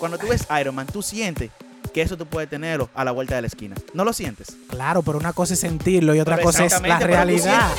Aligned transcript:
cuando 0.00 0.16
tú 0.16 0.28
ves 0.28 0.46
Iron 0.58 0.74
Man, 0.74 0.86
tú 0.86 1.02
sientes 1.02 1.50
que 1.92 2.00
eso 2.00 2.16
tú 2.16 2.24
puedes 2.24 2.48
tenerlo 2.48 2.88
a 2.94 3.04
la 3.04 3.12
vuelta 3.12 3.36
de 3.36 3.42
la 3.42 3.48
esquina. 3.48 3.76
¿No 3.92 4.04
lo 4.04 4.14
sientes? 4.14 4.56
Claro, 4.68 5.02
pero 5.02 5.18
una 5.18 5.34
cosa 5.34 5.52
es 5.52 5.60
sentirlo 5.60 6.14
y 6.14 6.20
otra 6.20 6.36
Pero 6.36 6.46
cosa 6.46 6.64
es 6.64 6.80
la 6.80 6.98
realidad. 6.98 7.70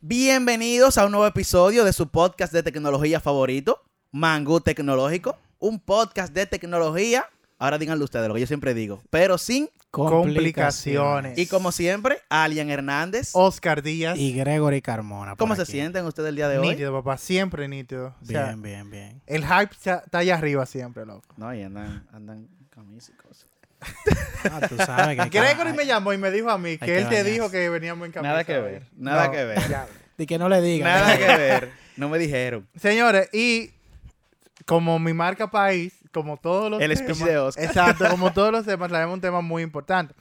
Bienvenidos 0.00 0.96
a 0.96 1.04
un 1.04 1.12
nuevo 1.12 1.26
episodio 1.26 1.84
de 1.84 1.92
su 1.92 2.08
podcast 2.08 2.54
de 2.54 2.62
tecnología 2.62 3.20
favorito, 3.20 3.82
Mangú 4.12 4.60
Tecnológico. 4.60 5.36
Un 5.58 5.80
podcast 5.80 6.32
de 6.32 6.46
tecnología, 6.46 7.26
ahora 7.58 7.78
díganlo 7.78 8.04
ustedes, 8.04 8.28
lo 8.28 8.34
que 8.34 8.40
yo 8.40 8.46
siempre 8.46 8.74
digo, 8.74 9.02
pero 9.10 9.38
sin. 9.38 9.68
Complicaciones. 9.90 11.38
Y 11.38 11.46
como 11.46 11.72
siempre, 11.72 12.18
Alian 12.28 12.68
Hernández. 12.68 13.30
Oscar 13.32 13.82
Díaz. 13.82 14.18
Y 14.18 14.32
Gregory 14.34 14.82
Carmona. 14.82 15.32
por 15.32 15.38
¿Cómo 15.38 15.56
se 15.56 15.62
aquí. 15.62 15.72
sienten 15.72 16.04
ustedes 16.04 16.28
el 16.28 16.36
día 16.36 16.48
de 16.48 16.58
hoy? 16.58 16.68
nítido, 16.68 16.92
papá. 16.92 17.16
Siempre 17.16 17.66
nítido. 17.66 18.14
O 18.20 18.24
sea, 18.26 18.46
Bien, 18.48 18.62
bien, 18.62 18.90
bien. 18.90 19.22
el 19.26 19.42
hype 19.46 19.72
está 19.72 20.02
está 20.04 20.18
allá 20.18 20.34
arriba 20.34 20.66
siempre, 20.66 21.06
loco. 21.06 21.26
No, 21.38 21.54
y 21.54 21.62
andan, 21.62 22.06
andan 22.12 22.46
camisas 22.70 23.10
y 23.10 23.12
cosas. 23.26 23.46
Ah, 24.52 24.60
tú 24.68 24.76
sabes 24.76 25.16
que 25.16 25.22
hay 25.22 25.30
que- 25.30 25.40
Gregory 25.40 25.72
me 25.72 25.86
llamó 25.86 26.12
y 26.12 26.18
me 26.18 26.30
dijo 26.30 26.50
a 26.50 26.58
mí 26.58 26.78
que, 26.78 26.86
que 26.86 26.98
él 26.98 27.04
te 27.04 27.16
bañarse. 27.16 27.30
dijo 27.32 27.50
que 27.50 27.68
veníamos 27.68 28.06
en 28.06 28.12
camisa. 28.12 28.30
Nada 28.30 28.44
que 28.44 28.58
ver, 28.60 28.86
nada 28.96 29.30
que 29.30 29.44
ver. 29.44 29.58
Y 30.18 30.26
que 30.26 30.38
no 30.38 30.48
le 30.48 30.60
diga. 30.60 30.84
Nada 30.86 31.16
que 31.18 31.26
ver. 31.26 31.72
No 31.96 32.08
me 32.08 32.18
dijeron. 32.18 32.68
Señores, 32.76 33.28
y 33.32 33.70
como 34.66 34.98
mi 35.00 35.12
marca 35.14 35.50
país, 35.50 35.94
como 36.16 36.38
todos 36.38 36.70
los 36.70 36.80
El 36.80 36.94
temas. 36.94 37.18
de 37.18 37.36
Oscar. 37.36 37.64
Exacto, 37.64 38.04
como 38.10 38.32
todos 38.32 38.50
los 38.50 38.64
temas, 38.64 38.88
traemos 38.88 39.12
un 39.12 39.20
tema 39.20 39.42
muy 39.42 39.62
importante. 39.62 40.14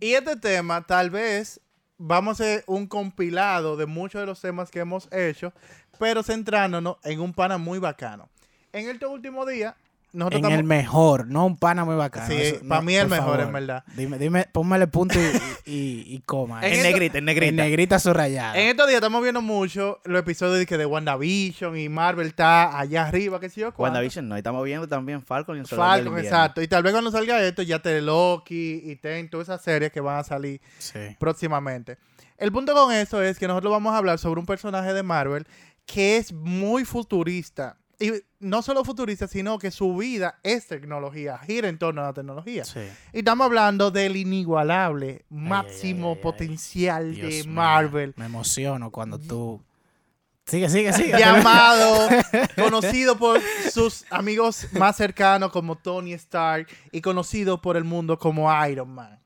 Y 0.00 0.14
este 0.14 0.36
tema, 0.36 0.80
tal 0.86 1.10
vez, 1.10 1.60
vamos 1.98 2.40
a 2.40 2.44
hacer 2.44 2.64
un 2.66 2.86
compilado 2.86 3.76
de 3.76 3.84
muchos 3.84 4.22
de 4.22 4.26
los 4.26 4.40
temas 4.40 4.70
que 4.70 4.78
hemos 4.78 5.12
hecho, 5.12 5.52
pero 5.98 6.22
centrándonos 6.22 6.96
en 7.04 7.20
un 7.20 7.34
pana 7.34 7.58
muy 7.58 7.78
bacano. 7.78 8.30
En 8.72 8.88
este 8.88 9.04
último 9.04 9.44
día, 9.44 9.76
nosotros 10.12 10.42
En 10.44 10.50
el 10.52 10.64
mejor, 10.64 11.26
no 11.26 11.44
un 11.44 11.56
pana 11.58 11.84
muy 11.84 11.94
bacano. 11.94 12.26
Sí, 12.28 12.34
eso- 12.34 12.60
pa' 12.66 12.76
no, 12.76 12.82
mí 12.82 12.94
el 12.96 13.08
mejor, 13.08 13.24
favor. 13.36 13.40
en 13.40 13.52
verdad. 13.52 13.84
Dime, 13.94 14.18
dime, 14.18 14.46
pónmele 14.50 14.86
punto 14.86 15.18
y, 15.66 15.70
y, 15.70 16.04
y 16.14 16.22
coma. 16.24 16.60
En 16.66 16.72
En 16.72 16.72
esto- 16.78 16.88
negrita, 16.88 17.18
en 17.18 17.22
En 17.22 17.24
negrita. 17.26 17.62
negrita 17.62 17.98
subrayada. 17.98 18.58
En 18.58 18.68
estos 18.68 18.86
días 18.86 18.96
estamos 18.98 19.22
viendo 19.22 19.42
mucho 19.42 20.00
los 20.04 20.20
episodios 20.20 20.58
de, 20.58 20.66
que 20.66 20.78
de 20.78 20.86
WandaVision 20.86 21.76
y 21.78 21.88
Marvel 21.88 22.28
está 22.28 22.78
allá 22.78 23.06
arriba, 23.06 23.38
qué 23.38 23.50
sé 23.50 23.60
yo. 23.60 23.66
cuánto. 23.74 23.82
WandaVision 23.82 24.28
no, 24.28 24.36
y 24.36 24.38
estamos 24.38 24.64
viendo 24.64 24.88
también 24.88 25.22
Falcon 25.22 25.56
y 25.56 25.60
el 25.60 25.66
Soldado 25.66 25.96
del 25.96 26.04
Falcon, 26.04 26.18
exacto. 26.24 26.62
Y 26.62 26.68
tal 26.68 26.82
vez 26.82 26.92
cuando 26.92 27.10
salga 27.10 27.42
esto 27.42 27.62
ya 27.62 27.78
te 27.80 28.00
Loki 28.00 28.80
y 28.84 28.96
ten 28.96 29.28
todas 29.28 29.48
esas 29.48 29.62
series 29.62 29.92
que 29.92 30.00
van 30.00 30.18
a 30.18 30.24
salir 30.24 30.60
Sí. 30.78 30.98
próximamente. 31.18 31.98
El 32.38 32.52
punto 32.52 32.72
con 32.72 32.92
eso 32.92 33.20
es 33.22 33.38
que 33.38 33.46
nosotros 33.48 33.70
vamos 33.72 33.92
a 33.92 33.98
hablar 33.98 34.18
sobre 34.18 34.40
un 34.40 34.46
personaje 34.46 34.92
de 34.94 35.02
Marvel 35.02 35.46
que 35.86 36.16
es 36.16 36.32
muy 36.32 36.84
futurista. 36.84 37.76
Y 38.00 38.12
no 38.38 38.62
solo 38.62 38.84
futurista, 38.84 39.26
sino 39.26 39.58
que 39.58 39.72
su 39.72 39.96
vida 39.96 40.38
es 40.44 40.68
tecnología, 40.68 41.38
gira 41.38 41.68
en 41.68 41.78
torno 41.78 42.02
a 42.02 42.06
la 42.06 42.12
tecnología. 42.12 42.64
Sí. 42.64 42.80
Y 43.12 43.18
estamos 43.18 43.46
hablando 43.46 43.90
del 43.90 44.16
inigualable, 44.16 45.24
máximo 45.28 46.10
ay, 46.10 46.14
ay. 46.16 46.22
potencial 46.22 47.14
Dios 47.14 47.28
de 47.28 47.44
Marvel. 47.50 48.14
Me 48.16 48.26
emociono 48.26 48.92
cuando 48.92 49.18
tú. 49.18 49.60
Sigue, 50.46 50.70
sigue, 50.70 50.92
sigue. 50.92 51.18
llamado, 51.18 52.08
conocido 52.56 53.18
por 53.18 53.40
sus 53.70 54.06
amigos 54.10 54.68
más 54.72 54.96
cercanos 54.96 55.50
como 55.50 55.76
Tony 55.76 56.12
Stark 56.14 56.68
y 56.90 57.00
conocido 57.02 57.60
por 57.60 57.76
el 57.76 57.84
mundo 57.84 58.18
como 58.18 58.48
Iron 58.66 58.88
Man. 58.94 59.18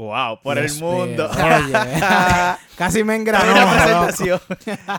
Wow, 0.00 0.40
por 0.42 0.58
Dios 0.58 0.72
el 0.76 0.80
mundo. 0.82 1.30
Oye, 1.30 1.72
casi 2.76 3.04
me 3.04 3.16
engranó. 3.16 3.52
Presentación. 4.08 4.40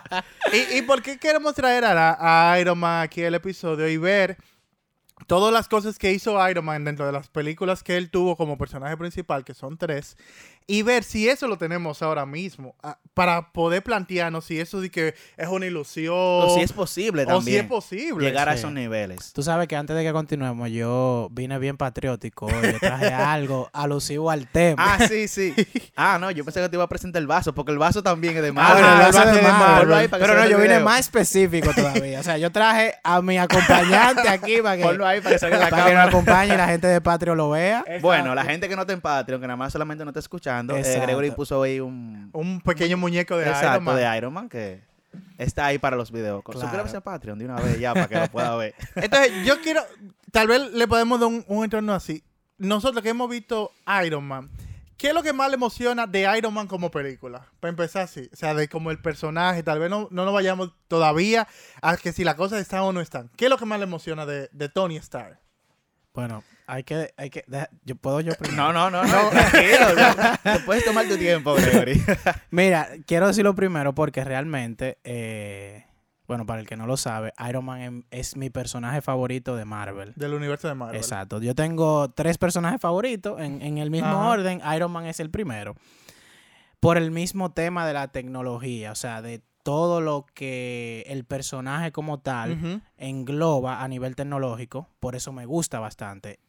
¿Y, 0.52 0.78
y 0.78 0.82
por 0.82 1.02
qué 1.02 1.18
queremos 1.18 1.54
traer 1.54 1.84
a, 1.84 1.92
la- 1.94 2.16
a 2.52 2.58
Iron 2.60 2.78
Man 2.78 3.02
aquí 3.02 3.24
al 3.24 3.34
episodio 3.34 3.88
y 3.88 3.96
ver 3.96 4.36
todas 5.26 5.52
las 5.52 5.68
cosas 5.68 5.98
que 5.98 6.12
hizo 6.12 6.48
Iron 6.48 6.64
Man 6.64 6.84
dentro 6.84 7.04
de 7.06 7.12
las 7.12 7.28
películas 7.28 7.82
que 7.82 7.96
él 7.96 8.10
tuvo 8.10 8.36
como 8.36 8.56
personaje 8.58 8.96
principal, 8.96 9.44
que 9.44 9.54
son 9.54 9.76
tres, 9.76 10.16
y 10.66 10.82
ver 10.82 11.04
si 11.04 11.28
eso 11.28 11.48
lo 11.48 11.58
tenemos 11.58 12.02
ahora 12.02 12.26
mismo, 12.26 12.74
ah, 12.82 12.98
para 13.14 13.52
poder 13.52 13.82
plantearnos 13.82 14.44
si 14.44 14.58
eso 14.60 14.80
de 14.80 14.90
que 14.90 15.14
es 15.36 15.48
una 15.48 15.66
ilusión 15.66 16.14
O 16.16 16.54
si 16.54 16.60
es 16.62 16.72
posible 16.72 17.22
o 17.24 17.26
también. 17.26 17.44
si 17.44 17.56
es 17.62 17.66
posible. 17.68 18.26
Llegar 18.26 18.48
a 18.48 18.54
esos 18.54 18.72
niveles. 18.72 19.32
Tú 19.32 19.42
sabes 19.42 19.68
que 19.68 19.76
antes 19.76 19.94
de 19.96 20.02
que 20.02 20.12
continuemos, 20.12 20.70
yo 20.70 21.28
vine 21.30 21.58
bien 21.58 21.76
patriótico. 21.76 22.48
Yo 22.48 22.78
traje 22.80 23.06
algo 23.12 23.68
alusivo 23.72 24.30
al 24.30 24.46
tema. 24.48 24.82
Ah, 24.94 25.06
sí, 25.08 25.28
sí. 25.28 25.54
Ah, 25.94 26.16
no, 26.18 26.30
yo 26.30 26.42
pensé 26.44 26.60
que 26.60 26.68
te 26.70 26.76
iba 26.76 26.84
a 26.84 26.88
presentar 26.88 27.20
el 27.20 27.26
vaso, 27.26 27.54
porque 27.54 27.70
el 27.70 27.78
vaso 27.78 28.02
también 28.02 28.34
es 28.36 28.42
de 28.42 28.48
Ah, 28.48 28.52
Marvel. 28.52 28.82
bueno, 28.82 28.88
el 29.00 29.06
el 29.06 29.12
vaso 29.12 29.26
de 29.36 29.42
Marvel. 29.42 29.88
Marvel. 29.88 30.10
Pero 30.10 30.34
no, 30.34 30.46
yo 30.48 30.56
vine 30.56 30.68
video. 30.68 30.84
más 30.84 31.00
específico 31.00 31.70
todavía. 31.74 32.20
O 32.20 32.22
sea, 32.22 32.38
yo 32.38 32.50
traje 32.50 32.94
a 33.04 33.20
mi 33.20 33.36
acompañante 33.38 34.28
aquí 34.28 34.62
para 34.62 34.76
que, 34.78 34.82
Ponlo 34.82 35.06
ahí 35.06 35.20
para 35.20 35.34
que 35.34 35.38
salga 35.38 35.56
en 35.56 35.62
la 35.62 35.68
para 35.70 35.84
que 35.84 35.90
nos 35.92 35.98
cámara. 36.00 36.08
acompañe 36.08 36.54
y 36.54 36.56
la 36.56 36.66
gente 36.68 36.86
de 36.86 37.00
Patrio 37.00 37.34
lo 37.34 37.50
vea. 37.50 37.84
Bueno, 38.00 38.34
la 38.34 38.44
gente 38.44 38.68
que 38.68 38.74
no 38.76 38.82
está 38.82 38.94
en 38.94 39.00
Patreon, 39.00 39.40
que 39.40 39.46
nada 39.46 39.56
más 39.56 39.72
solamente 39.72 40.04
no 40.04 40.10
está 40.10 40.20
eh. 40.60 41.00
Gregory 41.00 41.30
puso 41.30 41.62
ahí 41.62 41.80
un... 41.80 42.30
Un 42.32 42.60
pequeño 42.60 42.96
muñeco 42.96 43.36
de 43.36 43.50
Iron 43.50 43.84
Man. 43.84 43.96
de 43.96 44.16
Iron 44.16 44.32
Man 44.32 44.48
que 44.48 44.82
está 45.38 45.66
ahí 45.66 45.78
para 45.78 45.96
los 45.96 46.10
videos. 46.10 46.42
Claro. 46.44 46.60
Suscríbase 46.60 46.96
a 46.96 47.00
Patreon 47.00 47.38
de 47.38 47.44
una 47.44 47.56
vez 47.56 47.78
ya 47.78 47.94
para 47.94 48.08
que 48.08 48.18
lo 48.18 48.28
pueda 48.28 48.56
ver. 48.56 48.74
Entonces, 48.96 49.32
yo 49.44 49.60
quiero, 49.60 49.82
tal 50.30 50.48
vez 50.48 50.72
le 50.72 50.88
podemos 50.88 51.20
dar 51.20 51.28
un, 51.28 51.44
un 51.46 51.64
entorno 51.64 51.94
así. 51.94 52.24
Nosotros 52.58 53.02
que 53.02 53.10
hemos 53.10 53.28
visto 53.28 53.72
Iron 54.04 54.24
Man, 54.24 54.50
¿qué 54.96 55.08
es 55.08 55.14
lo 55.14 55.22
que 55.22 55.32
más 55.32 55.48
le 55.48 55.56
emociona 55.56 56.06
de 56.06 56.28
Iron 56.38 56.54
Man 56.54 56.68
como 56.68 56.90
película? 56.90 57.46
Para 57.60 57.70
empezar 57.70 58.02
así, 58.02 58.28
o 58.32 58.36
sea, 58.36 58.54
de 58.54 58.68
como 58.68 58.90
el 58.90 58.98
personaje, 59.00 59.62
tal 59.62 59.80
vez 59.80 59.90
no, 59.90 60.08
no 60.10 60.24
nos 60.24 60.32
vayamos 60.32 60.72
todavía 60.86 61.48
a 61.80 61.96
que 61.96 62.12
si 62.12 62.24
las 62.24 62.36
cosas 62.36 62.60
están 62.60 62.80
o 62.80 62.92
no 62.92 63.00
están. 63.00 63.30
¿Qué 63.36 63.46
es 63.46 63.50
lo 63.50 63.58
que 63.58 63.66
más 63.66 63.78
le 63.78 63.84
emociona 63.84 64.26
de, 64.26 64.48
de 64.52 64.68
Tony 64.68 64.96
Stark? 64.96 65.41
Bueno, 66.14 66.44
hay 66.66 66.84
que, 66.84 67.12
hay 67.16 67.30
que, 67.30 67.42
deja- 67.46 67.70
yo 67.84 67.96
puedo 67.96 68.20
yo 68.20 68.34
primero. 68.34 68.72
No, 68.72 68.90
no, 68.90 68.90
no, 68.90 69.02
no, 69.04 69.28
tranquilo. 69.30 69.86
Te 70.42 70.58
puedes 70.60 70.84
tomar 70.84 71.06
tu 71.08 71.16
tiempo, 71.16 71.54
Gregory. 71.56 72.02
Mira, 72.50 72.88
quiero 73.06 73.26
decirlo 73.28 73.54
primero 73.54 73.94
porque 73.94 74.22
realmente, 74.22 74.98
eh, 75.04 75.86
bueno, 76.28 76.44
para 76.46 76.60
el 76.60 76.66
que 76.66 76.76
no 76.76 76.86
lo 76.86 76.96
sabe, 76.98 77.32
Iron 77.48 77.64
Man 77.64 77.80
em- 77.80 78.02
es 78.10 78.36
mi 78.36 78.50
personaje 78.50 79.00
favorito 79.00 79.56
de 79.56 79.64
Marvel. 79.64 80.12
Del 80.16 80.34
universo 80.34 80.68
de 80.68 80.74
Marvel. 80.74 80.96
Exacto. 80.96 81.40
Yo 81.40 81.54
tengo 81.54 82.10
tres 82.10 82.36
personajes 82.36 82.80
favoritos 82.80 83.40
en, 83.40 83.62
en 83.62 83.78
el 83.78 83.90
mismo 83.90 84.08
Ajá. 84.08 84.28
orden. 84.28 84.60
Iron 84.76 84.92
Man 84.92 85.06
es 85.06 85.18
el 85.20 85.30
primero. 85.30 85.74
Por 86.80 86.98
el 86.98 87.10
mismo 87.10 87.52
tema 87.52 87.86
de 87.86 87.92
la 87.92 88.08
tecnología, 88.08 88.92
o 88.92 88.96
sea, 88.96 89.22
de 89.22 89.40
todo 89.62 90.00
lo 90.00 90.26
que 90.34 91.04
el 91.06 91.24
personaje 91.24 91.92
como 91.92 92.20
tal 92.20 92.82
engloba 92.96 93.82
a 93.82 93.88
nivel 93.88 94.16
tecnológico. 94.16 94.88
Por 95.00 95.16
eso 95.16 95.32
me 95.32 95.46
gusta 95.46 95.80
bastante. 95.80 96.40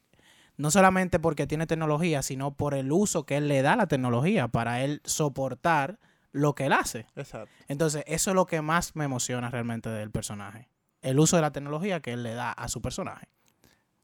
No 0.57 0.71
solamente 0.71 1.19
porque 1.19 1.47
tiene 1.47 1.65
tecnología, 1.65 2.21
sino 2.21 2.55
por 2.55 2.73
el 2.73 2.91
uso 2.91 3.25
que 3.25 3.37
él 3.37 3.47
le 3.47 3.61
da 3.61 3.73
a 3.73 3.77
la 3.77 3.87
tecnología 3.87 4.47
para 4.47 4.83
él 4.83 5.01
soportar 5.03 5.99
lo 6.31 6.53
que 6.53 6.65
él 6.65 6.73
hace. 6.73 7.07
Exacto. 7.15 7.49
Entonces, 7.67 8.03
eso 8.07 8.31
es 8.31 8.35
lo 8.35 8.45
que 8.45 8.61
más 8.61 8.95
me 8.95 9.05
emociona 9.05 9.49
realmente 9.49 9.89
del 9.89 10.11
personaje. 10.11 10.69
El 11.01 11.19
uso 11.19 11.35
de 11.35 11.41
la 11.41 11.51
tecnología 11.51 12.01
que 12.01 12.13
él 12.13 12.23
le 12.23 12.33
da 12.33 12.51
a 12.51 12.67
su 12.67 12.81
personaje. 12.81 13.27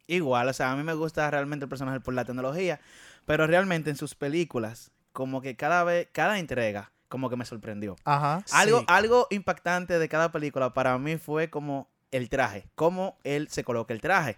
Igual, 0.08 0.50
o 0.50 0.54
sea, 0.54 0.72
a 0.72 0.76
mí 0.76 0.84
me 0.84 0.94
gusta 0.94 1.30
realmente 1.30 1.66
el 1.66 1.70
personaje 1.70 2.00
por 2.00 2.16
la 2.16 2.26
tecnología, 2.26 2.80
pero 3.26 3.46
realmente 3.46 3.92
en 3.92 3.96
sus 3.96 4.16
películas, 4.16 4.92
como 5.12 5.40
que 5.42 5.56
cada 5.56 5.84
vez, 5.84 6.10
cada 6.12 6.40
entrega, 6.40 6.92
como 7.10 7.30
que 7.30 7.36
me 7.36 7.44
sorprendió. 7.46 7.96
Ajá. 8.06 8.44
Algo, 8.54 8.80
Sí. 8.80 8.86
algo 8.88 9.28
impactante 9.32 10.00
de 10.00 10.08
cada 10.10 10.32
película 10.32 10.74
para 10.74 10.98
mí 10.98 11.18
fue 11.18 11.50
como 11.50 11.90
el 12.12 12.30
traje, 12.30 12.70
cómo 12.76 13.18
él 13.24 13.50
se 13.50 13.64
coloca 13.64 13.94
el 13.94 14.02
traje. 14.02 14.38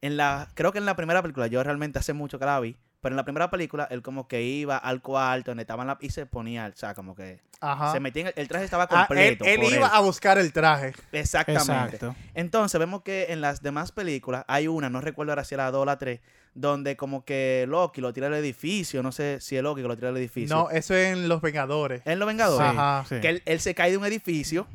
En 0.00 0.16
la, 0.16 0.48
creo 0.54 0.72
que 0.72 0.78
en 0.78 0.86
la 0.86 0.96
primera 0.96 1.22
película, 1.22 1.46
yo 1.46 1.62
realmente 1.62 1.98
hace 1.98 2.12
mucho 2.12 2.38
que 2.38 2.44
la 2.46 2.58
vi, 2.60 2.76
pero 3.02 3.12
en 3.12 3.16
la 3.18 3.24
primera 3.24 3.50
película 3.50 3.86
él 3.90 4.00
como 4.00 4.26
que 4.28 4.42
iba 4.42 4.78
al 4.78 5.02
cuarto 5.02 5.50
donde 5.50 5.62
estaban 5.64 5.86
la, 5.86 5.98
y 6.00 6.08
se 6.08 6.24
ponía, 6.24 6.70
o 6.72 6.76
sea, 6.76 6.94
como 6.94 7.14
que 7.14 7.40
Ajá. 7.60 7.92
se 7.92 8.00
metía 8.00 8.22
en 8.22 8.26
el, 8.28 8.34
el 8.36 8.48
traje 8.48 8.64
estaba 8.64 8.84
Ah, 8.90 9.06
él 9.10 9.36
completo. 9.36 9.44
él 9.44 9.62
iba 9.74 9.86
él. 9.88 9.92
a 9.92 10.00
buscar 10.00 10.38
el 10.38 10.52
traje. 10.52 10.94
Exactamente. 11.12 11.96
Exacto. 11.96 12.14
Entonces 12.34 12.78
vemos 12.78 13.02
que 13.02 13.26
en 13.30 13.40
las 13.40 13.60
demás 13.60 13.92
películas 13.92 14.44
hay 14.48 14.68
una, 14.68 14.88
no 14.88 15.00
recuerdo 15.02 15.32
ahora 15.32 15.44
si 15.44 15.54
era 15.54 15.64
la 15.64 15.70
2 15.72 15.82
o 15.82 15.84
la 15.84 15.98
3, 15.98 16.20
donde 16.54 16.96
como 16.96 17.24
que 17.24 17.64
Loki 17.68 18.00
lo 18.00 18.12
tira 18.12 18.28
al 18.28 18.34
edificio, 18.34 19.02
no 19.02 19.10
sé 19.12 19.40
si 19.40 19.56
es 19.56 19.62
Loki 19.62 19.82
que 19.82 19.88
lo 19.88 19.96
tira 19.96 20.08
al 20.10 20.16
edificio. 20.16 20.54
No, 20.54 20.70
eso 20.70 20.94
es 20.94 21.12
en 21.12 21.28
Los 21.28 21.40
Vengadores. 21.42 22.02
En 22.04 22.18
Los 22.18 22.26
Vengadores. 22.28 22.70
Sí. 22.70 22.76
Ajá. 22.78 23.04
sí. 23.08 23.20
Que 23.20 23.28
él, 23.28 23.42
él 23.46 23.60
se 23.60 23.74
cae 23.74 23.90
de 23.90 23.96
un 23.96 24.04
edificio 24.04 24.66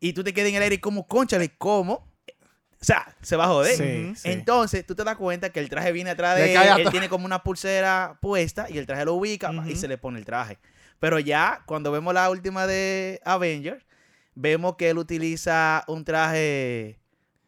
y 0.00 0.12
tú 0.12 0.22
te 0.22 0.32
quedas 0.32 0.50
en 0.50 0.56
el 0.56 0.62
aire 0.62 0.76
y 0.76 0.78
como, 0.78 1.06
conchale, 1.08 1.50
¿cómo? 1.58 2.06
O 2.84 2.86
sea, 2.86 3.16
se 3.22 3.34
va 3.36 3.44
a 3.44 3.48
joder. 3.48 3.76
Sí, 3.76 4.04
Ujú. 4.04 4.14
sí. 4.14 4.28
Entonces, 4.30 4.84
tú 4.84 4.94
te 4.94 5.04
das 5.04 5.16
cuenta 5.16 5.48
que 5.48 5.58
el 5.58 5.70
traje 5.70 5.90
viene 5.90 6.10
atrás 6.10 6.36
de 6.36 6.52
él, 6.54 6.60
él 6.80 6.90
tiene 6.90 7.08
como 7.08 7.24
una 7.24 7.42
pulsera 7.42 8.18
puesta 8.20 8.66
y 8.68 8.76
el 8.76 8.84
traje 8.84 9.06
lo 9.06 9.14
ubica 9.14 9.50
y 9.66 9.74
se 9.76 9.88
le 9.88 9.96
pone 9.96 10.18
el 10.18 10.26
traje. 10.26 10.58
Pero 11.00 11.18
ya, 11.18 11.62
cuando 11.64 11.90
vemos 11.90 12.12
la 12.12 12.28
última 12.28 12.66
de 12.66 13.22
Avengers, 13.24 13.82
vemos 14.34 14.76
que 14.76 14.90
él 14.90 14.98
utiliza 14.98 15.82
un 15.86 16.04
traje, 16.04 16.98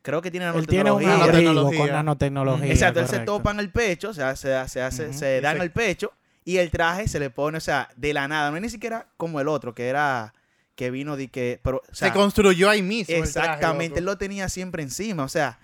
creo 0.00 0.22
que 0.22 0.30
tiene 0.30 0.46
Él 0.46 0.66
tiene 0.66 0.90
un 0.90 1.02
nanotecnología. 1.02 1.18
nanotecnología. 1.18 1.78
con 1.80 1.90
nanotecnología. 1.90 2.72
Exacto, 2.72 3.00
él 3.00 3.08
se 3.08 3.18
topa 3.20 3.50
en 3.50 3.60
el 3.60 3.70
pecho, 3.70 4.08
o 4.08 4.14
sea, 4.14 4.36
se, 4.36 4.48
se, 4.68 4.80
hace, 4.80 5.12
se 5.12 5.42
da 5.42 5.52
en 5.52 5.60
el 5.60 5.70
pecho 5.70 6.12
Y 6.46 6.56
el 6.56 6.70
traje 6.70 7.08
se 7.08 7.18
le 7.20 7.28
pone, 7.28 7.58
o 7.58 7.60
sea, 7.60 7.90
de 7.96 8.14
la 8.14 8.26
nada. 8.26 8.50
No 8.50 8.56
es 8.56 8.62
ni 8.62 8.70
siquiera 8.70 9.06
como 9.18 9.38
el 9.40 9.48
otro, 9.48 9.74
que 9.74 9.88
era 9.88 10.32
que 10.76 10.90
vino 10.90 11.16
de 11.16 11.28
que. 11.28 11.58
Pero, 11.64 11.82
o 11.90 11.94
sea, 11.94 12.08
Se 12.08 12.14
construyó 12.14 12.70
ahí 12.70 12.82
mismo. 12.82 13.06
traje, 13.06 13.22
Exactamente, 13.22 13.98
él 13.98 14.04
lo 14.04 14.16
tenía 14.16 14.48
siempre 14.48 14.82
encima. 14.82 15.24
O 15.24 15.28
sea, 15.28 15.58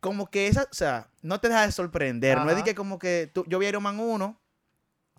como 0.00 0.30
que 0.30 0.46
esa, 0.46 0.62
o 0.62 0.74
sea, 0.74 1.08
no 1.20 1.40
te 1.40 1.48
deja 1.48 1.66
de 1.66 1.72
sorprender. 1.72 2.38
No 2.38 2.48
es 2.48 2.56
de 2.56 2.64
que 2.64 2.74
como 2.74 2.98
que 2.98 3.30
tú, 3.32 3.44
yo 3.46 3.58
vi 3.58 3.66
Iron 3.66 3.82
Man 3.82 4.00
1 4.00 4.40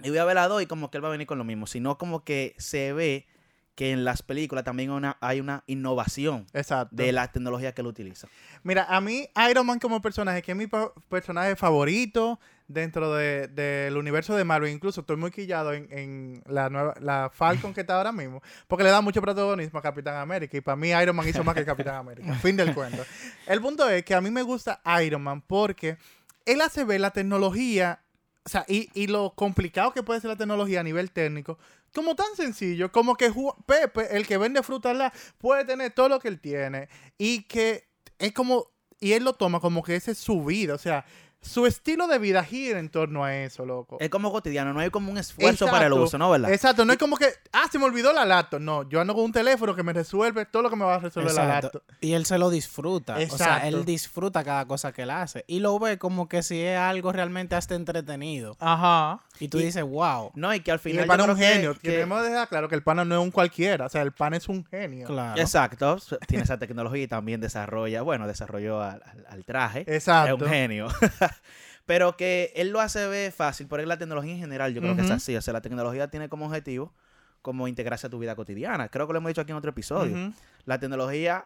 y 0.03 0.09
voy 0.09 0.17
a 0.17 0.25
ver 0.25 0.35
la 0.35 0.47
2 0.47 0.63
y 0.63 0.65
como 0.65 0.89
que 0.89 0.97
él 0.97 1.03
va 1.03 1.09
a 1.09 1.11
venir 1.11 1.27
con 1.27 1.37
lo 1.37 1.43
mismo, 1.43 1.67
sino 1.67 1.97
como 1.97 2.23
que 2.23 2.55
se 2.57 2.93
ve 2.93 3.27
que 3.75 3.91
en 3.91 4.05
las 4.05 4.21
películas 4.21 4.63
también 4.63 4.91
hay 4.91 4.97
una, 4.97 5.17
hay 5.19 5.39
una 5.39 5.63
innovación 5.67 6.45
Exacto. 6.53 6.95
de 6.95 7.11
la 7.11 7.31
tecnología 7.31 7.73
que 7.73 7.81
él 7.81 7.87
utiliza. 7.87 8.27
Mira, 8.61 8.85
a 8.87 9.01
mí 9.01 9.27
Iron 9.49 9.65
Man 9.65 9.79
como 9.79 10.01
personaje, 10.01 10.41
que 10.41 10.51
es 10.51 10.57
mi 10.57 10.67
personaje 11.09 11.55
favorito 11.55 12.39
dentro 12.73 13.13
de- 13.13 13.47
del 13.47 13.95
universo 13.97 14.35
de 14.35 14.43
Marvel, 14.43 14.71
incluso 14.71 15.01
estoy 15.01 15.15
muy 15.17 15.31
quillado 15.31 15.73
en, 15.73 15.87
en 15.91 16.43
la 16.47 16.69
nueva 16.69 16.93
la 16.99 17.29
Falcon 17.33 17.73
que 17.73 17.81
está 17.81 17.95
ahora 17.97 18.11
mismo, 18.11 18.41
porque 18.67 18.83
le 18.83 18.89
da 18.89 19.01
mucho 19.01 19.21
protagonismo 19.21 19.79
a 19.79 19.81
Capitán 19.81 20.15
América 20.17 20.57
y 20.57 20.61
para 20.61 20.75
mí 20.75 20.89
Iron 20.89 21.15
Man 21.15 21.27
hizo 21.29 21.43
más 21.43 21.55
que 21.55 21.63
Capitán 21.65 21.95
América. 21.95 22.33
fin 22.41 22.57
del 22.57 22.73
cuento. 22.73 23.03
El 23.47 23.61
punto 23.61 23.87
es 23.89 24.03
que 24.03 24.15
a 24.15 24.21
mí 24.21 24.29
me 24.31 24.41
gusta 24.41 24.81
Iron 25.05 25.21
Man 25.21 25.41
porque 25.41 25.97
él 26.45 26.59
hace 26.61 26.83
ver 26.83 26.99
la 26.99 27.11
tecnología, 27.11 28.01
o 28.45 28.49
sea, 28.49 28.65
y, 28.67 28.89
y 28.93 29.07
lo 29.07 29.33
complicado 29.35 29.93
que 29.93 30.03
puede 30.03 30.19
ser 30.19 30.29
la 30.29 30.35
tecnología 30.35 30.81
a 30.81 30.83
nivel 30.83 31.11
técnico, 31.11 31.57
como 31.93 32.15
tan 32.15 32.35
sencillo, 32.35 32.91
como 32.91 33.15
que 33.15 33.31
Pepe, 33.67 34.17
el 34.17 34.25
que 34.25 34.37
vende 34.37 34.63
fruta 34.63 34.89
al 34.89 34.97
lado, 34.97 35.11
puede 35.37 35.63
tener 35.63 35.91
todo 35.93 36.09
lo 36.09 36.19
que 36.19 36.27
él 36.27 36.39
tiene 36.39 36.89
y 37.17 37.43
que 37.43 37.87
es 38.17 38.33
como, 38.33 38.65
y 38.99 39.13
él 39.13 39.23
lo 39.23 39.33
toma 39.33 39.59
como 39.59 39.83
que 39.83 39.95
ese 39.95 40.11
es 40.11 40.17
su 40.17 40.43
vida, 40.43 40.73
o 40.73 40.77
sea, 40.79 41.05
su 41.43 41.65
estilo 41.67 42.07
de 42.07 42.17
vida 42.19 42.43
gira 42.43 42.79
en 42.79 42.89
torno 42.89 43.23
a 43.23 43.35
eso, 43.35 43.65
loco. 43.65 43.97
Es 43.99 44.09
como 44.09 44.31
cotidiano, 44.31 44.73
no 44.73 44.79
hay 44.79 44.89
como 44.89 45.11
un 45.11 45.17
esfuerzo 45.17 45.65
para 45.65 45.85
el 45.85 45.91
Exacto. 45.93 46.03
uso, 46.03 46.17
¿no? 46.17 46.29
¿Verdad? 46.31 46.51
Exacto, 46.51 46.85
no 46.85 46.93
es 46.93 46.97
como 46.99 47.17
que, 47.17 47.27
ah, 47.51 47.65
se 47.71 47.77
me 47.77 47.85
olvidó 47.85 48.11
la 48.13 48.25
laptop. 48.25 48.59
No, 48.61 48.87
yo 48.89 49.01
ando 49.01 49.13
con 49.13 49.25
un 49.25 49.31
teléfono 49.31 49.75
que 49.75 49.83
me 49.83 49.93
resuelve 49.93 50.45
todo 50.45 50.63
lo 50.63 50.69
que 50.69 50.75
me 50.75 50.85
va 50.85 50.95
a 50.95 50.99
resolver 50.99 51.31
la 51.33 51.43
Exacto. 51.43 51.79
laptop. 51.79 51.95
Y 52.01 52.13
él 52.13 52.25
se 52.25 52.37
lo 52.37 52.49
disfruta. 52.49 53.13
O 53.13 53.17
sea, 53.17 53.25
Exacto. 53.25 53.67
él 53.67 53.85
disfruta 53.85 54.43
cada 54.43 54.65
cosa 54.65 54.91
que 54.91 55.03
él 55.03 55.09
hace. 55.11 55.43
Y 55.47 55.59
lo 55.59 55.77
ve 55.79 55.97
como 55.97 56.27
que 56.29 56.41
si 56.43 56.59
es 56.61 56.77
algo 56.77 57.11
realmente 57.11 57.55
hasta 57.55 57.75
entretenido. 57.75 58.55
Ajá. 58.59 59.19
Y 59.39 59.47
tú 59.49 59.59
Y- 59.59 59.63
dices, 59.65 59.83
wow. 59.83 60.31
No, 60.35 60.53
y 60.53 60.61
que 60.61 60.71
al 60.71 60.77
Y 60.77 60.81
final. 60.81 61.01
el 61.03 61.07
pana 61.07 61.23
es 61.23 61.29
un 61.29 61.37
genio. 61.37 61.73
que- 61.73 61.79
Queremos 61.89 62.23
dejar 62.23 62.47
claro 62.47 62.69
que 62.69 62.75
el 62.75 62.83
pana 62.83 63.03
no 63.05 63.15
es 63.15 63.21
un 63.21 63.31
cualquiera. 63.31 63.85
O 63.85 63.89
sea, 63.89 64.01
el 64.01 64.11
pana 64.11 64.37
es 64.37 64.47
un 64.47 64.63
genio. 64.65 65.07
Claro. 65.07 65.39
Exacto, 65.41 65.97
tiene 66.27 66.43
esa 66.43 66.57
tecnología 66.57 67.03
y 67.03 67.07
también 67.07 67.41
desarrolla, 67.41 68.01
bueno, 68.01 68.27
desarrolló 68.27 68.81
al, 68.81 69.01
al- 69.03 69.25
al 69.29 69.43
traje. 69.45 69.83
Exacto. 69.87 70.35
Es 70.35 70.41
un 70.41 70.47
genio. 70.47 70.87
Pero 71.85 72.15
que 72.15 72.53
él 72.55 72.69
lo 72.69 72.79
hace 72.79 73.05
ver 73.07 73.31
fácil, 73.33 73.67
porque 73.67 73.85
la 73.85 73.97
tecnología 73.97 74.31
en 74.33 74.39
general 74.39 74.73
yo 74.73 74.79
creo 74.81 74.95
que 74.95 75.01
es 75.01 75.11
así. 75.11 75.35
O 75.35 75.41
sea, 75.41 75.51
la 75.53 75.61
tecnología 75.61 76.07
tiene 76.09 76.29
como 76.29 76.45
objetivo 76.45 76.93
como 77.41 77.67
integrarse 77.67 78.07
a 78.07 78.09
tu 78.09 78.19
vida 78.19 78.35
cotidiana. 78.37 78.87
Creo 78.87 79.05
que 79.05 79.11
lo 79.11 79.17
hemos 79.19 79.29
dicho 79.29 79.41
aquí 79.41 79.51
en 79.51 79.57
otro 79.57 79.71
episodio. 79.71 80.33
La 80.63 80.79
tecnología 80.79 81.45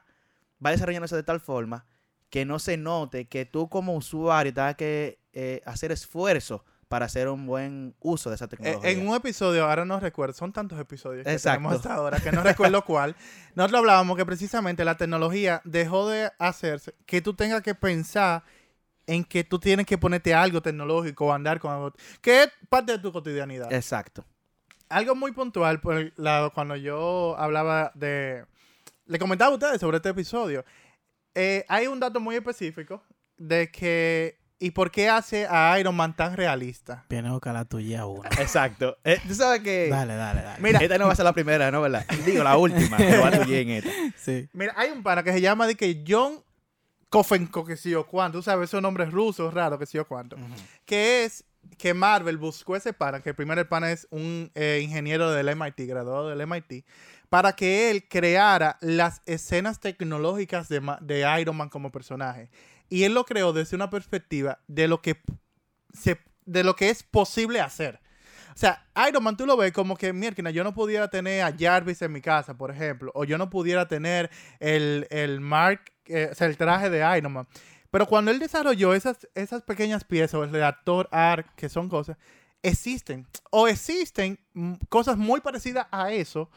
va 0.63 0.69
desarrollándose 0.71 1.15
de 1.15 1.23
tal 1.23 1.39
forma 1.39 1.85
que 2.29 2.45
no 2.45 2.59
se 2.59 2.77
note 2.77 3.25
que 3.27 3.45
tú 3.45 3.67
como 3.67 3.95
usuario 3.95 4.53
tengas 4.53 4.75
que 4.75 5.19
eh, 5.33 5.61
hacer 5.65 5.91
esfuerzo 5.91 6.63
para 6.87 7.05
hacer 7.07 7.27
un 7.29 7.45
buen 7.47 7.95
uso 7.99 8.29
de 8.29 8.35
esa 8.35 8.45
Eh, 8.45 8.49
tecnología. 8.49 8.91
En 8.91 9.07
un 9.07 9.15
episodio, 9.15 9.65
ahora 9.67 9.85
no 9.85 9.99
recuerdo, 9.99 10.33
son 10.35 10.53
tantos 10.53 10.79
episodios 10.79 11.25
que 11.25 11.31
Exacto. 11.33 11.57
tenemos 11.57 11.75
hasta 11.77 11.93
ahora 11.95 12.19
que 12.19 12.31
no 12.31 12.43
recuerdo 12.43 12.85
cuál. 12.85 13.15
Nosotros 13.55 13.79
hablábamos 13.79 14.15
que 14.17 14.25
precisamente 14.25 14.85
la 14.85 14.95
tecnología 14.97 15.61
dejó 15.65 16.07
de 16.09 16.31
hacerse 16.37 16.93
que 17.05 17.21
tú 17.21 17.33
tengas 17.33 17.61
que 17.63 17.73
pensar 17.75 18.43
en 19.07 19.23
que 19.23 19.43
tú 19.43 19.57
tienes 19.57 19.85
que 19.85 19.97
ponerte 19.97 20.33
algo 20.33 20.61
tecnológico 20.61 21.25
o 21.27 21.33
andar 21.33 21.59
con 21.59 21.71
algo 21.71 21.93
que 22.21 22.43
es 22.43 22.49
parte 22.69 22.91
de 22.91 22.99
tu 22.99 23.11
cotidianidad. 23.11 23.71
Exacto. 23.73 24.25
Algo 24.89 25.15
muy 25.15 25.31
puntual, 25.31 25.79
por 25.79 25.95
el 25.95 26.13
lado, 26.17 26.51
cuando 26.53 26.75
yo 26.75 27.35
hablaba 27.37 27.91
de... 27.95 28.45
Le 29.05 29.19
comentaba 29.19 29.51
a 29.51 29.53
ustedes 29.53 29.79
sobre 29.79 29.97
este 29.97 30.09
episodio. 30.09 30.63
eh, 31.33 31.65
hay 31.67 31.87
un 31.87 31.99
dato 31.99 32.19
muy 32.19 32.35
específico 32.35 33.01
de 33.37 33.71
que... 33.71 34.37
¿Y 34.59 34.71
por 34.71 34.89
qué 34.89 35.07
hace 35.07 35.45
a 35.47 35.79
Iron 35.79 35.95
Man 35.95 36.15
tan 36.15 36.35
realista? 36.35 37.05
Viene 37.09 37.27
a 37.27 37.31
buscar 37.33 37.53
la 37.53 37.65
tuya 37.65 38.07
uno. 38.07 38.27
Exacto. 38.39 38.97
Eh, 39.03 39.19
tú 39.27 39.35
sabes 39.35 39.61
que 39.61 39.87
dale, 39.87 40.15
dale, 40.15 40.41
dale. 40.41 40.59
Mira. 40.59 40.79
esta 40.79 40.97
no 40.97 41.05
va 41.05 41.13
a 41.13 41.15
ser 41.15 41.25
la 41.25 41.33
primera, 41.33 41.69
¿no? 41.69 41.79
¿Verdad? 41.81 42.07
Digo, 42.25 42.43
la 42.43 42.57
última. 42.57 42.97
que 42.97 43.17
va 43.17 43.27
a 43.27 43.31
tuya 43.43 43.59
en 43.59 43.69
esta. 43.69 43.91
Sí. 44.17 44.49
Mira, 44.53 44.73
hay 44.75 44.89
un 44.89 45.03
pana 45.03 45.21
que 45.21 45.31
se 45.31 45.41
llama 45.41 45.67
de 45.67 45.75
que 45.75 46.03
John 46.07 46.41
Kofenko, 47.09 47.63
que 47.65 47.77
sí 47.77 47.93
o 47.95 48.05
cuánto, 48.05 48.39
tú 48.39 48.43
sabes, 48.43 48.69
esos 48.69 48.81
nombres 48.81 49.11
rusos 49.11 49.53
raros, 49.53 49.79
que 49.79 49.85
sí 49.85 49.97
o 49.97 50.07
cuánto, 50.07 50.37
que 50.85 51.23
es 51.23 51.45
que 51.77 51.93
Marvel 51.93 52.37
buscó 52.37 52.75
ese 52.75 52.93
pana, 52.93 53.21
que 53.21 53.33
primero 53.33 53.61
el 53.61 53.67
pana 53.67 53.91
es 53.91 54.07
un 54.09 54.51
eh, 54.55 54.79
ingeniero 54.83 55.31
del 55.31 55.55
MIT, 55.55 55.87
graduado 55.87 56.29
del 56.29 56.45
MIT, 56.45 56.85
para 57.29 57.53
que 57.53 57.91
él 57.91 58.07
creara 58.07 58.77
las 58.81 59.21
escenas 59.25 59.79
tecnológicas 59.79 60.69
de, 60.69 60.81
de 61.01 61.41
Iron 61.41 61.57
Man 61.57 61.69
como 61.69 61.91
personaje. 61.91 62.49
Y 62.89 63.03
él 63.03 63.13
lo 63.13 63.25
creó 63.25 63.51
desde 63.51 63.75
una 63.75 63.89
perspectiva 63.89 64.59
de 64.67 64.87
lo 64.87 65.01
que 65.01 65.21
se, 65.93 66.19
de 66.45 66.63
lo 66.63 66.75
que 66.75 66.89
es 66.89 67.03
posible 67.03 67.59
hacer. 67.59 67.99
O 68.55 68.59
sea, 68.59 68.87
Iron 69.07 69.23
Man 69.23 69.37
tú 69.37 69.45
lo 69.45 69.55
ves 69.57 69.71
como 69.71 69.95
que, 69.97 70.13
mierda, 70.13 70.49
yo 70.49 70.63
no 70.63 70.73
pudiera 70.73 71.09
tener 71.09 71.43
a 71.43 71.53
Jarvis 71.57 72.01
en 72.01 72.11
mi 72.11 72.21
casa, 72.21 72.57
por 72.57 72.71
ejemplo, 72.71 73.11
o 73.13 73.23
yo 73.23 73.37
no 73.37 73.49
pudiera 73.49 73.87
tener 73.87 74.31
el, 74.59 75.05
el 75.11 75.41
Mark, 75.41 75.91
eh, 76.09 76.29
o 76.31 76.35
sea, 76.35 76.47
el 76.47 76.57
traje 76.57 76.89
de 76.89 77.17
Iron 77.17 77.33
Man. 77.33 77.47
Pero 77.91 78.05
cuando 78.05 78.31
él 78.31 78.39
desarrolló 78.39 78.93
esas, 78.93 79.27
esas 79.33 79.61
pequeñas 79.63 80.03
piezas, 80.03 80.35
o 80.35 80.43
el 80.43 80.51
reactor 80.51 81.07
ARC, 81.11 81.53
que 81.55 81.69
son 81.69 81.87
cosas, 81.89 82.17
existen. 82.61 83.25
O 83.51 83.67
existen 83.67 84.39
cosas 84.89 85.17
muy 85.17 85.39
parecidas 85.41 85.87
a 85.91 86.11
eso, 86.11 86.49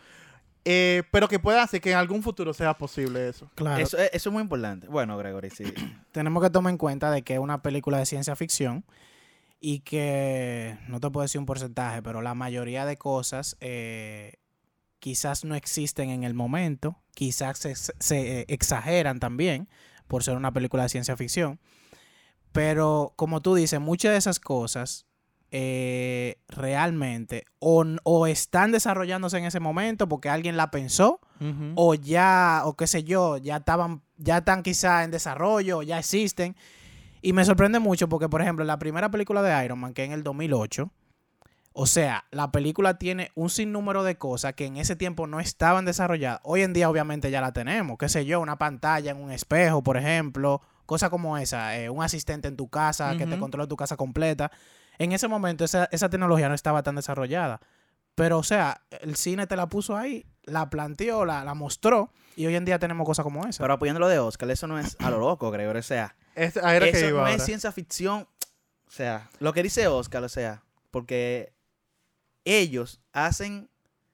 eh, 0.64 1.04
pero 1.12 1.28
que 1.28 1.38
puedan 1.38 1.62
hacer 1.62 1.80
que 1.80 1.92
en 1.92 1.96
algún 1.98 2.22
futuro 2.22 2.52
sea 2.52 2.74
posible 2.76 3.28
eso. 3.28 3.50
Claro. 3.54 3.82
Eso, 3.82 3.96
es- 3.96 4.10
eso 4.12 4.28
es 4.28 4.32
muy 4.32 4.42
importante. 4.42 4.88
Bueno, 4.88 5.16
Gregory, 5.16 5.50
sí. 5.50 5.64
tenemos 6.12 6.42
que 6.42 6.50
tomar 6.50 6.70
en 6.72 6.78
cuenta 6.78 7.10
de 7.10 7.22
que 7.22 7.34
es 7.34 7.38
una 7.38 7.62
película 7.62 7.98
de 7.98 8.06
ciencia 8.06 8.34
ficción 8.36 8.84
y 9.60 9.80
que 9.80 10.78
no 10.88 11.00
te 11.00 11.10
puedo 11.10 11.22
decir 11.22 11.38
un 11.38 11.46
porcentaje, 11.46 12.02
pero 12.02 12.22
la 12.22 12.34
mayoría 12.34 12.86
de 12.86 12.96
cosas 12.96 13.56
eh, 13.60 14.34
quizás 15.00 15.44
no 15.44 15.54
existen 15.54 16.10
en 16.10 16.24
el 16.24 16.34
momento, 16.34 16.96
quizás 17.14 17.58
se, 17.58 17.74
se, 17.74 18.40
eh, 18.40 18.44
exageran 18.48 19.18
también 19.18 19.68
por 20.06 20.22
ser 20.22 20.36
una 20.36 20.52
película 20.52 20.84
de 20.84 20.88
ciencia 20.90 21.16
ficción, 21.16 21.58
pero 22.52 23.12
como 23.16 23.40
tú 23.40 23.54
dices, 23.54 23.80
muchas 23.80 24.12
de 24.12 24.18
esas 24.18 24.38
cosas 24.38 25.06
eh, 25.52 26.36
realmente 26.46 27.44
o, 27.58 28.26
están 28.28 28.70
desarrollándose 28.70 29.36
en 29.36 29.46
ese 29.46 29.58
momento 29.58 30.08
porque 30.08 30.28
alguien 30.28 30.56
la 30.56 30.70
pensó 30.70 31.20
o 31.74 31.94
ya, 31.94 32.62
o 32.66 32.76
qué 32.76 32.86
sé 32.86 33.02
yo, 33.02 33.38
ya 33.38 33.56
estaban, 33.56 34.02
ya 34.18 34.38
están 34.38 34.62
quizá 34.62 35.02
en 35.04 35.10
desarrollo, 35.10 35.82
ya 35.82 35.98
existen. 35.98 36.54
Y 37.22 37.32
me 37.32 37.44
sorprende 37.44 37.78
mucho 37.78 38.08
porque, 38.08 38.28
por 38.28 38.42
ejemplo, 38.42 38.64
la 38.64 38.78
primera 38.78 39.10
película 39.10 39.42
de 39.42 39.64
Iron 39.64 39.78
Man, 39.78 39.94
que 39.94 40.04
en 40.04 40.12
el 40.12 40.22
2008, 40.22 40.90
o 41.72 41.86
sea, 41.86 42.24
la 42.30 42.50
película 42.50 42.98
tiene 42.98 43.30
un 43.34 43.48
sinnúmero 43.48 44.02
de 44.02 44.18
cosas 44.18 44.54
que 44.54 44.66
en 44.66 44.76
ese 44.76 44.96
tiempo 44.96 45.26
no 45.26 45.38
estaban 45.38 45.84
desarrolladas. 45.84 46.40
Hoy 46.42 46.62
en 46.62 46.72
día, 46.72 46.90
obviamente, 46.90 47.30
ya 47.30 47.40
la 47.40 47.52
tenemos. 47.52 47.96
Qué 47.96 48.08
sé 48.08 48.24
yo, 48.24 48.40
una 48.40 48.58
pantalla 48.58 49.12
en 49.12 49.18
un 49.18 49.30
espejo, 49.30 49.82
por 49.82 49.96
ejemplo, 49.96 50.60
cosas 50.86 51.10
como 51.10 51.38
esa, 51.38 51.78
eh, 51.78 51.88
un 51.88 52.02
asistente 52.02 52.48
en 52.48 52.56
tu 52.56 52.68
casa 52.68 53.16
que 53.16 53.26
te 53.26 53.38
controla 53.38 53.68
tu 53.68 53.76
casa 53.76 53.96
completa. 53.96 54.50
En 54.98 55.12
ese 55.12 55.28
momento, 55.28 55.64
esa, 55.64 55.88
esa 55.92 56.10
tecnología 56.10 56.48
no 56.48 56.54
estaba 56.54 56.82
tan 56.82 56.96
desarrollada. 56.96 57.60
Pero, 58.16 58.38
o 58.38 58.42
sea, 58.42 58.82
el 59.00 59.14
cine 59.14 59.46
te 59.46 59.56
la 59.56 59.68
puso 59.68 59.96
ahí, 59.96 60.26
la 60.42 60.68
planteó, 60.68 61.24
la, 61.24 61.44
la 61.44 61.54
mostró, 61.54 62.12
y 62.36 62.46
hoy 62.46 62.56
en 62.56 62.64
día 62.64 62.78
tenemos 62.78 63.06
cosas 63.06 63.22
como 63.22 63.46
esa. 63.46 63.62
Pero 63.62 63.74
apoyando 63.74 64.00
lo 64.00 64.08
de 64.08 64.18
Oscar, 64.18 64.50
eso 64.50 64.66
no 64.66 64.78
es 64.78 64.96
a 64.98 65.10
lo 65.10 65.18
loco, 65.18 65.50
Gregory. 65.50 65.78
O 65.78 65.82
sea, 65.82 66.16
Es, 66.34 66.54
que 66.54 66.88
eso 66.90 67.08
iba 67.08 67.22
no 67.22 67.28
es 67.28 67.44
ciencia 67.44 67.70
ficción. 67.70 68.26
O 68.86 68.90
sea, 68.90 69.30
lo 69.38 69.52
que 69.52 69.62
dice 69.62 69.86
Oscar, 69.86 70.24
o 70.24 70.28
sea, 70.28 70.64
porque 70.90 71.52
ellos 72.58 73.00
hacen. 73.12 73.68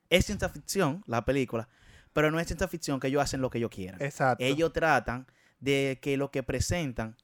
Es 0.09 0.27
ciencia 0.27 0.49
ficción, 0.49 1.03
la 1.07 1.25
película, 1.25 1.69
pero 2.13 2.31
no 2.31 2.39
es 2.39 2.47
ciencia 2.47 2.69
ficción 2.69 3.01
que 3.01 3.09
ellos 3.09 3.21
hacen 3.23 3.41
lo 3.41 3.51
que 3.51 3.59
ellos 3.59 3.71
quieran. 3.71 4.01
Exacto. 4.01 4.45
Ellos 4.45 4.73
tratan 4.73 5.27
de 5.59 5.99
que 6.01 6.17
lo 6.17 6.31
que 6.31 6.43
presentan, 6.45 7.17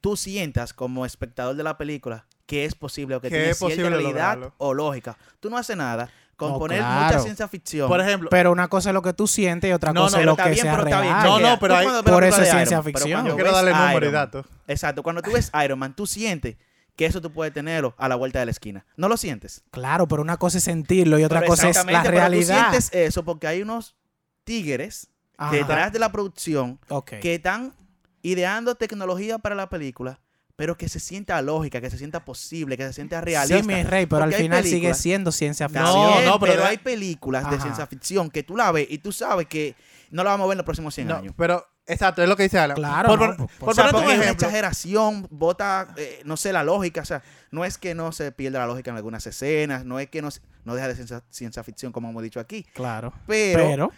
tú 0.00 0.16
sientas 0.16 0.72
como 0.72 1.04
espectador 1.04 1.56
de 1.56 1.64
la 1.64 1.76
película 1.76 2.26
que 2.46 2.64
es 2.64 2.74
posible 2.76 3.16
o 3.16 3.20
que 3.20 3.28
Que 3.28 3.34
tiene 3.36 3.50
es 3.50 3.58
cierta 3.58 3.74
posible 3.74 3.90
realidad 3.90 4.34
lograrlo. 4.36 4.54
o 4.58 4.74
lógica. 4.74 5.18
Tú 5.40 5.50
no 5.50 5.58
haces 5.58 5.76
nada 5.76 6.08
con 6.36 6.52
No, 6.52 6.58
poner 6.60 6.78
claro. 6.78 7.04
mucha 7.06 7.18
ciencia 7.18 7.48
ficción. 7.48 7.88
Por 7.88 8.00
ejemplo, 8.00 8.30
Pero 8.30 8.52
una 8.52 8.68
cosa 8.68 8.90
es 8.90 8.94
lo 8.94 9.02
que 9.02 9.12
tú 9.12 9.26
sientes 9.26 9.68
y 9.68 9.72
otra 9.72 9.92
No, 9.92 10.02
cosa 10.02 10.18
no, 10.18 10.20
es 10.20 10.26
lo 10.26 10.36
que 10.36 10.50
bien, 10.50 10.56
sea 10.62 10.74
bien. 10.76 10.86
real. 10.86 11.24
No, 11.24 11.40
no, 11.40 11.58
pero 11.58 11.74
hay- 11.76 11.86
por 12.04 12.22
eso 12.22 12.40
es 12.42 12.48
ciencia 12.48 12.76
Iron 12.76 12.84
ficción. 12.84 13.26
yo 13.26 13.34
quiero 13.34 13.50
darle 13.52 13.72
número 13.74 14.06
y 14.06 14.12
datos. 14.12 14.46
Exacto, 14.68 15.02
cuando 15.02 15.20
tú 15.20 15.32
ves 15.32 15.50
Iron 15.64 15.78
Man, 15.80 15.94
tú 15.96 16.06
sientes 16.06 16.56
que 16.98 17.06
eso 17.06 17.20
tú 17.22 17.30
puedes 17.32 17.54
tenerlo 17.54 17.94
a 17.96 18.08
la 18.08 18.16
vuelta 18.16 18.40
de 18.40 18.46
la 18.46 18.50
esquina. 18.50 18.84
¿No 18.96 19.08
lo 19.08 19.16
sientes? 19.16 19.62
Claro, 19.70 20.08
pero 20.08 20.20
una 20.20 20.36
cosa 20.36 20.58
es 20.58 20.64
sentirlo 20.64 21.16
y 21.16 21.22
otra 21.22 21.38
Pero 21.38 21.50
cosa 21.52 21.68
es 21.68 21.76
la 21.76 21.80
exactamente, 21.82 22.08
pero 22.08 22.18
realidad. 22.18 22.54
Tú 22.56 22.70
sientes 22.72 22.90
eso 22.92 23.24
porque 23.24 23.46
hay 23.46 23.62
unos 23.62 23.94
tigres 24.42 25.06
Ajá. 25.36 25.54
detrás 25.54 25.92
de 25.92 26.00
la 26.00 26.10
producción 26.10 26.80
que 27.22 27.36
están 27.36 27.72
ideando 28.20 28.74
tecnología 28.74 29.38
para 29.38 29.54
la 29.54 29.68
película 29.70 30.20
pero 30.56 30.76
que 30.76 30.88
se 30.88 30.98
sienta 30.98 31.40
lógica, 31.40 31.80
que 31.80 31.88
se 31.88 31.96
sienta 31.98 32.24
posible, 32.24 32.76
que 32.76 32.84
se 32.88 32.92
sienta 32.92 33.20
realista. 33.20 33.60
Sí, 33.60 33.64
mi 33.64 33.80
rey, 33.84 34.06
pero 34.06 34.22
Porque 34.22 34.34
al 34.34 34.42
final 34.42 34.64
sigue 34.64 34.92
siendo 34.92 35.30
ciencia 35.30 35.68
ficción. 35.68 36.14
bien, 36.14 36.24
no, 36.24 36.40
pero 36.40 36.64
hay 36.64 36.78
películas 36.78 37.48
de 37.48 37.60
ciencia 37.60 37.86
ficción 37.86 38.28
que 38.28 38.42
tú 38.42 38.56
la 38.56 38.72
ves 38.72 38.88
y 38.90 38.98
tú 38.98 39.12
sabes 39.12 39.46
que 39.46 39.76
no 40.10 40.24
la 40.24 40.30
vamos 40.30 40.44
a 40.44 40.48
ver 40.48 40.54
en 40.54 40.58
los 40.58 40.64
próximos 40.64 40.94
100 40.94 41.08
No, 41.08 41.16
años. 41.16 41.34
pero, 41.36 41.66
exacto, 41.86 42.22
es 42.22 42.28
lo 42.28 42.36
que 42.36 42.44
dice 42.44 42.58
Alan. 42.58 42.76
Claro, 42.76 43.08
Por, 43.08 43.18
no, 43.20 43.26
por- 43.26 43.36
por- 43.36 43.56
por 43.58 43.68
O 43.70 43.74
sea, 43.74 43.84
ponerte 43.90 43.98
porque 44.00 44.12
es 44.14 44.20
una 44.22 44.30
exageración, 44.30 45.26
bota, 45.30 45.94
eh, 45.96 46.22
no 46.24 46.36
sé, 46.36 46.52
la 46.52 46.64
lógica. 46.64 47.00
O 47.02 47.04
sea, 47.04 47.22
no 47.50 47.64
es 47.64 47.78
que 47.78 47.94
no 47.94 48.12
se 48.12 48.32
pierda 48.32 48.58
la 48.60 48.66
lógica 48.66 48.90
en 48.90 48.96
algunas 48.96 49.26
escenas, 49.26 49.84
no 49.84 49.98
es 49.98 50.08
que 50.08 50.22
no, 50.22 50.30
se- 50.30 50.40
no 50.64 50.74
deja 50.74 50.88
de 50.88 50.94
ciencia, 50.94 51.22
ciencia 51.30 51.62
ficción, 51.64 51.92
como 51.92 52.10
hemos 52.10 52.22
dicho 52.22 52.40
aquí. 52.40 52.64
Claro. 52.74 53.12
Pero, 53.26 53.58
Pero, 53.58 53.92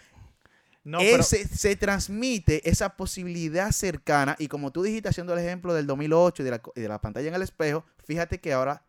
No, 0.83 0.99
él 0.99 1.07
pero- 1.11 1.23
se, 1.23 1.47
se 1.47 1.75
transmite 1.75 2.67
esa 2.69 2.89
posibilidad 2.97 3.71
cercana. 3.71 4.35
Y 4.39 4.47
como 4.47 4.71
tú 4.71 4.81
dijiste, 4.83 5.09
haciendo 5.09 5.33
el 5.33 5.39
ejemplo 5.39 5.73
del 5.73 5.85
2008 5.85 6.41
y 6.41 6.45
de 6.45 6.51
la, 6.51 6.61
y 6.75 6.81
de 6.81 6.87
la 6.87 6.99
pantalla 6.99 7.27
en 7.27 7.35
el 7.35 7.41
espejo, 7.43 7.85
fíjate 8.05 8.39
que 8.39 8.51
ahora 8.53 8.83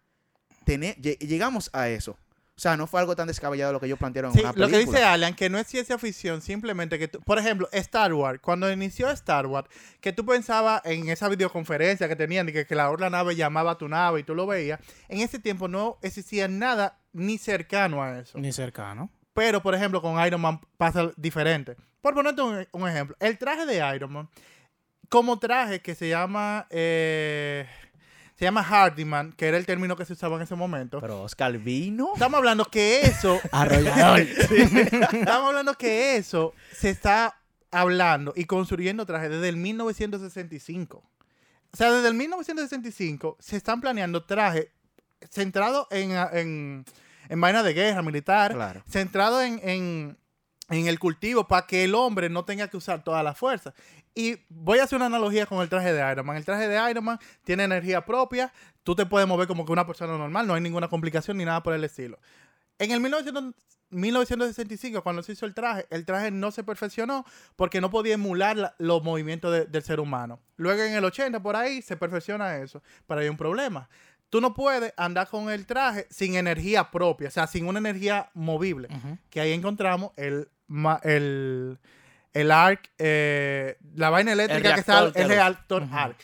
lle- 0.66 1.18
llegamos 1.18 1.68
a 1.72 1.88
eso. 1.88 2.16
O 2.62 2.68
sea, 2.70 2.76
no 2.76 2.86
fue 2.86 3.00
algo 3.00 3.16
tan 3.16 3.26
descabellado 3.26 3.72
lo 3.72 3.80
que 3.80 3.86
ellos 3.86 3.98
plantearon 3.98 4.30
en 4.30 4.34
Sí, 4.36 4.40
una 4.42 4.50
lo 4.50 4.54
película. 4.54 4.78
que 4.78 4.84
dice 4.86 5.02
Alan, 5.02 5.34
que 5.34 5.50
no 5.50 5.58
es 5.58 5.66
ciencia 5.66 5.98
ficción, 5.98 6.40
simplemente 6.40 6.96
que, 6.96 7.08
tú- 7.08 7.20
por 7.22 7.36
ejemplo, 7.40 7.68
Star 7.72 8.14
Wars, 8.14 8.38
cuando 8.40 8.70
inició 8.70 9.10
Star 9.10 9.46
Wars, 9.48 9.68
que 10.00 10.12
tú 10.12 10.24
pensabas 10.24 10.80
en 10.84 11.08
esa 11.08 11.28
videoconferencia 11.28 12.06
que 12.06 12.14
tenían, 12.14 12.48
y 12.48 12.52
que, 12.52 12.64
que 12.64 12.76
la 12.76 12.92
otra 12.92 13.10
nave 13.10 13.34
llamaba 13.34 13.72
a 13.72 13.78
tu 13.78 13.88
nave 13.88 14.20
y 14.20 14.22
tú 14.22 14.36
lo 14.36 14.46
veías, 14.46 14.78
en 15.08 15.18
ese 15.22 15.40
tiempo 15.40 15.66
no 15.66 15.98
existía 16.02 16.46
nada 16.46 17.00
ni 17.12 17.36
cercano 17.36 18.00
a 18.00 18.20
eso. 18.20 18.38
ni 18.38 18.52
cercano. 18.52 19.10
Pero, 19.34 19.60
por 19.60 19.74
ejemplo, 19.74 20.00
con 20.00 20.24
Iron 20.24 20.40
Man 20.40 20.60
pasa 20.76 21.10
diferente. 21.16 21.74
Por 22.00 22.14
ponerte 22.14 22.42
un, 22.42 22.64
un 22.70 22.88
ejemplo, 22.88 23.16
el 23.18 23.38
traje 23.38 23.66
de 23.66 23.82
Iron 23.96 24.12
Man, 24.12 24.28
como 25.08 25.40
traje 25.40 25.80
que 25.82 25.96
se 25.96 26.08
llama, 26.08 26.68
eh, 26.70 27.66
se 28.36 28.44
llama 28.44 28.62
Hardyman, 28.62 29.32
que 29.32 29.46
era 29.46 29.56
el 29.56 29.66
término 29.66 29.96
que 29.96 30.04
se 30.04 30.14
usaba 30.14 30.36
en 30.36 30.42
ese 30.42 30.54
momento. 30.54 31.00
Pero 31.00 31.22
Oscar 31.22 31.56
vino. 31.58 32.10
Estamos 32.14 32.38
hablando 32.38 32.64
que 32.64 33.02
eso 33.02 33.40
Arrollador. 33.52 34.20
Estamos 34.20 35.48
hablando 35.48 35.74
que 35.74 36.16
eso 36.16 36.54
se 36.72 36.90
está 36.90 37.38
hablando 37.70 38.32
y 38.36 38.44
construyendo 38.44 39.06
trajes 39.06 39.30
desde 39.30 39.48
el 39.48 39.56
1965. 39.56 41.02
O 41.72 41.76
sea, 41.76 41.90
desde 41.92 42.08
el 42.08 42.14
1965 42.14 43.36
se 43.40 43.56
están 43.56 43.80
planeando 43.80 44.24
trajes 44.24 44.68
centrados 45.30 45.86
en, 45.90 46.10
en, 46.32 46.84
en 47.28 47.40
vaina 47.40 47.62
de 47.62 47.72
guerra 47.72 48.02
militar, 48.02 48.52
Claro. 48.52 48.82
centrado 48.90 49.40
en, 49.40 49.60
en, 49.62 50.18
en 50.72 50.88
el 50.88 50.98
cultivo 50.98 51.46
para 51.46 51.66
que 51.66 51.84
el 51.84 51.94
hombre 51.94 52.28
no 52.28 52.44
tenga 52.44 52.66
que 52.68 52.76
usar 52.76 53.04
toda 53.04 53.22
la 53.22 53.34
fuerza. 53.34 53.72
Y 54.14 54.38
voy 54.48 54.78
a 54.80 54.84
hacer 54.84 54.96
una 54.96 55.06
analogía 55.06 55.46
con 55.46 55.60
el 55.62 55.68
traje 55.68 55.92
de 55.92 56.10
Iron 56.12 56.26
Man. 56.26 56.36
El 56.36 56.44
traje 56.44 56.66
de 56.68 56.90
Iron 56.90 57.04
Man 57.04 57.18
tiene 57.44 57.62
energía 57.64 58.04
propia, 58.04 58.52
tú 58.82 58.94
te 58.96 59.06
puedes 59.06 59.28
mover 59.28 59.46
como 59.46 59.64
que 59.64 59.72
una 59.72 59.86
persona 59.86 60.16
normal, 60.18 60.46
no 60.46 60.54
hay 60.54 60.60
ninguna 60.60 60.88
complicación 60.88 61.36
ni 61.36 61.44
nada 61.44 61.62
por 61.62 61.72
el 61.74 61.84
estilo. 61.84 62.18
En 62.78 62.90
el 62.90 63.00
1900 63.00 63.54
1965, 63.90 65.02
cuando 65.02 65.22
se 65.22 65.32
hizo 65.32 65.44
el 65.44 65.52
traje, 65.54 65.86
el 65.90 66.06
traje 66.06 66.30
no 66.30 66.50
se 66.50 66.64
perfeccionó 66.64 67.26
porque 67.56 67.80
no 67.82 67.90
podía 67.90 68.14
emular 68.14 68.56
la- 68.56 68.74
los 68.78 69.02
movimientos 69.02 69.52
de- 69.52 69.66
del 69.66 69.82
ser 69.82 70.00
humano. 70.00 70.40
Luego 70.56 70.82
en 70.82 70.94
el 70.94 71.04
80, 71.04 71.42
por 71.42 71.56
ahí, 71.56 71.82
se 71.82 71.96
perfecciona 71.98 72.56
eso, 72.56 72.82
pero 73.06 73.20
hay 73.20 73.28
un 73.28 73.36
problema. 73.36 73.88
Tú 74.30 74.40
no 74.40 74.54
puedes 74.54 74.94
andar 74.96 75.28
con 75.28 75.50
el 75.50 75.66
traje 75.66 76.06
sin 76.10 76.36
energía 76.36 76.90
propia, 76.90 77.28
o 77.28 77.30
sea, 77.30 77.46
sin 77.46 77.66
una 77.66 77.80
energía 77.80 78.30
movible. 78.32 78.88
Que 79.28 79.40
ahí 79.42 79.52
encontramos 79.52 80.12
el, 80.16 80.48
el, 81.02 81.78
el 82.32 82.50
arc, 82.50 82.90
eh, 82.98 83.76
la 83.94 84.10
vaina 84.10 84.32
eléctrica 84.32 84.74
que 84.74 84.80
está, 84.80 85.02
los- 85.02 85.14
reactor 85.14 85.82
Ujú. 85.82 85.94
arc. 85.96 86.16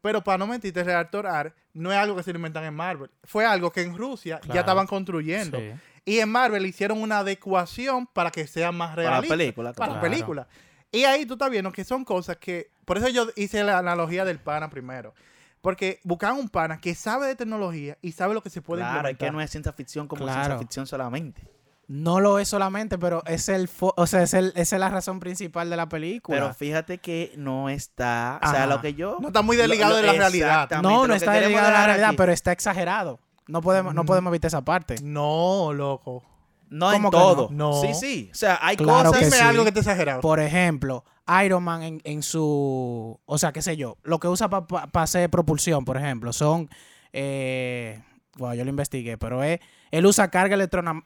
Pero 0.00 0.22
para 0.24 0.38
no 0.38 0.46
mentirte, 0.46 0.80
el 0.80 0.86
reactor 0.86 1.26
arc 1.26 1.54
no 1.74 1.92
es 1.92 1.98
algo 1.98 2.16
que 2.16 2.22
se 2.22 2.32
inventan 2.32 2.64
en 2.64 2.74
Marvel. 2.74 3.10
Fue 3.24 3.46
algo 3.46 3.70
que 3.70 3.82
en 3.82 3.96
Rusia 3.96 4.38
Claro. 4.40 4.54
ya 4.54 4.60
estaban 4.60 4.86
construyendo. 4.86 5.58
Sí. 5.58 5.72
Y 6.04 6.18
en 6.18 6.28
Marvel 6.28 6.66
hicieron 6.66 7.00
una 7.00 7.18
adecuación 7.20 8.06
para 8.08 8.30
que 8.32 8.46
sea 8.48 8.72
más 8.72 8.96
Para 8.96 9.20
la 9.20 9.28
película. 9.28 9.72
Para 9.72 9.94
la 9.94 10.00
película. 10.00 10.48
Y 10.90 11.04
ahí 11.04 11.24
tú 11.24 11.34
estás 11.34 11.48
viendo 11.50 11.70
que 11.72 11.84
son 11.84 12.04
cosas 12.04 12.36
que... 12.38 12.70
Por 12.84 12.98
eso 12.98 13.08
yo 13.08 13.28
hice 13.36 13.62
la 13.62 13.78
analogía 13.78 14.24
del 14.24 14.38
pana 14.40 14.68
primero. 14.68 15.14
Porque 15.60 16.00
buscaban 16.02 16.38
un 16.40 16.48
pana 16.48 16.80
que 16.80 16.96
sabe 16.96 17.28
de 17.28 17.36
tecnología 17.36 17.96
y 18.02 18.10
sabe 18.12 18.34
lo 18.34 18.42
que 18.42 18.50
se 18.50 18.60
puede 18.60 18.82
Claro, 18.82 19.08
es 19.08 19.16
que 19.16 19.30
no 19.30 19.40
es 19.40 19.48
ciencia 19.48 19.72
ficción 19.72 20.08
como 20.08 20.24
Claro. 20.24 20.40
ciencia 20.42 20.58
ficción 20.58 20.86
solamente. 20.88 21.42
No 21.88 22.20
lo 22.20 22.38
es 22.38 22.48
solamente, 22.48 22.96
pero 22.98 23.22
es 23.26 23.48
el 23.48 23.68
fo- 23.68 23.92
o 23.96 24.06
sea, 24.06 24.22
es 24.22 24.32
el, 24.34 24.52
esa 24.56 24.76
es 24.76 24.80
la 24.80 24.88
razón 24.88 25.20
principal 25.20 25.68
de 25.68 25.76
la 25.76 25.88
película. 25.88 26.38
Pero 26.40 26.54
fíjate 26.54 26.98
que 26.98 27.32
no 27.36 27.68
está, 27.68 28.40
o 28.42 28.48
sea, 28.50 28.66
lo 28.66 28.80
que 28.80 28.94
yo... 28.94 29.18
No 29.20 29.28
está 29.28 29.42
muy 29.42 29.56
desligado 29.56 29.96
de 29.96 30.02
la 30.02 30.12
realidad. 30.12 30.70
no, 30.82 31.06
no 31.06 31.14
está 31.14 31.32
queremos 31.32 31.50
ligado 31.50 31.68
a 31.68 31.72
la 31.72 31.86
realidad, 31.86 32.08
aquí- 32.10 32.16
pero 32.16 32.32
está 32.32 32.52
exagerado. 32.52 33.18
No 33.48 33.60
podemos, 33.60 33.92
no 33.94 34.04
Mm. 34.04 34.06
podemos 34.06 34.30
evitar 34.30 34.48
esa 34.48 34.62
parte. 34.62 34.96
No, 35.02 35.72
loco. 35.72 36.22
No 36.70 36.90
en 36.90 36.96
¿Cómo 36.98 37.10
que 37.10 37.16
todo. 37.18 37.48
no? 37.50 37.72
No. 37.72 37.80
Sí, 37.82 37.92
sí. 37.92 38.30
O 38.32 38.34
sea, 38.34 38.58
hay 38.62 38.76
Claro 38.76 39.10
cosas... 39.10 39.28
que 39.28 39.30
sí. 39.36 39.42
algo 39.42 39.62
que 39.64 39.68
esté 39.70 39.80
exagerado. 39.80 40.20
Por 40.22 40.40
ejemplo, 40.40 41.04
Iron 41.44 41.62
Man 41.62 41.82
en, 41.82 42.00
en 42.04 42.22
su. 42.22 43.20
O 43.26 43.36
sea, 43.38 43.52
qué 43.52 43.60
sé 43.60 43.76
yo. 43.76 43.98
Lo 44.04 44.18
que 44.20 44.28
usa 44.28 44.48
para 44.48 44.88
hacer 45.02 45.28
propulsión, 45.28 45.84
por 45.84 45.98
ejemplo, 45.98 46.32
son. 46.32 46.70
Eh, 47.12 48.00
bueno, 48.36 48.54
yo 48.54 48.64
lo 48.64 48.70
investigué, 48.70 49.18
pero 49.18 49.42
es. 49.42 49.60
Él 49.90 50.06
usa 50.06 50.28
carga 50.30 50.56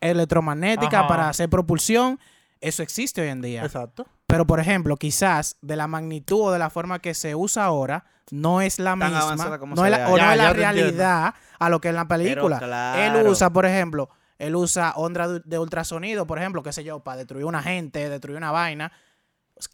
electromagnética 0.01 1.01
Ajá. 1.01 1.09
para 1.09 1.29
hacer 1.29 1.49
propulsión. 1.49 2.19
Eso 2.61 2.83
existe 2.83 3.21
hoy 3.21 3.29
en 3.29 3.43
día. 3.43 3.65
Exacto. 3.65 4.07
Pero, 4.27 4.47
por 4.47 4.61
ejemplo, 4.61 4.97
quizás 4.97 5.57
de 5.61 5.77
la 5.77 5.87
magnitud 5.87 6.41
o 6.41 6.53
de 6.53 6.59
la 6.59 6.71
forma 6.71 6.99
que 7.01 7.15
se 7.15 7.35
usa 7.35 7.65
ahora, 7.65 8.05
no 8.31 8.61
es 8.61 8.79
la 8.79 8.97
Tan 8.97 9.13
misma. 9.13 9.59
como 9.59 9.75
no 9.77 9.85
es 9.85 9.91
la, 9.91 10.09
o 10.11 10.17
Ya, 10.17 10.27
no 10.27 10.33
es 10.33 10.39
la 10.39 10.53
realidad 10.53 11.35
a 11.59 11.69
lo 11.69 11.81
que 11.81 11.89
es 11.89 11.91
en 11.93 11.97
la 11.97 12.09
película. 12.09 12.59
claro. 12.59 13.19
Él 13.21 13.27
usa, 13.29 13.51
por 13.51 13.67
ejemplo, 13.67 14.09
él 14.39 14.57
usa 14.57 14.93
onda 14.97 15.29
de- 15.29 15.41
de 15.45 15.59
ultrasonido, 15.59 16.27
por 16.27 16.39
ejemplo, 16.39 16.63
qué 16.63 16.73
sé 16.73 16.83
yo, 16.83 17.01
para 17.01 17.19
destruir 17.19 17.45
una 17.45 17.63
gente, 17.63 18.09
destruir 18.09 18.37
una 18.37 18.51
vaina. 18.51 18.91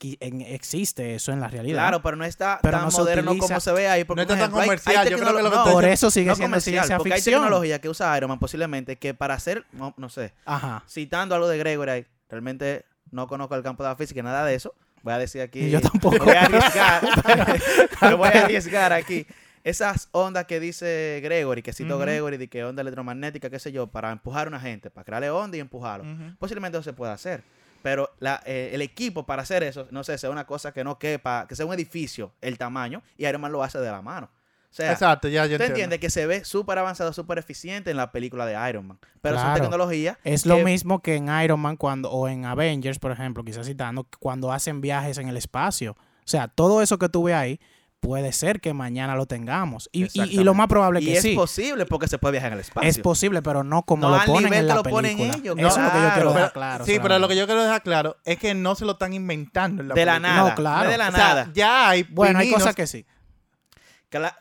Existe 0.01 1.15
eso 1.17 1.33
en 1.33 1.41
la 1.41 1.49
realidad. 1.49 1.77
Claro, 1.79 2.03
pero 2.03 2.17
no 2.17 2.25
está 2.25 2.61
Pero 2.63 2.79
tan 2.79 2.87
no 2.89 2.93
moderno 2.93 3.31
utiliza- 3.33 3.47
como 3.49 3.61
se 3.61 3.73
ve 3.73 3.89
ahí. 3.89 4.05
Porque, 4.05 4.19
No 4.19 4.23
está 4.23 4.35
tan 4.35 4.41
ejemplo, 4.41 4.59
hay- 4.61 4.63
hay 4.63 4.69
comercial, 4.69 5.09
yo 5.09 5.17
creo 5.19 5.19
que 5.37 5.43
lo 5.43 5.51
que 5.51 5.57
tecnolo- 5.57 5.59
usted 5.63 5.73
Por 5.73 5.85
eso 5.85 6.11
sigue 6.11 6.27
no 6.27 6.35
siendo 6.37 6.61
ciencia 6.61 6.99
porque 6.99 7.13
hay 7.15 7.19
ficción. 7.21 7.43
tecnología 7.43 7.81
que 7.81 7.89
usa 7.89 8.17
Iron 8.17 8.29
Man 8.29 8.39
posiblemente 8.39 8.97
que 8.97 9.13
para 9.15 9.35
hacer, 9.35 9.65
no, 9.73 9.93
no 9.97 10.09
sé, 10.09 10.33
Ajá. 10.45 10.85
citando 10.89 11.35
algo 11.35 11.49
de 11.49 11.59
Gregory 11.59 11.91
ahí, 11.91 12.07
realmente 12.29 12.85
no 13.11 13.27
conozco 13.27 13.55
el 13.57 13.63
campo 13.63 13.83
de 13.83 13.89
la 13.89 13.97
física, 13.97 14.23
nada 14.23 14.45
de 14.45 14.55
eso. 14.55 14.75
Voy 15.03 15.15
a 15.15 15.19
decir 15.19 15.41
aquí. 15.43 15.69
Yo 15.69 15.81
tampoco. 15.81 16.25
Voy 16.25 16.35
a 16.37 16.43
arriesgar. 16.45 17.03
me 18.03 18.15
voy 18.15 18.29
a 18.29 18.45
arriesgar 18.45 18.93
aquí. 18.93 19.27
Esas 19.65 20.09
ondas 20.13 20.45
que 20.47 20.61
dice 20.61 21.21
Gregory, 21.23 21.63
que 21.63 21.73
citó 21.73 21.95
Ujú. 21.97 22.03
Gregory, 22.05 22.37
de 22.37 22.49
que 22.49 22.65
onda 22.65 22.83
electromagnética, 22.83 23.51
qué 23.51 23.59
sé 23.59 23.73
yo, 23.73 23.89
para 23.89 24.13
empujar 24.13 24.47
a 24.47 24.49
una 24.49 24.61
gente, 24.61 24.91
para 24.91 25.05
crearle 25.05 25.31
onda 25.31 25.57
y 25.57 25.61
empujarlo. 25.61 26.05
Posiblemente 26.39 26.79
eso 26.79 26.85
se 26.85 26.93
pueda 26.93 27.13
hacer. 27.13 27.43
Pero 27.83 28.11
la, 28.21 28.41
eh, 28.47 28.71
el 28.73 28.83
equipo 28.83 29.27
para 29.27 29.43
hacer 29.43 29.63
eso, 29.63 29.87
no 29.91 30.05
sé, 30.05 30.17
sea 30.19 30.31
una 30.31 30.47
cosa 30.47 30.73
que 30.73 30.85
no 30.85 30.99
quepa, 30.99 31.47
que 31.49 31.57
sea 31.57 31.67
un 31.67 31.75
edificio, 31.75 32.33
el 32.41 32.57
tamaño, 32.59 33.03
y 33.19 33.27
Iron 33.27 33.41
Man 33.41 33.53
lo 33.53 33.63
hace 33.63 33.79
de 33.79 33.91
la 33.91 34.01
mano. 34.03 34.31
O 34.71 34.75
sea, 34.75 34.91
Exacto, 34.93 35.29
ya 35.29 35.43
yo 35.45 35.59
¿Tú 35.59 35.65
entiendo. 35.65 35.75
entiendes 35.75 35.99
que 36.01 36.09
se 36.09 36.27
ve 36.27 36.45
súper 36.47 36.79
avanzado, 36.79 37.13
súper 37.13 37.37
eficiente 37.39 37.91
en 37.91 37.99
la 37.99 38.11
película 38.11 38.47
de 38.47 38.71
Iron 38.71 38.87
Man? 38.87 38.99
Pero 39.21 39.37
son 39.37 39.49
Claro. 39.49 39.61
tecnologías. 39.63 40.17
Es 40.25 40.47
lo 40.47 40.59
mismo 40.61 41.03
que 41.03 41.17
en 41.17 41.29
Iron 41.43 41.61
Man 41.61 41.77
cuando, 41.77 42.11
o 42.11 42.27
en 42.27 42.47
Avengers, 42.47 42.99
por 42.99 43.13
ejemplo, 43.13 43.45
quizás 43.45 43.67
citando, 43.67 44.07
cuando 44.19 44.51
hacen 44.51 44.81
viajes 44.81 45.19
en 45.19 45.29
el 45.29 45.37
espacio. 45.37 45.93
O 45.93 46.25
sea, 46.25 46.49
todo 46.49 46.81
eso 46.81 46.99
que 46.99 47.11
tú 47.11 47.25
ves 47.25 47.35
ahí, 47.35 47.61
puede 48.03 48.33
ser 48.33 48.61
que 48.61 48.75
mañana 48.75 49.15
lo 49.15 49.27
tengamos. 49.27 49.89
Y, 49.93 50.01
y- 50.01 50.03
y 50.03 50.07
lo 50.07 50.23
Exactamente. 50.25 50.55
más 50.55 50.67
probable 50.67 51.01
Y 51.01 51.05
que 51.07 51.13
es 51.15 51.23
sí. 51.23 51.35
posible 51.37 51.87
porque 51.87 52.09
se 52.09 52.19
puede 52.19 52.33
viajar 52.33 52.49
en 52.49 52.55
el 52.55 52.61
espacio. 52.61 52.91
Es 52.91 52.99
posible, 52.99 53.43
pero 53.43 53.63
no 53.63 53.85
como 53.85 54.03
No 54.03 54.09
lo 54.11 54.21
al 54.21 54.27
ponen 54.27 54.45
nivel 54.45 54.59
en 54.59 54.67
la 54.67 54.75
lo 54.75 54.83
ponen 54.83 55.17
película. 55.17 55.39
ellos, 55.55 55.57
Eso 55.73 55.81
es 55.81 55.85
lo 55.87 55.93
que 55.93 56.03
yo 56.03 56.13
quiero 56.15 56.33
dejar 56.35 56.53
claro. 56.53 56.85
sí, 56.85 56.99
pero 57.01 57.19
lo 57.21 57.29
que 57.29 57.37
yo 57.37 57.47
quiero 57.47 57.63
dejar 57.63 57.83
claro 57.83 58.17
es 58.25 58.39
que 58.39 58.55
no 58.55 58.75
se 58.75 58.85
lo 58.85 58.93
están 58.93 59.13
inventando 59.15 59.83
en 59.83 59.89
la 59.89 59.95
de 59.95 60.05
la 60.05 60.19
nada. 60.19 60.49
No, 60.51 60.55
claro. 60.57 60.79
No 60.79 60.85
es 60.87 60.91
de 60.91 60.99
la 60.99 61.09
O 61.09 61.13
sea, 61.13 61.29
nada. 61.29 61.51
ya 61.55 61.89
hay 61.89 62.03
Bueno, 62.03 62.41
hay 62.41 62.51
cosas 62.51 62.75
que 62.75 62.87
sí. 62.89 63.07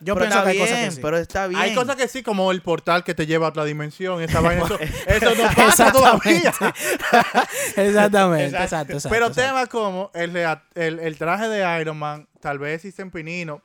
Yo 0.00 0.14
pero 0.14 0.16
pienso 0.26 0.42
que 0.42 0.48
hay 0.50 0.58
cosas 0.58 0.78
que 0.84 0.90
sí. 0.90 0.98
pero 1.00 1.16
está 1.16 1.46
bien. 1.46 1.58
Hay 1.62 1.74
cosas 1.74 1.96
que 1.96 2.06
sí, 2.06 2.22
como 2.22 2.50
el 2.52 2.60
portal 2.60 3.04
que 3.04 3.14
te 3.14 3.24
lleva 3.26 3.46
a 3.46 3.50
otra 3.50 3.64
dimensión. 3.64 4.20
Esa 4.20 4.40
vaina, 4.40 4.64
eso, 4.66 4.78
eso 5.06 5.34
no 5.34 5.48
pasa 5.56 5.90
todavía. 5.90 6.52
Exactamente, 7.76 8.44
Exacto. 8.46 8.64
exacto, 8.64 8.92
exacto. 8.94 9.08
pero 9.08 9.26
exacto. 9.28 9.48
temas 9.48 9.68
como 9.68 10.10
el, 10.14 10.36
el, 10.74 10.98
el 10.98 11.16
traje 11.16 11.48
de 11.48 11.80
Iron 11.80 11.96
Man, 11.98 12.28
tal 12.42 12.58
vez 12.58 12.74
existen 12.76 13.10
pininos, 13.10 13.62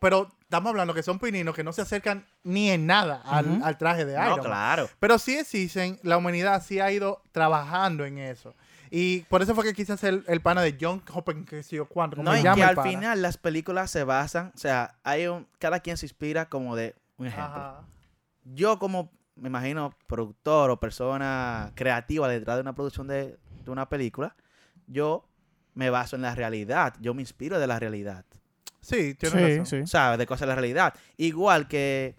pero 0.00 0.28
estamos 0.40 0.70
hablando 0.70 0.94
que 0.94 1.02
son 1.02 1.18
pininos 1.18 1.54
que 1.54 1.62
no 1.62 1.72
se 1.72 1.82
acercan 1.82 2.24
ni 2.42 2.70
en 2.70 2.86
nada 2.86 3.22
al, 3.24 3.78
traje 3.78 4.04
de 4.04 4.14
Iron 4.14 4.28
No, 4.28 4.36
Man. 4.38 4.44
claro. 4.46 4.88
Pero 4.98 5.18
sí 5.18 5.36
existen, 5.38 6.00
la 6.02 6.16
humanidad 6.16 6.64
sí 6.66 6.80
ha 6.80 6.90
ido 6.90 7.22
trabajando 7.30 8.04
en 8.04 8.18
eso. 8.18 8.54
Y 8.90 9.20
por 9.22 9.42
eso 9.42 9.54
fue 9.54 9.64
que 9.64 9.74
quise 9.74 9.92
hacer 9.92 10.22
el 10.28 10.40
pana 10.40 10.62
de 10.62 10.76
John 10.80 11.02
Hoppen, 11.12 11.44
que 11.44 11.62
sé 11.62 11.76
yo 11.76 11.86
cuánto, 11.86 12.16
¿cómo 12.16 12.30
No, 12.30 12.36
y 12.36 12.42
que 12.42 12.48
al 12.48 12.76
pana? 12.76 12.88
final 12.88 13.22
las 13.22 13.36
películas 13.36 13.90
se 13.90 14.04
basan, 14.04 14.52
o 14.54 14.58
sea, 14.58 14.94
hay 15.02 15.26
un, 15.26 15.46
cada 15.58 15.80
quien 15.80 15.96
se 15.96 16.06
inspira 16.06 16.48
como 16.48 16.76
de 16.76 16.94
un 17.18 17.26
ejemplo. 17.26 17.52
Ajá. 17.52 17.82
Yo 18.44 18.78
como, 18.78 19.10
me 19.34 19.48
imagino, 19.48 19.92
productor 20.06 20.70
o 20.70 20.78
persona 20.78 21.72
creativa 21.74 22.28
detrás 22.28 22.56
de 22.56 22.62
una 22.62 22.74
producción 22.74 23.08
de, 23.08 23.36
de 23.64 23.70
una 23.70 23.88
película, 23.88 24.36
yo 24.86 25.28
me 25.76 25.90
baso 25.90 26.16
en 26.16 26.22
la 26.22 26.34
realidad, 26.34 26.94
yo 27.00 27.14
me 27.14 27.22
inspiro 27.22 27.60
de 27.60 27.66
la 27.68 27.78
realidad. 27.78 28.24
Sí, 28.80 29.14
tienes 29.14 29.32
Sí, 29.38 29.58
razón. 29.58 29.66
sí. 29.66 29.86
¿sabes? 29.90 30.18
De 30.18 30.26
cosas 30.26 30.40
de 30.40 30.46
la 30.48 30.54
realidad. 30.54 30.94
Igual 31.16 31.68
que 31.68 32.16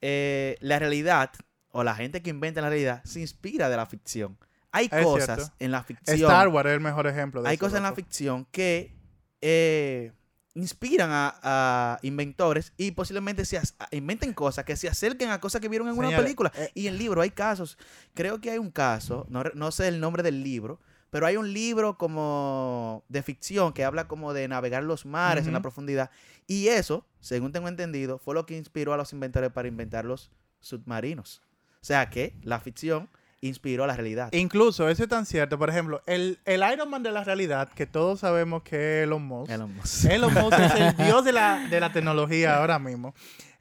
eh, 0.00 0.56
la 0.60 0.78
realidad 0.78 1.30
o 1.70 1.82
la 1.84 1.94
gente 1.94 2.22
que 2.22 2.30
inventa 2.30 2.60
la 2.60 2.68
realidad 2.70 3.02
se 3.04 3.20
inspira 3.20 3.68
de 3.68 3.76
la 3.76 3.86
ficción. 3.86 4.38
Hay 4.70 4.88
Es 4.92 5.04
cosas 5.04 5.36
cierto. 5.36 5.54
en 5.58 5.70
la 5.70 5.82
ficción. 5.82 6.16
Star 6.16 6.48
Wars 6.48 6.68
es 6.68 6.74
el 6.74 6.80
mejor 6.80 7.06
ejemplo 7.06 7.42
de 7.42 7.48
hay 7.48 7.54
eso, 7.56 7.64
cosas 7.66 7.78
en 7.78 7.82
la 7.84 7.92
ficción 7.94 8.46
que 8.50 8.94
eh, 9.40 10.12
inspiran 10.54 11.10
a, 11.12 11.34
a 11.42 11.98
inventores 12.02 12.72
y 12.76 12.90
posiblemente 12.92 13.44
se 13.44 13.60
inventen 13.92 14.32
cosas 14.34 14.64
que 14.64 14.76
se 14.76 14.88
acerquen 14.88 15.30
a 15.30 15.40
cosas 15.40 15.60
que 15.60 15.68
vieron 15.68 15.88
en 15.88 15.96
una 15.98 16.16
película. 16.16 16.52
eh, 16.56 16.70
y 16.74 16.86
en 16.86 16.96
libro 16.98 17.22
hay 17.22 17.30
casos. 17.30 17.76
Creo 18.14 18.40
que 18.40 18.50
hay 18.50 18.58
un 18.58 18.70
caso, 18.70 19.26
no 19.28 19.70
sé 19.72 19.88
el 19.88 20.00
nombre 20.00 20.22
del 20.22 20.42
libro, 20.44 20.80
pero 21.14 21.28
hay 21.28 21.36
un 21.36 21.52
libro 21.52 21.96
como 21.96 23.04
de 23.08 23.22
ficción 23.22 23.72
que 23.72 23.84
habla 23.84 24.08
como 24.08 24.32
de 24.32 24.48
navegar 24.48 24.82
los 24.82 25.06
mares 25.06 25.46
en 25.46 25.52
la 25.52 25.62
profundidad. 25.62 26.10
Y 26.48 26.66
eso, 26.66 27.06
según 27.20 27.52
tengo 27.52 27.68
entendido, 27.68 28.18
fue 28.18 28.34
lo 28.34 28.46
que 28.46 28.56
inspiró 28.56 28.92
a 28.92 28.96
los 28.96 29.12
inventores 29.12 29.52
para 29.52 29.68
inventar 29.68 30.04
los 30.04 30.32
submarinos. 30.58 31.40
O 31.74 31.84
sea 31.84 32.10
que 32.10 32.34
la 32.42 32.58
ficción 32.58 33.08
inspiró 33.40 33.84
a 33.84 33.86
la 33.86 33.94
realidad. 33.94 34.32
Incluso, 34.32 34.88
eso 34.88 35.04
es 35.04 35.08
tan 35.08 35.24
cierto. 35.24 35.56
Por 35.56 35.70
ejemplo, 35.70 36.02
el, 36.06 36.40
el 36.46 36.64
Iron 36.72 36.90
Man 36.90 37.04
de 37.04 37.12
la 37.12 37.22
realidad, 37.22 37.68
que 37.68 37.86
todos 37.86 38.18
sabemos 38.18 38.64
que 38.64 38.74
es 38.74 39.04
Elon 39.04 39.22
Musk. 39.22 39.52
Elon 39.52 39.72
Musk. 39.72 40.04
Elon 40.06 40.34
Musk 40.42 40.58
es 40.58 40.74
el 40.74 40.96
dios 40.96 41.24
de 41.24 41.32
la, 41.32 41.68
de 41.68 41.78
la 41.78 41.92
tecnología 41.92 42.56
ahora 42.56 42.80
mismo. 42.80 43.14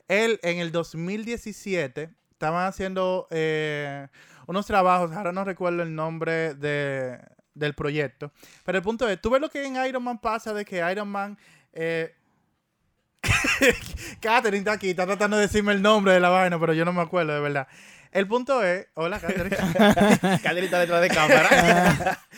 Él, 0.07 0.39
en 0.41 0.57
el 0.57 0.71
2017, 0.71 2.09
estaban 2.31 2.65
haciendo 2.65 3.27
eh, 3.29 4.07
unos 4.47 4.65
trabajos, 4.65 5.11
ahora 5.11 5.31
no 5.31 5.43
recuerdo 5.43 5.83
el 5.83 5.93
nombre 5.93 6.55
de, 6.55 7.19
del 7.55 7.73
proyecto, 7.75 8.31
pero 8.65 8.77
el 8.77 8.83
punto 8.83 9.07
es, 9.07 9.21
tú 9.21 9.29
ves 9.29 9.41
lo 9.41 9.49
que 9.49 9.65
en 9.65 9.75
Iron 9.85 10.03
Man 10.03 10.19
pasa 10.19 10.53
de 10.53 10.65
que 10.65 10.77
Iron 10.91 11.07
Man... 11.09 11.37
Eh, 11.73 12.13
Catherine 14.19 14.59
está 14.59 14.73
aquí, 14.73 14.89
está 14.89 15.05
tratando 15.05 15.37
de 15.37 15.43
decirme 15.43 15.71
el 15.73 15.81
nombre 15.81 16.13
de 16.13 16.19
la 16.19 16.29
vaina, 16.29 16.59
pero 16.59 16.73
yo 16.73 16.83
no 16.85 16.91
me 16.93 17.01
acuerdo 17.01 17.33
de 17.33 17.39
verdad. 17.39 17.67
El 18.11 18.27
punto 18.27 18.63
es, 18.63 18.87
hola 18.95 19.19
Catherine. 19.19 19.55
Caderita 20.43 20.79
detrás 20.79 21.01
de 21.01 21.07
cámara. 21.09 22.19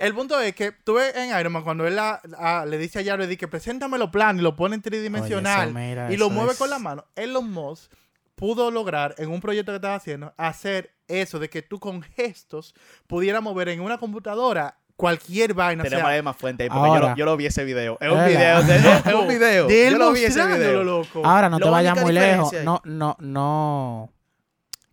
El 0.00 0.14
punto 0.14 0.40
es 0.40 0.54
que 0.54 0.72
tú 0.72 0.94
ves 0.94 1.14
en 1.14 1.38
Iron 1.38 1.52
Man 1.52 1.62
cuando 1.62 1.86
él 1.86 1.94
la- 1.94 2.22
a- 2.38 2.64
le 2.64 2.78
dice 2.78 3.00
a 3.00 3.04
Jared 3.04 3.36
que 3.36 3.46
preséntame 3.48 3.98
los 3.98 4.08
planos 4.08 4.40
y 4.40 4.42
lo 4.42 4.56
pone 4.56 4.74
en 4.76 4.80
tridimensional 4.80 5.76
Oye, 5.76 6.14
y 6.14 6.16
lo 6.16 6.30
mueve 6.30 6.52
es- 6.52 6.58
con 6.58 6.70
la 6.70 6.78
mano. 6.78 7.04
Elon 7.16 7.50
Musk 7.52 7.92
pudo 8.40 8.70
lograr 8.70 9.14
en 9.18 9.30
un 9.30 9.40
proyecto 9.40 9.70
que 9.72 9.76
estaba 9.76 9.94
haciendo 9.94 10.32
hacer 10.36 10.92
eso 11.06 11.38
de 11.38 11.48
que 11.50 11.62
tú 11.62 11.78
con 11.78 12.02
gestos 12.02 12.74
pudieras 13.06 13.42
mover 13.42 13.68
en 13.68 13.80
una 13.80 13.98
computadora 13.98 14.76
cualquier 14.96 15.54
vaina. 15.54 15.82
o 15.82 15.84
sea, 15.84 15.90
Tenemos 15.90 16.10
ahí 16.10 16.22
más 16.22 16.36
fuente 16.36 16.62
ahí 16.64 16.68
porque 16.68 16.88
yo 16.88 16.94
Ahora. 16.94 17.10
lo, 17.10 17.16
yo 17.16 17.24
lo 17.24 17.36
vi 17.36 17.46
ese 17.46 17.64
video. 17.64 17.96
Es 18.00 18.10
un 18.10 18.24
video. 18.26 18.62
de- 18.62 18.76
es 19.10 19.14
un 19.14 19.28
video. 19.28 19.66
de 19.66 19.86
él 19.86 19.92
Yo 19.92 19.98
lo 19.98 20.12
vi 20.12 20.24
ese 20.24 20.44
video. 20.46 20.82
loco. 20.84 21.22
Ahora, 21.24 21.48
no 21.48 21.58
te 21.58 21.68
vayas 21.70 22.00
muy 22.00 22.12
lejos. 22.12 22.52
No, 22.64 22.80
no, 22.84 23.16
no. 23.20 24.10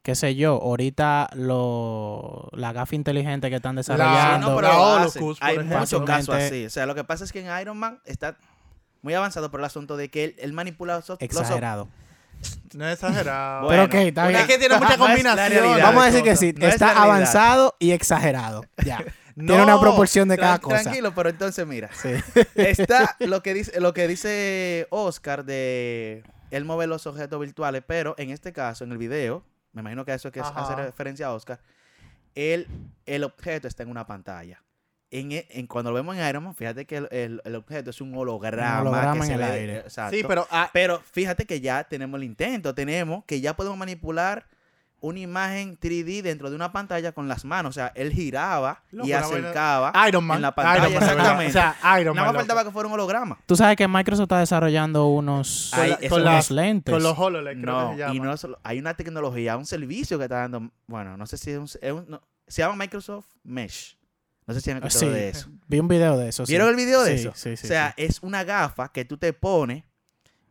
Qué 0.02 0.16
sé 0.16 0.36
yo, 0.36 0.54
ahorita 0.62 1.30
lo, 1.34 2.48
la 2.54 2.72
gafa 2.72 2.96
inteligente 2.96 3.50
que 3.50 3.58
están 3.58 3.76
desarrollando. 3.76 4.50
no, 4.52 4.56
pero 4.56 4.68
La 4.70 5.04
hacen. 5.04 5.22
por 5.22 5.36
Hay 5.42 5.60
muchos 5.60 6.04
casos 6.04 6.36
así. 6.36 6.66
O 6.66 6.70
sea, 6.70 6.86
lo 6.86 6.96
que 6.96 7.04
pasa 7.04 7.26
es 7.26 7.34
que 7.34 7.46
en 7.46 7.60
Iron 7.62 7.78
Man 7.78 8.00
está 8.06 8.38
muy 9.02 9.14
avanzado 9.14 9.52
por 9.52 9.60
el 9.60 9.66
asunto 9.66 9.98
de 9.98 10.10
que 10.10 10.24
él, 10.24 10.36
él 10.40 10.54
manipula 10.54 10.96
los, 10.96 11.10
los- 11.10 11.20
exagerado. 11.22 11.90
No 12.74 12.88
es 12.88 12.94
exagerado. 12.94 13.66
Bueno, 13.66 13.88
pero 13.90 14.02
ok, 14.02 14.08
está 14.08 14.28
bien. 14.28 14.42
es 14.42 14.48
que 14.48 14.58
tiene 14.58 14.78
mucha 14.78 14.98
combinación. 14.98 15.50
realidad. 15.52 15.84
Vamos 15.88 16.04
a 16.04 16.06
de 16.06 16.12
decir 16.12 16.24
que 16.24 16.36
sí, 16.36 16.54
No 16.58 16.68
está 16.68 17.02
avanzado 17.02 17.76
y 17.80 17.92
exagerado. 17.92 18.64
Ya. 18.86 19.00
No, 19.36 19.48
Tiene 19.54 19.64
una 19.64 19.80
proporción 19.80 20.28
de 20.28 20.36
Tran- 20.36 20.40
cada 20.42 20.60
cosa. 20.60 20.82
Tranquilo, 20.84 21.14
pero 21.16 21.30
entonces 21.30 21.66
mira. 21.66 21.90
Sí. 21.94 22.10
Está 22.56 23.16
lo 23.20 23.42
que 23.42 23.54
dice, 23.54 23.80
lo 23.80 23.94
que 23.94 24.08
dice 24.08 24.88
Oscar 24.90 25.46
de 25.46 26.24
él 26.52 26.66
mueve 26.66 26.88
los 26.88 27.08
objetos 27.08 27.40
virtuales, 27.40 27.84
pero 27.86 28.16
en 28.18 28.30
este 28.32 28.54
caso, 28.54 28.84
en 28.84 28.92
el 28.92 28.98
video, 28.98 29.44
me 29.74 29.82
imagino 29.82 30.06
que 30.06 30.14
eso 30.14 30.28
es 30.30 30.34
que 30.34 30.40
Ajá. 30.42 30.54
hace 30.62 30.76
referencia 30.76 31.28
a 31.28 31.34
Oscar, 31.34 31.60
él, 32.36 32.68
el 33.06 33.24
objeto 33.24 33.68
está 33.68 33.84
en 33.84 33.90
una 33.90 34.06
pantalla. 34.06 34.62
En, 35.10 35.32
e- 35.32 35.48
en- 35.52 35.68
cuando 35.68 35.92
lo 35.92 35.96
vemos 35.96 36.18
en 36.18 36.28
Iron 36.28 36.44
Man, 36.44 36.54
fíjate 36.56 36.86
que 36.86 36.98
el, 36.98 37.08
el- 37.12 37.42
el 37.46 37.56
objeto 37.56 37.92
es 37.92 38.02
un 38.02 38.14
holograma. 38.16 38.82
Un 38.82 38.88
holograma 38.88 39.14
que 39.14 39.20
en 39.20 39.26
se 39.26 39.34
el 39.34 39.40
ve- 39.40 39.46
aire. 39.46 39.78
exacto. 39.78 40.16
Sí, 40.18 40.24
pero 40.28 40.46
ah, 40.52 40.70
Pero 40.74 41.02
fíjate 41.12 41.46
que 41.46 41.62
ya 41.62 41.84
tenemos 41.86 42.18
el 42.18 42.26
intento, 42.26 42.76
tenemos 42.76 43.24
que 43.26 43.40
ya 43.40 43.56
podemos 43.56 43.78
manipular 43.78 44.46
una 45.00 45.20
imagen 45.20 45.78
3D 45.80 46.24
dentro 46.24 46.50
de 46.50 46.56
una 46.56 46.72
pantalla 46.74 47.12
con 47.12 47.28
las 47.28 47.46
manos. 47.46 47.70
O 47.70 47.74
sea, 47.74 47.92
él 47.96 48.12
giraba 48.12 48.82
Loco, 48.92 49.08
y 49.08 49.14
acercaba. 49.14 49.94
Iron 50.10 50.26
Man. 50.26 50.38
en 50.38 50.42
la 50.42 50.56
pantalla, 50.56 50.90
Iron 50.90 50.94
Man, 50.94 51.00
de 51.00 51.06
verdad. 51.16 51.42
exactamente. 51.44 51.50
O 51.50 51.62
sea, 51.84 52.00
Iron 52.02 52.16
Nada 52.16 52.26
Man. 52.26 52.36
más 52.36 52.42
faltaba 52.42 52.64
que 52.66 52.72
fuera 52.72 52.88
un 52.88 52.94
holograma. 52.96 53.38
Tú 53.46 53.56
sabes 53.56 53.78
que 53.78 53.88
Microsoft 53.88 54.24
está 54.24 54.40
desarrollando 54.40 55.08
unos, 55.08 55.72
Con, 56.10 56.24
las- 56.24 56.32
unos 56.34 56.52
lentes. 56.52 56.92
con 56.94 57.04
los 57.04 57.18
HoloLens, 57.18 57.62
creo 57.62 57.74
No, 57.80 57.88
que 57.92 57.94
se 57.96 58.00
llama. 58.00 58.16
y 58.16 58.20
no 58.20 58.36
solo, 58.38 58.60
hay 58.64 58.80
una 58.80 58.96
tecnología, 58.96 59.56
un 59.56 59.66
servicio 59.68 60.18
que 60.18 60.26
está 60.26 60.38
dando, 60.40 60.70
bueno, 60.88 61.16
no 61.16 61.28
sé 61.28 61.38
si 61.38 61.52
es 61.52 61.58
un, 61.60 61.66
es 61.66 61.92
un- 61.94 62.06
no, 62.10 62.22
se 62.48 62.64
llama 62.64 62.76
Microsoft 62.76 63.28
Mesh. 63.44 63.97
No 64.48 64.54
sé 64.54 64.62
si 64.62 64.72
han 64.72 64.78
escuchado 64.78 65.00
Sí, 65.02 65.10
de 65.10 65.30
eso. 65.30 65.50
Vi 65.68 65.80
un 65.80 65.88
video 65.90 66.18
de 66.18 66.30
eso. 66.30 66.46
sí. 66.46 66.52
¿Vieron 66.54 66.70
el 66.70 66.76
video 66.76 67.04
de 67.04 67.18
Sí, 67.18 67.28
eso? 67.28 67.34
sí, 67.36 67.58
sí, 67.58 67.66
o 67.66 67.68
sea, 67.68 67.94
sí. 67.98 68.04
es 68.06 68.20
una 68.24 68.44
gafa 68.46 68.92
que 68.92 69.04
tú 69.06 69.18
te 69.18 69.34
pones 69.34 69.84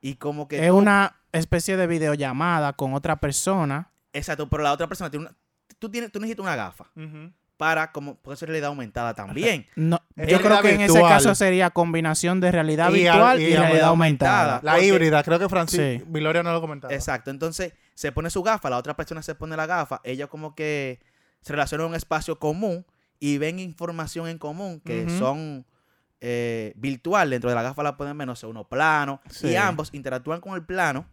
y 0.03 0.17
como 0.17 0.47
que 0.49 0.59
es 0.63 0.69
tú- 0.69 0.77
una 0.77 1.17
especie 1.33 1.77
de 1.79 1.87
videollamada 1.87 2.75
con 2.75 2.93
otra 2.95 3.17
persona. 3.17 3.91
exacto, 4.13 4.49
pero 4.49 4.63
la 4.63 4.73
otra 4.73 4.87
persona 4.87 5.11
tiene 5.11 5.27
una, 5.27 5.37
tú 5.79 5.91
tienes 5.91 6.13
tú 6.13 6.21
necesitas 6.21 6.43
una 6.45 6.57
gafa 6.57 6.91
para 7.57 7.91
como 7.91 8.17
puede 8.17 8.37
ser 8.37 8.49
realidad 8.51 8.69
aumentada 8.69 9.15
también. 9.15 9.67
No, 9.77 9.99
Es 10.15 10.29
yo 10.29 10.41
creo 10.43 10.61
que 10.61 10.75
en 10.75 10.83
ese 10.83 11.01
caso 11.01 11.35
sería 11.35 11.71
combinación 11.71 12.39
de 12.41 12.53
realidad 12.53 12.91
Y 12.91 12.95
virtual 13.05 13.41
y 13.41 13.45
y, 13.45 13.47
realidad 13.47 13.63
realidad 13.63 13.89
aumentada. 13.89 14.61
La 14.63 14.73
Porque- 14.73 14.87
híbrida, 14.89 15.23
creo 15.23 15.39
que 15.39 15.49
Francis 15.49 15.81
Sí. 15.81 16.05
Viloria 16.07 16.43
no 16.43 16.53
lo 16.53 16.61
comentaba. 16.61 16.93
Exacto, 16.93 17.31
entonces 17.31 17.73
se 17.95 18.13
pone 18.13 18.29
su 18.29 18.43
gafa, 18.43 18.69
la 18.69 18.77
otra 18.77 18.95
persona 18.95 19.23
se 19.23 19.35
pone 19.35 19.57
la 19.57 19.65
gafa, 19.65 20.03
ella 20.05 20.27
como 20.27 20.55
que 20.55 21.01
se 21.41 21.53
relaciona 21.55 21.85
en 21.85 21.91
un 21.91 21.97
espacio 21.97 22.39
común 22.39 22.85
y 23.21 23.39
ven 23.39 23.59
información 23.59 24.29
en 24.29 24.39
común 24.39 24.81
que 24.85 25.09
son 25.19 25.65
eh, 26.21 26.73
virtual, 26.77 27.31
dentro 27.31 27.51
de 27.51 27.57
la 27.57 27.63
gafa 27.63 27.83
la 27.83 27.97
pueden 27.97 28.17
ver, 28.17 28.27
no 28.27 28.35
sé, 28.37 28.47
uno 28.47 28.65
plano, 28.69 29.21
Sí. 29.31 29.49
y 29.49 29.57
ambos 29.57 29.91
interactúan 29.93 30.41
con 30.41 30.55
el 30.55 30.65
plano 30.65 31.07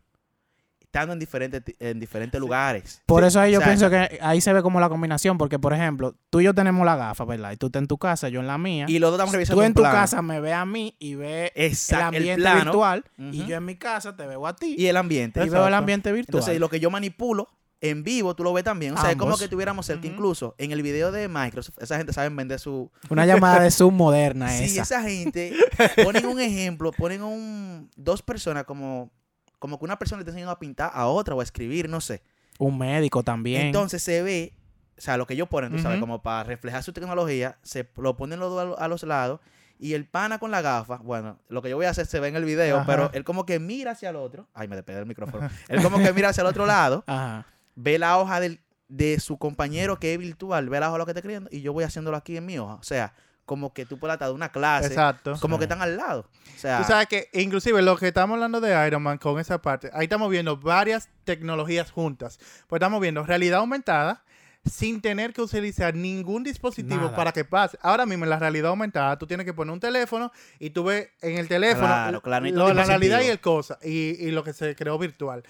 estando 0.79 1.11
en 1.13 1.17
diferentes, 1.19 1.63
en 1.79 1.99
diferentes 1.99 2.39
lugares. 2.39 3.01
Por 3.07 3.23
eso 3.23 3.39
ahí 3.39 3.51
yo 3.51 3.57
o 3.57 3.61
sea, 3.61 3.67
pienso 3.67 3.89
que 3.89 4.19
ahí 4.21 4.39
se 4.41 4.53
ve 4.53 4.61
como 4.61 4.79
la 4.79 4.89
combinación, 4.89 5.39
porque 5.39 5.57
por 5.57 5.73
ejemplo, 5.73 6.15
tú 6.29 6.39
y 6.39 6.43
yo 6.43 6.53
tenemos 6.53 6.85
la 6.85 6.95
gafa, 6.95 7.25
¿verdad? 7.25 7.51
Y 7.51 7.57
tú 7.57 7.65
estás 7.65 7.81
en 7.81 7.87
tu 7.87 7.97
casa, 7.97 8.29
yo 8.29 8.39
en 8.41 8.45
la 8.47 8.59
mía. 8.59 8.85
Y 8.87 8.99
los 8.99 9.09
dos 9.09 9.17
estamos 9.17 9.33
revisando 9.33 9.59
tú 9.61 9.65
en 9.65 9.73
tu 9.73 9.81
plano. 9.81 9.95
casa 9.97 10.21
me 10.21 10.39
ves 10.39 10.53
a 10.53 10.65
mí 10.65 10.95
y 10.99 11.15
ves 11.15 11.51
el 11.55 11.65
Exacto, 11.65 12.15
el 12.15 12.17
ambiente 12.17 12.41
plano 12.41 12.63
virtual 12.63 13.05
y 13.17 13.45
yo 13.45 13.55
en 13.57 13.65
mi 13.65 13.75
casa 13.75 14.15
te 14.15 14.27
veo 14.27 14.45
a 14.45 14.55
ti 14.55 14.75
y 14.77 14.85
el 14.85 14.97
ambiente. 14.97 15.43
y 15.43 15.49
veo 15.49 15.67
el 15.67 15.73
ambiente 15.73 16.11
virtual. 16.11 16.39
Entonces, 16.41 16.59
lo 16.59 16.69
que 16.69 16.79
yo 16.79 16.91
manipulo 16.91 17.49
en 17.83 18.01
vivo, 18.03 18.33
tú 18.33 18.43
lo 18.43 18.53
ves 18.53 18.63
también. 18.63 18.93
O 18.93 18.97
sea, 19.01 19.11
es 19.11 19.17
como 19.17 19.37
que 19.37 19.47
tuviéramos 19.49 19.85
cerca. 19.85 20.07
Incluso 20.07 20.55
en 20.57 20.71
el 20.71 20.81
video 20.81 21.11
de 21.11 21.27
Microsoft, 21.27 21.77
esa 21.81 21.97
gente 21.97 22.13
sabe 22.13 22.29
vender 22.29 22.57
su, 22.59 22.89
Una 23.09 23.25
llamada 23.25 23.59
de 23.61 23.69
Zoom 23.71 23.93
moderna 23.95 24.47
Sí, 24.57 24.63
esa. 24.63 24.81
esa 24.83 25.01
gente 25.03 25.53
ponen 26.03 26.25
un 26.25 26.39
ejemplo, 26.39 26.91
ponen 26.93 27.21
un 27.21 27.89
dos 27.97 28.21
personas 28.21 28.63
como 28.63 29.11
como 29.59 29.79
que 29.79 29.85
una 29.85 29.97
persona 29.99 30.19
le 30.19 30.21
está 30.23 30.31
enseñando 30.31 30.51
a 30.51 30.59
pintar 30.59 30.91
a 30.93 31.07
otra 31.07 31.35
o 31.35 31.39
a 31.39 31.43
escribir, 31.43 31.87
no 31.89 32.01
sé. 32.01 32.21
Un 32.59 32.77
médico 32.77 33.23
también. 33.23 33.63
Entonces 33.67 34.01
se 34.03 34.21
ve, 34.21 34.53
o 34.97 35.01
sea, 35.01 35.15
lo 35.17 35.25
que 35.25 35.33
ellos 35.35 35.47
ponen, 35.47 35.71
tú 35.71 35.79
sabes, 35.79 35.99
como 36.01 36.21
para 36.21 36.43
reflejar 36.43 36.83
su 36.83 36.91
tecnología, 36.93 37.57
se 37.63 37.87
lo 37.97 38.15
ponen 38.17 38.39
los 38.39 38.49
dos 38.49 38.61
a, 38.61 38.65
lo- 38.65 38.79
a 38.79 38.87
los 38.89 39.03
lados 39.03 39.39
y 39.79 39.93
el 39.93 40.05
pana 40.05 40.37
con 40.37 40.51
la 40.51 40.61
gafa, 40.61 40.97
bueno, 40.97 41.39
lo 41.49 41.61
que 41.61 41.69
yo 41.69 41.77
voy 41.77 41.85
a 41.85 41.89
hacer 41.89 42.05
se 42.05 42.19
ve 42.19 42.27
en 42.27 42.35
el 42.35 42.43
video, 42.45 42.77
Ajá. 42.77 42.85
pero 42.85 43.09
él 43.13 43.23
como 43.23 43.45
que 43.45 43.59
mira 43.59 43.91
hacia 43.91 44.09
el 44.09 44.17
otro, 44.17 44.47
ay, 44.53 44.67
me 44.67 44.75
despedí 44.75 44.97
el 44.99 45.05
micrófono. 45.05 45.49
él 45.69 45.81
como 45.81 45.97
que 45.97 46.11
mira 46.13 46.29
hacia 46.29 46.41
el 46.41 46.47
otro 46.47 46.65
lado, 46.65 47.03
Ajá. 47.07 47.45
Ve 47.75 47.97
la 47.99 48.17
hoja 48.17 48.39
del, 48.39 48.59
de 48.88 49.19
su 49.19 49.38
compañero 49.38 49.99
que 49.99 50.13
es 50.13 50.19
virtual, 50.19 50.69
ve 50.69 50.79
la 50.79 50.88
hoja 50.88 50.93
de 50.93 50.99
lo 50.99 51.05
que 51.05 51.12
está 51.12 51.19
escribiendo 51.19 51.49
y 51.51 51.62
yo 51.62 51.73
voy 51.73 51.83
haciéndolo 51.83 52.17
aquí 52.17 52.38
en 52.38 52.45
mi 52.45 52.57
hoja. 52.59 52.75
O 52.75 52.83
sea, 52.83 53.13
como 53.45 53.73
que 53.73 53.86
tú 53.86 53.97
puedas 53.99 54.15
estar 54.15 54.29
de 54.29 54.33
una 54.36 54.51
clase, 54.53 54.88
Exacto. 54.88 55.33
como 55.41 55.57
que 55.57 55.65
están 55.65 55.81
al 55.81 55.97
lado. 55.97 56.29
O 56.55 56.59
sea, 56.59 56.77
Tú 56.77 56.86
sabes 56.86 57.07
que, 57.07 57.27
inclusive, 57.33 57.81
lo 57.81 57.97
que 57.97 58.07
estamos 58.07 58.36
hablando 58.36 58.62
de 58.62 58.88
Iron 58.88 59.03
Man 59.03 59.17
con 59.17 59.38
esa 59.39 59.62
parte, 59.62 59.89
ahí 59.93 60.03
estamos 60.03 60.29
viendo 60.29 60.55
varias 60.55 61.09
tecnologías 61.25 61.91
juntas. 61.91 62.39
Pues 62.67 62.79
estamos 62.79 63.01
viendo 63.01 63.21
realidad 63.23 63.59
aumentada 63.59 64.23
sin 64.65 65.01
tener 65.01 65.33
que 65.33 65.41
utilizar 65.41 65.93
ningún 65.93 66.41
dispositivo 66.43 67.01
Nada. 67.01 67.15
para 67.17 67.33
que 67.33 67.43
pase. 67.43 67.77
Ahora 67.81 68.05
mismo 68.05 68.23
en 68.23 68.29
la 68.29 68.39
realidad 68.39 68.69
aumentada, 68.69 69.17
tú 69.17 69.27
tienes 69.27 69.45
que 69.45 69.53
poner 69.53 69.73
un 69.73 69.79
teléfono 69.81 70.31
y 70.57 70.69
tú 70.69 70.86
ves 70.86 71.09
en 71.21 71.38
el 71.38 71.49
teléfono 71.49 71.86
Claro, 71.88 72.21
claro, 72.21 72.45
lo- 72.49 72.73
la 72.73 72.86
realidad 72.86 73.19
y 73.23 73.25
el 73.27 73.41
cosa 73.41 73.77
y, 73.83 74.25
y 74.25 74.31
lo 74.31 74.41
que 74.45 74.53
se 74.53 74.73
creó 74.73 74.97
virtual. 74.97 75.43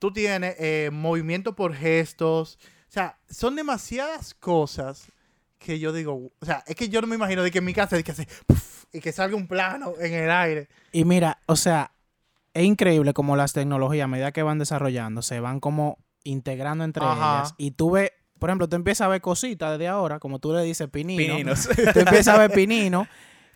Tú 0.00 0.12
tienes 0.12 0.56
eh, 0.58 0.90
movimiento 0.92 1.54
por 1.54 1.74
gestos. 1.74 2.58
O 2.88 2.92
sea, 2.92 3.18
son 3.28 3.54
demasiadas 3.54 4.34
cosas 4.34 5.06
que 5.60 5.78
yo 5.78 5.92
digo, 5.92 6.32
o 6.40 6.44
sea, 6.46 6.64
es 6.66 6.74
que 6.74 6.88
yo 6.88 7.00
no 7.00 7.06
me 7.06 7.14
imagino 7.14 7.42
de 7.42 7.50
que 7.50 7.58
en 7.58 7.64
mi 7.66 7.74
casa 7.74 7.94
de 7.94 8.02
que 8.02 8.10
hace 8.10 8.26
puff, 8.46 8.86
y 8.92 9.00
que 9.00 9.12
salga 9.12 9.36
un 9.36 9.46
plano 9.46 9.92
en 10.00 10.14
el 10.14 10.30
aire. 10.30 10.68
Y 10.90 11.04
mira, 11.04 11.38
o 11.46 11.54
sea, 11.54 11.92
es 12.54 12.64
increíble 12.64 13.12
como 13.12 13.36
las 13.36 13.52
tecnologías 13.52 14.04
a 14.04 14.08
medida 14.08 14.32
que 14.32 14.42
van 14.42 14.58
desarrollando 14.58 15.22
se 15.22 15.38
van 15.38 15.60
como 15.60 15.98
integrando 16.24 16.82
entre 16.84 17.04
Ajá. 17.04 17.40
ellas. 17.40 17.54
Y 17.58 17.72
tú 17.72 17.92
ves, 17.92 18.10
por 18.38 18.48
ejemplo, 18.48 18.68
tú 18.68 18.76
empiezas 18.76 19.04
a 19.04 19.08
ver 19.08 19.20
cositas 19.20 19.72
desde 19.72 19.88
ahora, 19.88 20.18
como 20.18 20.38
tú 20.38 20.52
le 20.52 20.62
dices 20.62 20.88
pinino. 20.88 21.34
pininos. 21.34 21.68
Tú 21.92 22.00
empiezas 22.00 22.28
a 22.28 22.38
ver 22.38 22.50
pinino, 22.50 23.06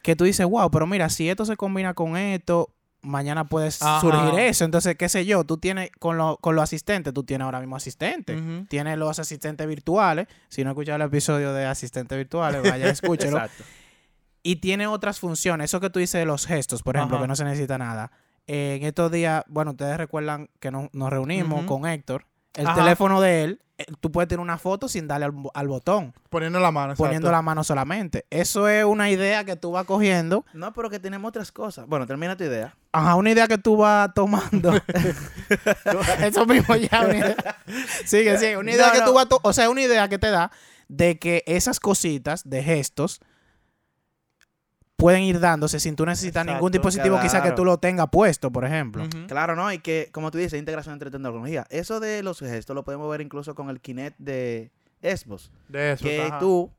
que 0.03 0.15
tú 0.15 0.25
dices, 0.25 0.47
wow, 0.47 0.71
pero 0.71 0.87
mira, 0.87 1.09
si 1.09 1.31
esto 1.31 1.47
se 1.47 1.57
combina 1.57 1.95
con 1.95 2.19
esto, 2.19 2.74
mañana 3.05 3.45
puedes 3.49 3.81
Ajá. 3.83 4.01
surgir 4.01 4.39
eso. 4.41 4.65
Entonces, 4.65 4.97
qué 4.97 5.09
sé 5.09 5.25
yo, 5.27 5.45
tú 5.45 5.59
tienes, 5.59 5.91
con, 5.99 6.17
lo, 6.19 6.37
con 6.39 6.57
los 6.57 6.63
asistentes, 6.65 7.15
tú 7.15 7.23
tienes 7.25 7.45
ahora 7.45 7.61
mismo 7.61 7.77
asistentes. 7.77 8.41
Tienes 8.69 8.99
los 8.99 9.19
asistentes 9.19 9.67
virtuales. 9.67 10.27
Si 10.49 10.65
no 10.65 10.71
escuchado 10.71 10.97
el 10.97 11.03
episodio 11.03 11.53
de 11.53 11.67
asistentes 11.67 12.17
virtuales, 12.19 12.63
vaya, 12.69 12.89
escúchelo. 12.91 13.41
Y 14.43 14.57
tiene 14.57 14.87
otras 14.87 15.21
funciones. 15.21 15.71
Eso 15.71 15.81
que 15.81 15.91
tú 15.91 15.99
dices 16.01 16.19
de 16.19 16.27
los 16.27 16.47
gestos, 16.47 16.83
por 16.83 16.97
ejemplo, 16.97 17.17
Ajá. 17.17 17.25
que 17.25 17.29
no 17.29 17.37
se 17.37 17.45
necesita 17.45 17.79
nada. 17.79 18.11
Eh, 18.47 18.77
en 18.81 18.87
estos 18.87 19.11
días, 19.11 19.43
bueno, 19.49 19.71
ustedes 19.71 19.97
recuerdan 19.97 20.51
que 20.61 20.71
no- 20.71 20.91
nos 20.93 21.11
reunimos 21.11 21.65
con 21.65 21.87
Héctor. 21.87 22.27
El 22.55 22.67
Ajá. 22.67 22.75
teléfono 22.83 23.21
de 23.23 23.45
él, 23.45 23.61
tú 24.01 24.13
puedes 24.13 24.29
tener 24.29 24.41
una 24.41 24.57
foto 24.57 24.89
sin 24.89 25.09
darle 25.09 25.27
al, 25.27 25.35
al 25.53 25.69
botón, 25.69 26.15
Poniendo 26.31 26.61
la 26.61 26.71
mano. 26.71 26.95
poniendo 26.95 27.27
exacto. 27.29 27.33
la 27.37 27.43
mano 27.43 27.65
solamente. 27.65 28.25
Eso 28.31 28.69
es 28.69 28.85
una 28.85 29.11
idea 29.11 29.45
que 29.45 29.57
tú 29.57 29.73
vas 29.73 29.85
cogiendo. 29.85 30.45
No, 30.53 30.73
pero 30.73 30.91
que 30.91 30.99
tenemos 31.01 31.29
otras 31.29 31.51
cosas. 31.51 31.87
Bueno, 31.87 32.07
termina 32.07 32.37
tu 32.37 32.45
idea. 32.45 32.77
Ajá, 32.93 33.17
una 33.17 33.31
idea 33.33 33.49
que 33.49 33.59
tú 33.59 33.77
vas 33.77 34.13
tomando. 34.15 34.73
Eso 36.21 36.47
mismo 36.47 36.77
ya, 36.77 37.03
una 37.03 37.17
idea. 37.17 37.37
Sigue, 38.05 38.39
sigue. 38.39 38.57
Una 38.57 38.73
idea 38.73 38.87
No, 38.89 38.93
que 38.93 38.99
no. 39.01 39.07
tú 39.07 39.15
vas 39.15 39.27
O 39.43 39.53
sea, 39.53 39.69
una 39.71 39.83
idea 39.83 40.09
que 40.09 40.19
te 40.19 40.31
da 40.31 40.51
de 40.89 41.19
que 41.19 41.43
esas 41.47 41.81
cositas 41.81 42.49
de 42.49 42.63
gestos 42.63 43.21
pueden 45.05 45.23
ir 45.23 45.39
dándose 45.39 45.79
sin 45.81 45.97
tú 45.97 46.07
necesitar 46.07 46.47
ningún 46.47 46.73
dispositivo 46.73 47.21
quizá 47.21 47.37
que 47.39 47.49
claro. 47.49 47.57
tú 47.57 47.65
lo 47.67 47.77
tengas 47.77 48.07
puesto, 48.11 48.51
por 48.51 48.65
ejemplo. 48.65 49.07
Claro, 49.29 49.55
¿no? 49.55 49.71
Y 49.71 49.79
que, 49.81 50.09
como 50.13 50.31
tú 50.31 50.39
dices, 50.39 50.59
integración 50.59 50.95
entre 50.95 51.11
tecnología. 51.11 51.67
Eso 51.69 52.01
de 52.01 52.23
los 52.23 52.39
gestos 52.39 52.75
lo 52.75 52.85
podemos 52.85 53.11
ver 53.11 53.21
incluso 53.21 53.55
con 53.55 53.69
el 53.69 53.83
Kinect 53.83 54.17
de 54.19 54.71
Xbox. 55.03 55.51
De 55.69 55.93
eso. 55.93 56.05
que 56.05 56.23
ajá. 56.23 56.39
tú... 56.39 56.73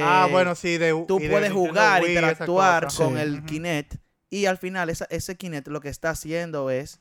ah, 0.00 0.24
eh, 0.26 0.32
bueno, 0.32 0.54
sí. 0.54 0.78
De, 0.78 0.92
tú 1.06 1.20
y 1.20 1.28
puedes 1.28 1.52
jugar, 1.52 2.00
Wii, 2.00 2.08
interactuar 2.12 2.84
cosa. 2.84 3.04
con 3.04 3.14
Sí. 3.16 3.20
el 3.20 3.34
Ujú. 3.40 3.46
Kinect 3.46 3.94
y 4.30 4.46
al 4.46 4.56
final 4.56 4.88
esa- 4.88 5.06
ese 5.10 5.36
Kinect 5.36 5.68
lo 5.68 5.82
que 5.82 5.90
está 5.90 6.08
haciendo 6.08 6.70
es 6.70 7.00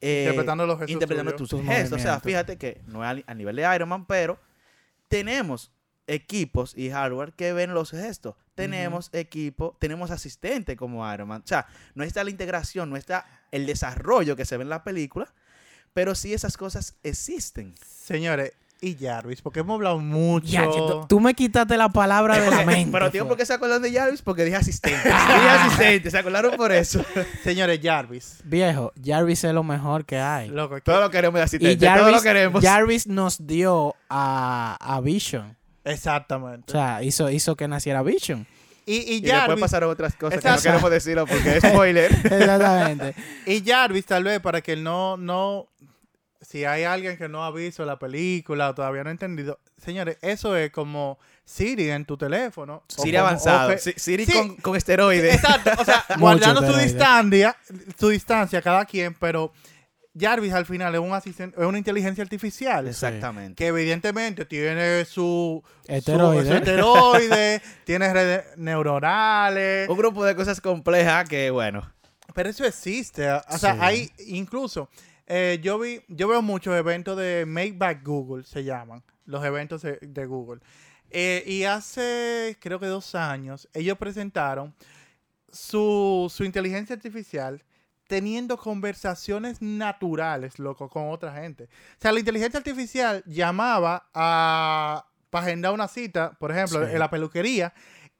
eh, 0.00 0.22
Interpretando 0.28 0.66
los 0.66 0.78
gestos 0.78 0.92
interpretando 0.94 1.32
tuyos. 1.34 1.50
tus 1.50 1.62
gestos. 1.64 1.98
O 1.98 2.02
sea, 2.02 2.18
fíjate 2.20 2.56
que 2.56 2.80
no 2.86 3.04
es 3.04 3.22
a, 3.26 3.30
a 3.30 3.34
nivel 3.34 3.56
de 3.56 3.68
Iron 3.74 3.90
Man, 3.90 4.06
pero 4.06 4.38
tenemos 5.08 5.70
equipos 6.06 6.72
y 6.76 6.88
hardware 6.90 7.32
que 7.34 7.52
ven 7.52 7.74
los 7.74 7.90
gestos. 7.90 8.34
Tenemos 8.62 9.10
equipo, 9.12 9.76
tenemos 9.78 10.10
asistente 10.10 10.76
como 10.76 11.10
Iron 11.12 11.28
Man. 11.28 11.42
O 11.44 11.48
sea, 11.48 11.66
no 11.94 12.04
está 12.04 12.22
la 12.24 12.30
integración, 12.30 12.90
no 12.90 12.96
está 12.96 13.26
el 13.50 13.66
desarrollo 13.66 14.36
que 14.36 14.44
se 14.44 14.56
ve 14.56 14.62
en 14.64 14.68
la 14.70 14.84
película, 14.84 15.32
pero 15.94 16.14
sí 16.14 16.32
esas 16.34 16.56
cosas 16.56 16.94
existen. 17.02 17.74
Señores, 17.86 18.52
y 18.80 18.94
Jarvis, 18.94 19.42
porque 19.42 19.58
hemos 19.58 19.74
hablado 19.74 19.98
mucho. 19.98 20.46
Ya, 20.46 20.64
tú- 21.08 21.18
me 21.18 21.34
quitaste 21.34 21.76
la 21.76 21.88
palabra 21.88 22.38
de 22.38 22.48
la 22.48 22.62
mente. 22.64 22.92
Pero 22.92 23.10
tío. 23.10 23.26
¿por 23.26 23.36
qué 23.36 23.44
se 23.44 23.52
acuerdan 23.54 23.82
de 23.82 23.92
Jarvis? 23.92 24.22
Porque 24.22 24.44
dije 24.44 24.56
asistente. 24.56 25.00
dije 25.08 25.48
asistente, 25.48 26.10
se 26.12 26.18
acordaron 26.18 26.56
por 26.56 26.70
eso. 26.70 27.04
Señores, 27.42 27.80
Jarvis. 27.82 28.36
Viejo, 28.44 28.92
Jarvis 29.04 29.42
es 29.42 29.52
lo 29.52 29.64
mejor 29.64 30.04
que 30.04 30.18
hay. 30.20 30.48
Loco, 30.50 30.76
que- 30.76 30.82
Todo 30.82 31.00
lo 31.00 31.10
queremos 31.10 31.34
de 31.34 31.40
Y 31.40 31.44
asistente, 31.44 31.86
todo 31.86 31.96
lo 31.96 32.02
Jarvis, 32.04 32.22
queremos. 32.22 32.62
Jarvis 32.64 33.06
nos 33.08 33.44
dio 33.44 33.96
a, 34.08 34.76
a 34.80 35.00
Vision. 35.00 35.57
O 35.88 35.92
Exactamente. 35.92 36.72
sea, 36.72 37.02
hizo, 37.02 37.30
hizo 37.30 37.56
que 37.56 37.66
naciera 37.68 38.02
Vision. 38.02 38.46
y, 38.86 38.96
y 38.96 39.14
y 39.16 39.20
después 39.20 39.40
Jarvis, 39.42 39.60
pasaron 39.60 39.90
otras 39.90 40.14
cosas 40.14 40.40
que 40.42 40.48
no 40.48 40.58
queremos 40.60 40.90
decirlo 40.90 41.26
porque 41.26 41.56
es 41.58 41.64
spoiler. 41.64 42.12
Exactamente. 42.24 43.14
y 43.46 43.62
Jarvis, 43.64 44.06
tal 44.06 44.24
vez, 44.24 44.40
para 44.40 44.60
que 44.60 44.76
no, 44.76 45.16
no. 45.16 45.66
Si 46.40 46.64
hay 46.64 46.84
alguien 46.84 47.18
que 47.18 47.28
no 47.28 47.44
ha 47.44 47.50
visto 47.50 47.84
la 47.84 47.98
película 47.98 48.70
o 48.70 48.74
todavía 48.74 49.02
no 49.02 49.08
ha 49.08 49.12
entendido. 49.12 49.58
Señores, 49.76 50.16
eso 50.22 50.56
es 50.56 50.70
como 50.70 51.18
Siri 51.44 51.90
en 51.90 52.04
tu 52.04 52.16
teléfono. 52.16 52.84
o 52.96 53.02
Siri 53.02 53.16
como- 53.16 53.26
avanzado. 53.26 53.74
o 53.74 53.78
Si- 53.78 53.92
Siri 53.96 54.24
Sí. 54.24 54.32
con, 54.32 54.56
con 54.56 54.76
esteroides. 54.76 55.34
Exacto, 55.34 55.70
o 55.78 55.84
sea, 55.84 56.04
guardando 56.18 56.64
su 56.70 56.78
distancia, 56.78 57.56
su 57.98 58.08
distancia 58.10 58.62
cada 58.62 58.84
quien, 58.84 59.14
pero 59.14 59.52
Jarvis 60.18 60.52
al 60.52 60.66
final 60.66 60.94
es 60.94 61.00
un 61.00 61.12
asistente, 61.12 61.60
es 61.60 61.66
una 61.66 61.78
inteligencia 61.78 62.22
artificial. 62.22 62.86
Exactamente. 62.88 63.54
Que 63.54 63.68
evidentemente 63.68 64.44
tiene 64.44 65.04
su 65.04 65.62
su- 65.86 65.92
Esteroide. 65.92 66.46
su 66.46 66.54
esteroide, 66.54 67.62
tiene 67.84 68.12
redes 68.12 68.44
neuronales. 68.56 69.88
Un 69.88 69.96
grupo 69.96 70.24
de 70.24 70.34
cosas 70.34 70.60
complejas 70.60 71.28
que, 71.28 71.50
bueno. 71.50 71.90
Pero 72.34 72.50
eso 72.50 72.64
existe. 72.64 73.30
O 73.30 73.58
sea, 73.58 73.74
Sí. 73.74 73.78
hay 73.80 74.10
incluso. 74.26 74.88
eh, 75.26 75.58
yo 75.62 75.78
vi, 75.78 76.00
yo 76.08 76.26
veo 76.28 76.40
muchos 76.42 76.74
eventos 76.74 77.16
de 77.18 77.44
Make 77.46 77.72
Back 77.76 78.02
Google, 78.04 78.44
se 78.44 78.64
llaman. 78.64 79.02
Los 79.26 79.44
eventos 79.44 79.82
de, 79.82 79.98
de 80.00 80.24
Google. 80.26 80.60
Eh, 81.10 81.42
y 81.46 81.64
hace, 81.64 82.56
creo 82.60 82.78
que 82.80 82.86
dos 82.86 83.14
años, 83.14 83.68
ellos 83.74 83.96
presentaron 83.98 84.74
su, 85.50 86.30
su 86.34 86.44
inteligencia 86.44 86.94
artificial 86.94 87.62
teniendo 88.08 88.56
conversaciones 88.56 89.62
naturales, 89.62 90.58
loco, 90.58 90.88
con 90.88 91.10
otra 91.10 91.32
gente. 91.34 91.64
O 91.64 92.00
sea, 92.00 92.10
la 92.10 92.18
inteligencia 92.18 92.58
artificial 92.58 93.22
llamaba 93.26 94.08
a 94.12 95.04
para 95.30 95.44
agendar 95.46 95.72
una 95.74 95.88
cita, 95.88 96.32
por 96.40 96.50
ejemplo, 96.50 96.86
Sí. 96.86 96.92
en 96.92 96.98
la 96.98 97.10
peluquería, 97.10 97.74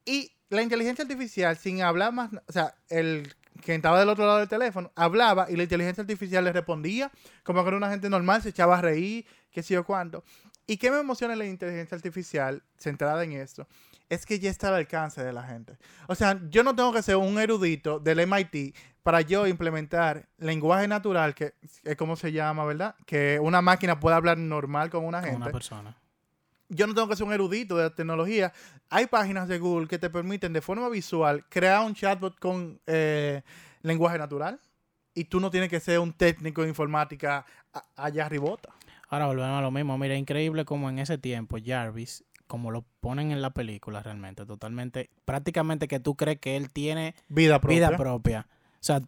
y 0.05 0.31
la 0.51 0.61
inteligencia 0.63 1.03
artificial, 1.03 1.57
sin 1.57 1.81
hablar 1.83 2.13
más, 2.13 2.31
o 2.47 2.53
sea, 2.53 2.75
el 2.91 3.35
que 3.65 3.75
estaba 3.75 3.99
del 3.99 4.11
otro 4.11 4.27
lado 4.27 4.39
del 4.39 4.49
teléfono, 4.49 4.93
hablaba 4.95 5.47
y 5.51 5.57
la 5.57 5.63
inteligencia 5.63 6.03
artificial 6.03 6.45
le 6.45 6.53
respondía 6.53 7.11
como 7.43 7.63
que 7.63 7.69
era 7.69 7.77
una 7.79 7.91
gente 7.91 8.09
normal, 8.11 8.43
se 8.43 8.51
echaba 8.51 8.79
a 8.79 8.83
reír, 8.83 9.27
qué 9.51 9.63
sé 9.63 9.75
yo 9.75 9.85
cuánto. 9.85 10.23
¿Y 10.67 10.77
qué 10.77 10.91
me 10.91 10.99
emociona 10.99 11.35
la 11.35 11.47
inteligencia 11.47 11.97
artificial 11.97 12.63
centrada 12.77 13.25
en 13.25 13.33
esto? 13.33 13.67
Es 14.09 14.25
que 14.25 14.39
ya 14.39 14.51
está 14.51 14.69
al 14.69 14.75
alcance 14.75 15.23
de 15.23 15.33
la 15.33 15.43
gente. 15.43 15.77
O 16.07 16.15
sea, 16.15 16.41
yo 16.49 16.63
no 16.63 16.75
tengo 16.75 16.93
que 16.93 17.03
ser 17.03 17.17
un 17.17 17.39
erudito 17.39 17.99
del 18.01 18.27
MIT 18.27 18.75
para 19.03 19.21
yo 19.21 19.47
implementar 19.47 20.29
lenguaje 20.39 20.89
natural, 20.89 21.35
que 21.35 21.55
es 21.85 21.97
como 21.97 22.17
se 22.17 22.33
llama, 22.33 22.65
¿verdad? 22.65 22.95
Que 23.07 23.39
una 23.41 23.61
máquina 23.63 24.01
pueda 24.01 24.17
hablar 24.17 24.39
normal 24.39 24.89
con 24.91 25.05
una 25.05 25.21
Con 25.21 25.31
gente 25.31 25.43
una 25.45 25.53
persona. 25.53 25.97
yo 26.69 26.87
no 26.87 26.95
tengo 26.95 27.09
que 27.09 27.17
ser 27.17 27.27
un 27.27 27.33
erudito 27.33 27.77
de 27.77 27.85
la 27.85 27.95
tecnología. 27.95 28.53
Hay 28.91 29.07
páginas 29.07 29.47
de 29.49 29.59
Google 29.59 29.89
que 29.89 29.99
te 29.99 30.09
permiten 30.11 30.53
de 30.53 30.61
forma 30.63 30.89
visual 30.89 31.45
crear 31.49 31.85
un 31.85 31.95
chatbot 31.95 32.39
con 32.39 32.81
eh, 32.87 33.43
lenguaje 33.83 34.19
natural. 34.19 34.59
Y 35.15 35.25
tú 35.25 35.41
no 35.41 35.51
tienes 35.51 35.69
que 35.69 35.81
ser 35.81 35.99
un 35.99 36.13
técnico 36.13 36.63
de 36.63 36.69
informática 36.69 37.45
allá 37.97 38.27
arribota. 38.27 38.71
Ahora 39.09 39.27
volvemos 39.27 39.59
a 39.59 39.63
lo 39.63 39.71
mismo. 39.71 39.97
Mira, 39.99 40.15
increíble 40.15 40.65
como 40.65 40.89
en 40.91 40.99
ese 40.99 41.17
tiempo 41.19 41.57
Jarvis, 41.65 42.25
como 42.49 42.73
lo 42.73 42.85
ponen 43.01 43.31
en 43.31 43.41
la 43.43 43.51
película 43.51 44.03
realmente, 44.03 44.45
totalmente, 44.45 45.11
prácticamente 45.25 45.87
que 45.87 46.01
tú 46.01 46.17
crees 46.17 46.39
que 46.41 46.57
él 46.57 46.71
tiene 46.71 47.15
Vida 47.29 47.61
propia. 47.61 47.77
vida 47.91 47.97
propia. 47.97 48.47
O 48.75 48.77
sea, 48.81 49.01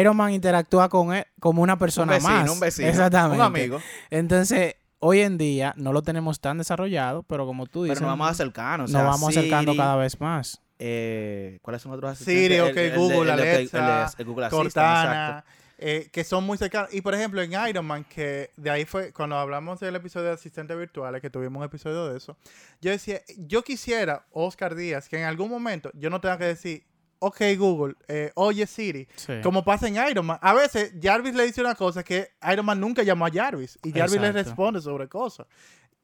Iron 0.00 0.16
Man 0.16 0.32
interactúa 0.32 0.88
con 0.88 1.12
él 1.14 1.26
como 1.40 1.62
una 1.62 1.74
Un 1.74 1.78
persona 1.78 2.12
vecino, 2.14 2.32
más. 2.32 2.50
un 2.50 2.60
vecino. 2.60 2.88
Exactamente. 2.88 3.36
Un 3.36 3.42
amigo. 3.46 3.80
Entonces, 4.10 4.76
hoy 5.00 5.20
en 5.20 5.38
día 5.38 5.74
no 5.76 5.92
lo 5.92 6.02
tenemos 6.02 6.40
tan 6.40 6.58
desarrollado, 6.58 7.22
pero 7.24 7.46
como 7.46 7.66
tú 7.66 7.84
dices, 7.84 7.98
Pero 7.98 8.08
nos 8.10 8.18
vamos 8.18 8.30
acercando. 8.32 8.84
O 8.84 8.88
nos 8.88 9.02
vamos 9.02 9.28
acercando 9.36 9.72
Siri, 9.72 9.78
cada 9.82 9.96
vez 9.96 10.20
más. 10.20 10.60
eh, 10.78 11.58
¿Cuáles 11.62 11.82
son 11.82 11.92
otros 11.92 12.18
Siri, 12.18 12.56
asistentes? 12.58 12.70
ok, 12.70 12.76
El- 12.76 12.98
Google, 12.98 13.20
el 13.22 13.30
Alexa, 13.30 13.78
el 13.78 13.86
de- 13.86 14.22
el 14.22 14.24
Google 14.28 14.46
Assistant, 14.46 14.66
exacto. 14.66 14.80
Cortana, 14.80 15.44
eh, 15.78 16.08
que 16.12 16.24
son 16.24 16.44
muy 16.44 16.58
cercanos. 16.58 16.92
Y 16.92 17.00
por 17.00 17.14
ejemplo, 17.14 17.40
en 17.40 17.52
Iron 17.68 17.86
Man, 17.86 18.04
que 18.04 18.50
de 18.56 18.70
ahí 18.70 18.84
fue 18.84 19.12
cuando 19.12 19.36
hablamos 19.36 19.78
del 19.80 19.94
episodio 19.96 20.26
de 20.26 20.32
asistentes 20.34 20.76
virtuales, 20.76 21.22
que 21.22 21.30
tuvimos 21.30 21.60
un 21.60 21.64
episodio 21.64 22.06
de 22.08 22.18
eso, 22.18 22.36
yo 22.80 22.90
decía, 22.90 23.20
yo 23.38 23.62
quisiera, 23.62 24.26
Oscar 24.32 24.74
Díaz, 24.74 25.08
que 25.08 25.18
en 25.18 25.24
algún 25.24 25.48
momento 25.50 25.90
yo 25.94 26.10
no 26.10 26.20
tenga 26.20 26.36
que 26.38 26.44
decir, 26.46 26.84
ok 27.20 27.40
Google, 27.56 27.94
eh, 28.06 28.30
oye 28.34 28.66
Siri, 28.66 29.08
Sí. 29.16 29.34
como 29.42 29.64
pasa 29.64 29.88
en 29.88 29.96
Iron 30.10 30.26
Man. 30.26 30.38
A 30.42 30.52
veces 30.54 30.92
Jarvis 31.02 31.34
le 31.34 31.46
dice 31.46 31.60
una 31.60 31.74
cosa 31.74 32.02
que 32.04 32.30
Iron 32.52 32.66
Man 32.66 32.80
nunca 32.80 33.02
llamó 33.02 33.26
a 33.26 33.30
Jarvis 33.30 33.78
y 33.84 33.92
Jarvis 33.92 34.20
le 34.20 34.32
responde 34.32 34.80
sobre 34.80 35.08
cosas. 35.08 35.46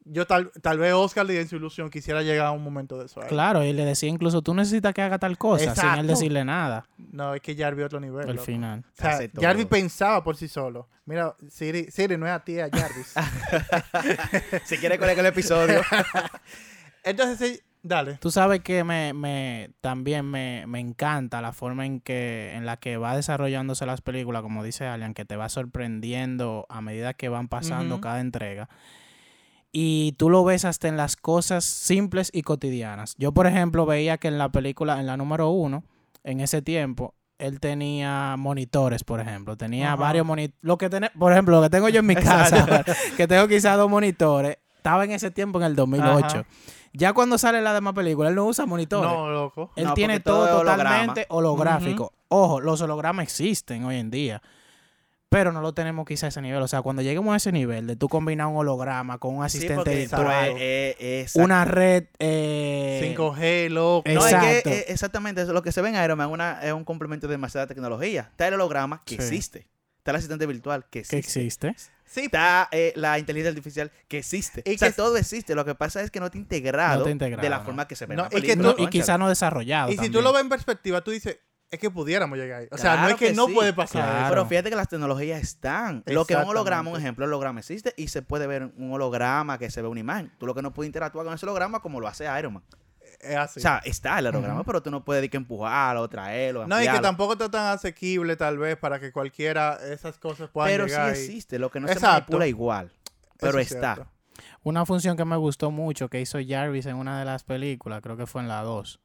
Yo 0.07 0.27
tal, 0.27 0.51
tal 0.61 0.77
vez 0.77 0.93
Oscar 0.93 1.29
en 1.31 1.47
su 1.47 1.55
ilusión 1.55 1.89
quisiera 1.89 2.21
llegar 2.21 2.45
a 2.45 2.51
un 2.51 2.63
momento 2.63 2.95
de 2.99 3.07
eso. 3.07 3.21
ahí. 3.21 3.27
Claro, 3.27 3.63
y 3.63 3.73
le 3.73 3.85
decía 3.85 4.07
incluso, 4.07 4.43
tú 4.43 4.53
necesitas 4.53 4.93
que 4.93 5.01
haga 5.01 5.17
tal 5.17 5.35
cosa, 5.37 5.75
sin 5.75 5.99
él 5.99 6.05
decirle 6.05 6.45
nada 6.45 6.85
No, 6.97 7.33
es 7.33 7.41
que 7.41 7.55
Jarvis 7.55 7.85
otro 7.85 7.99
nivel. 7.99 8.29
al 8.29 8.37
final. 8.39 8.85
O 8.87 9.01
sea. 9.01 9.19
Jarvis 9.39 9.65
pensaba 9.65 10.23
por 10.23 10.37
sí 10.37 10.47
solo. 10.47 10.87
Mira, 11.05 11.35
Siri, 11.49 11.89
Siri 11.89 12.17
no 12.17 12.27
es 12.27 12.33
a 12.33 12.43
ti, 12.43 12.59
es 12.59 12.71
a 12.71 12.77
Jarvis. 12.77 13.13
Si 14.65 14.77
quiere 14.77 14.99
colega 14.99 15.21
el 15.21 15.27
episodio. 15.27 15.81
Entonces, 17.03 17.37
sí, 17.37 17.61
dale. 17.81 18.15
Tú 18.15 18.29
sabes 18.29 18.61
que 18.61 18.83
me, 18.83 19.13
me 19.13 19.71
también 19.81 20.25
me, 20.25 20.65
me 20.67 20.79
encanta 20.79 21.41
la 21.41 21.51
forma 21.51 21.85
en 21.85 21.99
que 21.99 22.53
en 22.53 22.65
la 22.65 22.77
que 22.77 22.97
va 22.97 23.15
desarrollándose 23.15 23.85
las 23.85 24.01
películas, 24.01 24.41
como 24.43 24.63
dice 24.63 24.85
Alian, 24.85 25.13
que 25.13 25.25
te 25.25 25.35
va 25.35 25.49
sorprendiendo 25.49 26.65
a 26.69 26.81
medida 26.81 27.13
que 27.13 27.29
van 27.29 27.47
pasando 27.47 28.01
cada 28.01 28.19
entrega. 28.21 28.69
Y 29.77 30.13
tú 30.13 30.29
lo 30.29 30.45
ves 30.45 30.63
hasta 30.63 30.87
en 30.87 30.95
las 30.95 31.17
cosas 31.17 31.65
simples 31.65 32.29
y 32.33 32.43
cotidianas. 32.43 33.13
Yo, 33.17 33.33
por 33.33 33.45
ejemplo, 33.45 33.85
veía 33.85 34.17
que 34.17 34.29
en 34.29 34.37
la 34.37 34.47
película, 34.47 35.01
en 35.01 35.05
la 35.05 35.17
número 35.17 35.49
uno, 35.49 35.83
en 36.23 36.39
ese 36.39 36.61
tiempo, 36.61 37.13
él 37.39 37.59
tenía 37.59 38.35
monitores, 38.37 39.03
por 39.03 39.19
ejemplo. 39.19 39.57
Tenía 39.57 39.87
Ajá. 39.87 39.95
varios 39.97 40.25
monitores. 40.25 40.57
Lo 40.61 40.77
que 40.77 40.89
tiene, 40.89 41.09
por 41.19 41.33
ejemplo, 41.33 41.57
lo 41.57 41.61
que 41.61 41.69
tengo 41.69 41.89
yo 41.89 41.99
en 41.99 42.05
mi 42.05 42.15
casa, 42.15 42.85
que 43.17 43.27
tengo 43.27 43.49
quizás 43.49 43.75
dos 43.75 43.89
monitores, 43.89 44.59
estaba 44.77 45.03
en 45.03 45.11
ese 45.11 45.29
tiempo 45.29 45.59
en 45.59 45.65
el 45.65 45.75
2008. 45.75 46.25
Ajá. 46.25 46.45
Ya 46.93 47.11
cuando 47.11 47.37
sale 47.37 47.61
la 47.61 47.73
demás 47.73 47.95
película, 47.95 48.29
él 48.29 48.35
no 48.35 48.45
usa 48.45 48.65
monitores. 48.65 49.11
No, 49.11 49.29
loco. 49.29 49.71
Él 49.75 49.87
No, 49.87 49.93
tiene 49.93 50.21
todo 50.21 50.37
todo, 50.37 50.45
es 50.45 50.53
holograma. 50.61 50.83
totalmente 50.83 51.25
holográfico. 51.27 52.13
Ojo, 52.29 52.61
los 52.61 52.79
hologramas 52.79 53.23
existen 53.23 53.83
hoy 53.83 53.97
en 53.97 54.09
día. 54.09 54.41
Pero 55.37 55.51
no 55.51 55.61
lo 55.61 55.73
tenemos 55.73 56.05
quizá 56.05 56.27
a 56.27 56.29
ese 56.29 56.41
nivel. 56.41 56.61
O 56.61 56.67
sea, 56.67 56.81
cuando 56.81 57.01
lleguemos 57.01 57.33
a 57.33 57.37
ese 57.37 57.51
nivel 57.51 57.87
de 57.87 57.95
tú 57.95 58.07
combinar 58.07 58.47
un 58.47 58.55
holograma 58.57 59.17
con 59.17 59.35
un 59.35 59.43
asistente 59.43 59.93
virtual, 59.95 60.55
exacto. 60.57 61.39
una 61.43 61.65
red... 61.65 62.05
eh, 62.19 63.13
5G, 63.17 63.69
loco. 63.69 64.09
eh, 64.09 64.13
No, 64.13 64.25
es 64.27 64.33
que 64.35 64.49
Exacto. 64.49 64.69
eh, 64.69 64.85
exactamente 64.87 65.41
eso, 65.41 65.53
lo 65.53 65.61
que 65.61 65.71
se 65.71 65.81
ve 65.81 65.89
en 65.89 66.03
Iron 66.03 66.17
Man 66.17 66.29
una- 66.31 66.61
es 66.63 66.71
un 66.73 66.83
complemento 66.85 67.27
de 67.27 67.33
demasiada 67.33 67.67
tecnología. 67.67 68.27
Está 68.31 68.47
el 68.47 68.53
holograma 68.55 69.01
que 69.05 69.15
Sí. 69.15 69.21
existe. 69.21 69.67
Está 69.97 70.11
el 70.11 70.17
asistente 70.17 70.45
virtual 70.45 70.83
que 70.83 71.01
que 71.03 71.17
existe. 71.17 71.45
existe. 71.71 71.75
Sí, 72.05 72.25
Está 72.25 72.69
eh, 72.71 72.93
la 72.95 73.17
inteligencia 73.17 73.49
artificial 73.49 73.91
que 74.07 74.19
existe. 74.19 74.61
Y 74.65 74.75
o 74.75 74.77
sea, 74.77 74.89
que- 74.89 74.95
todo 74.95 75.17
existe. 75.17 75.55
Lo 75.55 75.65
que 75.65 75.73
pasa 75.73 76.01
es 76.01 76.11
que 76.11 76.19
no 76.19 76.27
está 76.27 76.37
integrado, 76.37 76.93
No 76.99 76.99
está 77.01 77.11
integrado, 77.11 77.41
de 77.41 77.49
la 77.49 77.57
no. 77.59 77.65
forma 77.65 77.87
que 77.87 77.95
se 77.95 78.05
ve 78.05 78.15
No, 78.15 78.25
en 78.25 78.29
la 78.31 78.37
y 78.39 78.41
que 78.43 78.55
tú- 78.55 78.75
y 78.77 78.87
quizá 78.87 79.17
no 79.17 79.27
desarrollado. 79.27 79.91
y 79.91 79.97
si 79.97 80.09
tú 80.09 80.21
lo 80.21 80.31
ves 80.31 80.43
en 80.43 80.49
perspectiva, 80.49 81.01
tú 81.01 81.09
dices, 81.09 81.39
es 81.71 81.79
que 81.79 81.89
pudiéramos 81.89 82.37
llegar 82.37 82.61
ahí. 82.61 82.67
O 82.71 82.77
sea, 82.77 83.01
no 83.01 83.09
es 83.09 83.15
que, 83.15 83.27
que 83.27 83.33
no 83.33 83.47
sí. 83.47 83.53
puede 83.53 83.73
pasar 83.73 84.03
Claro. 84.03 84.29
Pero 84.29 84.45
fíjate 84.45 84.69
que 84.69 84.75
las 84.75 84.87
tecnologías 84.87 85.41
están. 85.41 86.03
Lo 86.05 86.25
que 86.25 86.33
es 86.33 86.39
un 86.39 86.49
holograma, 86.49 86.91
un 86.91 86.97
ejemplo, 86.99 87.25
el 87.25 87.31
holograma 87.31 87.59
existe 87.59 87.93
y 87.97 88.07
se 88.07 88.21
puede 88.21 88.47
ver 88.47 88.71
un 88.77 88.93
holograma 88.93 89.57
que 89.57 89.69
se 89.69 89.81
ve 89.81 89.87
una 89.87 89.99
imagen. 89.99 90.31
Tú 90.37 90.45
lo 90.45 90.53
que 90.55 90.61
no 90.61 90.73
puedes 90.73 90.87
interactuar 90.87 91.25
con 91.25 91.33
ese 91.33 91.45
holograma 91.45 91.81
como 91.81 91.99
lo 91.99 92.07
hace 92.07 92.25
Iron 92.39 92.53
Man. 92.53 92.63
Es 93.21 93.35
así. 93.35 93.59
O 93.59 93.61
sea, 93.61 93.81
está 93.85 94.19
el 94.19 94.27
holograma, 94.27 94.63
pero 94.63 94.83
tú 94.83 94.91
no 94.91 95.03
puedes 95.03 95.21
decir 95.21 95.31
que 95.31 95.37
empujarlo, 95.37 96.07
traerlo, 96.09 96.67
no, 96.67 96.81
y 96.81 96.87
que 96.87 96.99
tampoco 96.99 97.33
está 97.33 97.49
tan 97.49 97.67
asequible 97.73 98.35
tal 98.35 98.57
vez 98.57 98.77
para 98.77 98.99
que 98.99 99.11
cualquiera 99.11 99.79
esas 99.91 100.17
cosas 100.17 100.49
puedan 100.49 100.69
Pero 100.69 100.83
sí 100.85 100.89
llegar 100.91 101.05
ahí. 101.07 101.11
existe, 101.11 101.57
lo 101.57 101.71
que 101.71 101.79
no 101.79 101.87
se 101.87 101.93
Exacto. 101.93 102.33
manipula 102.33 102.47
igual. 102.47 102.91
Pero 103.39 103.59
Eso 103.59 103.75
está. 103.75 103.95
cierto. 103.95 104.11
Una 104.63 104.85
función 104.85 105.15
que 105.15 105.23
me 105.25 105.37
gustó 105.37 105.71
mucho 105.71 106.09
que 106.09 106.19
hizo 106.19 106.39
Jarvis 106.45 106.85
en 106.87 106.97
una 106.97 107.17
de 107.19 107.25
las 107.25 107.43
películas, 107.43 108.01
creo 108.01 108.17
que 108.17 108.25
fue 108.25 108.41
en 108.41 108.47
la 108.49 108.61
2, 108.63 108.99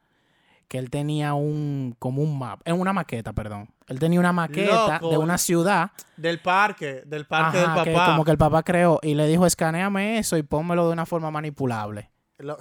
que 0.71 0.79
él 0.79 0.89
tenía 0.89 1.35
un, 1.35 1.97
como 1.99 2.23
un 2.23 2.39
map, 2.39 2.61
en 2.65 2.81
una 2.81 2.93
maqueta, 2.93 3.33
perdón. 3.33 3.69
Él 3.89 3.99
tenía 3.99 4.21
una 4.21 4.33
maqueta 4.33 4.95
Loco. 5.01 5.11
de 5.11 5.19
una 5.19 5.37
ciudad 5.37 5.91
Del 6.17 6.39
parque, 6.39 7.03
del 7.05 7.27
parque 7.27 7.59
ajá, 7.59 7.75
del 7.75 7.85
que 7.85 7.93
papá. 7.93 8.07
como 8.13 8.25
que 8.25 8.31
el 8.31 8.39
papá 8.39 8.63
creó 8.63 9.01
y 9.03 9.15
le 9.15 9.27
dijo, 9.27 9.47
escaneame 9.47 10.19
eso 10.19 10.37
y 10.37 10.45
pónmelo 10.45 10.87
de 10.87 10.93
una 10.93 11.07
forma 11.07 11.29
manipulable. 11.33 12.09
Lo- 12.39 12.57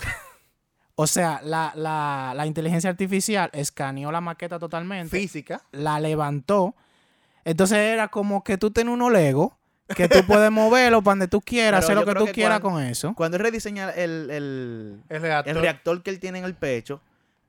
O 0.95 1.06
sea, 1.08 1.39
la, 1.43 1.72
la, 1.76 2.34
la 2.36 2.45
inteligencia 2.48 2.89
artificial 2.89 3.52
escaneó 3.54 4.12
la 4.12 4.22
maqueta 4.22 4.58
totalmente, 4.58 5.15
física. 5.17 5.62
la 5.72 6.00
levantó. 6.00 6.74
Entonces 7.45 7.78
era 7.78 8.08
como 8.10 8.43
que 8.43 8.58
tú 8.58 8.72
tienes 8.72 8.91
unos 8.93 9.12
Lego 9.12 9.56
que 9.95 10.10
tú 10.10 10.26
puedes 10.28 10.52
moverlo 10.52 11.02
para 11.04 11.12
donde 11.13 11.28
tú 11.28 11.41
quieras, 11.41 11.86
Pero 11.86 12.00
hacer 12.00 12.08
lo 12.08 12.12
que 12.13 12.19
tú 12.19 12.26
que 12.26 12.32
quieras 12.34 12.60
cuando- 12.60 12.80
con 12.80 12.88
eso. 12.88 13.13
Cuando 13.15 13.38
él 13.38 13.43
rediseña 13.43 13.91
el, 13.91 14.30
el, 14.32 15.04
El 15.10 15.22
reactor. 15.22 15.56
el 15.56 15.62
reactor 15.62 16.02
que 16.04 16.10
él 16.10 16.19
tiene 16.19 16.39
en 16.39 16.45
el 16.45 16.56
pecho, 16.56 17.02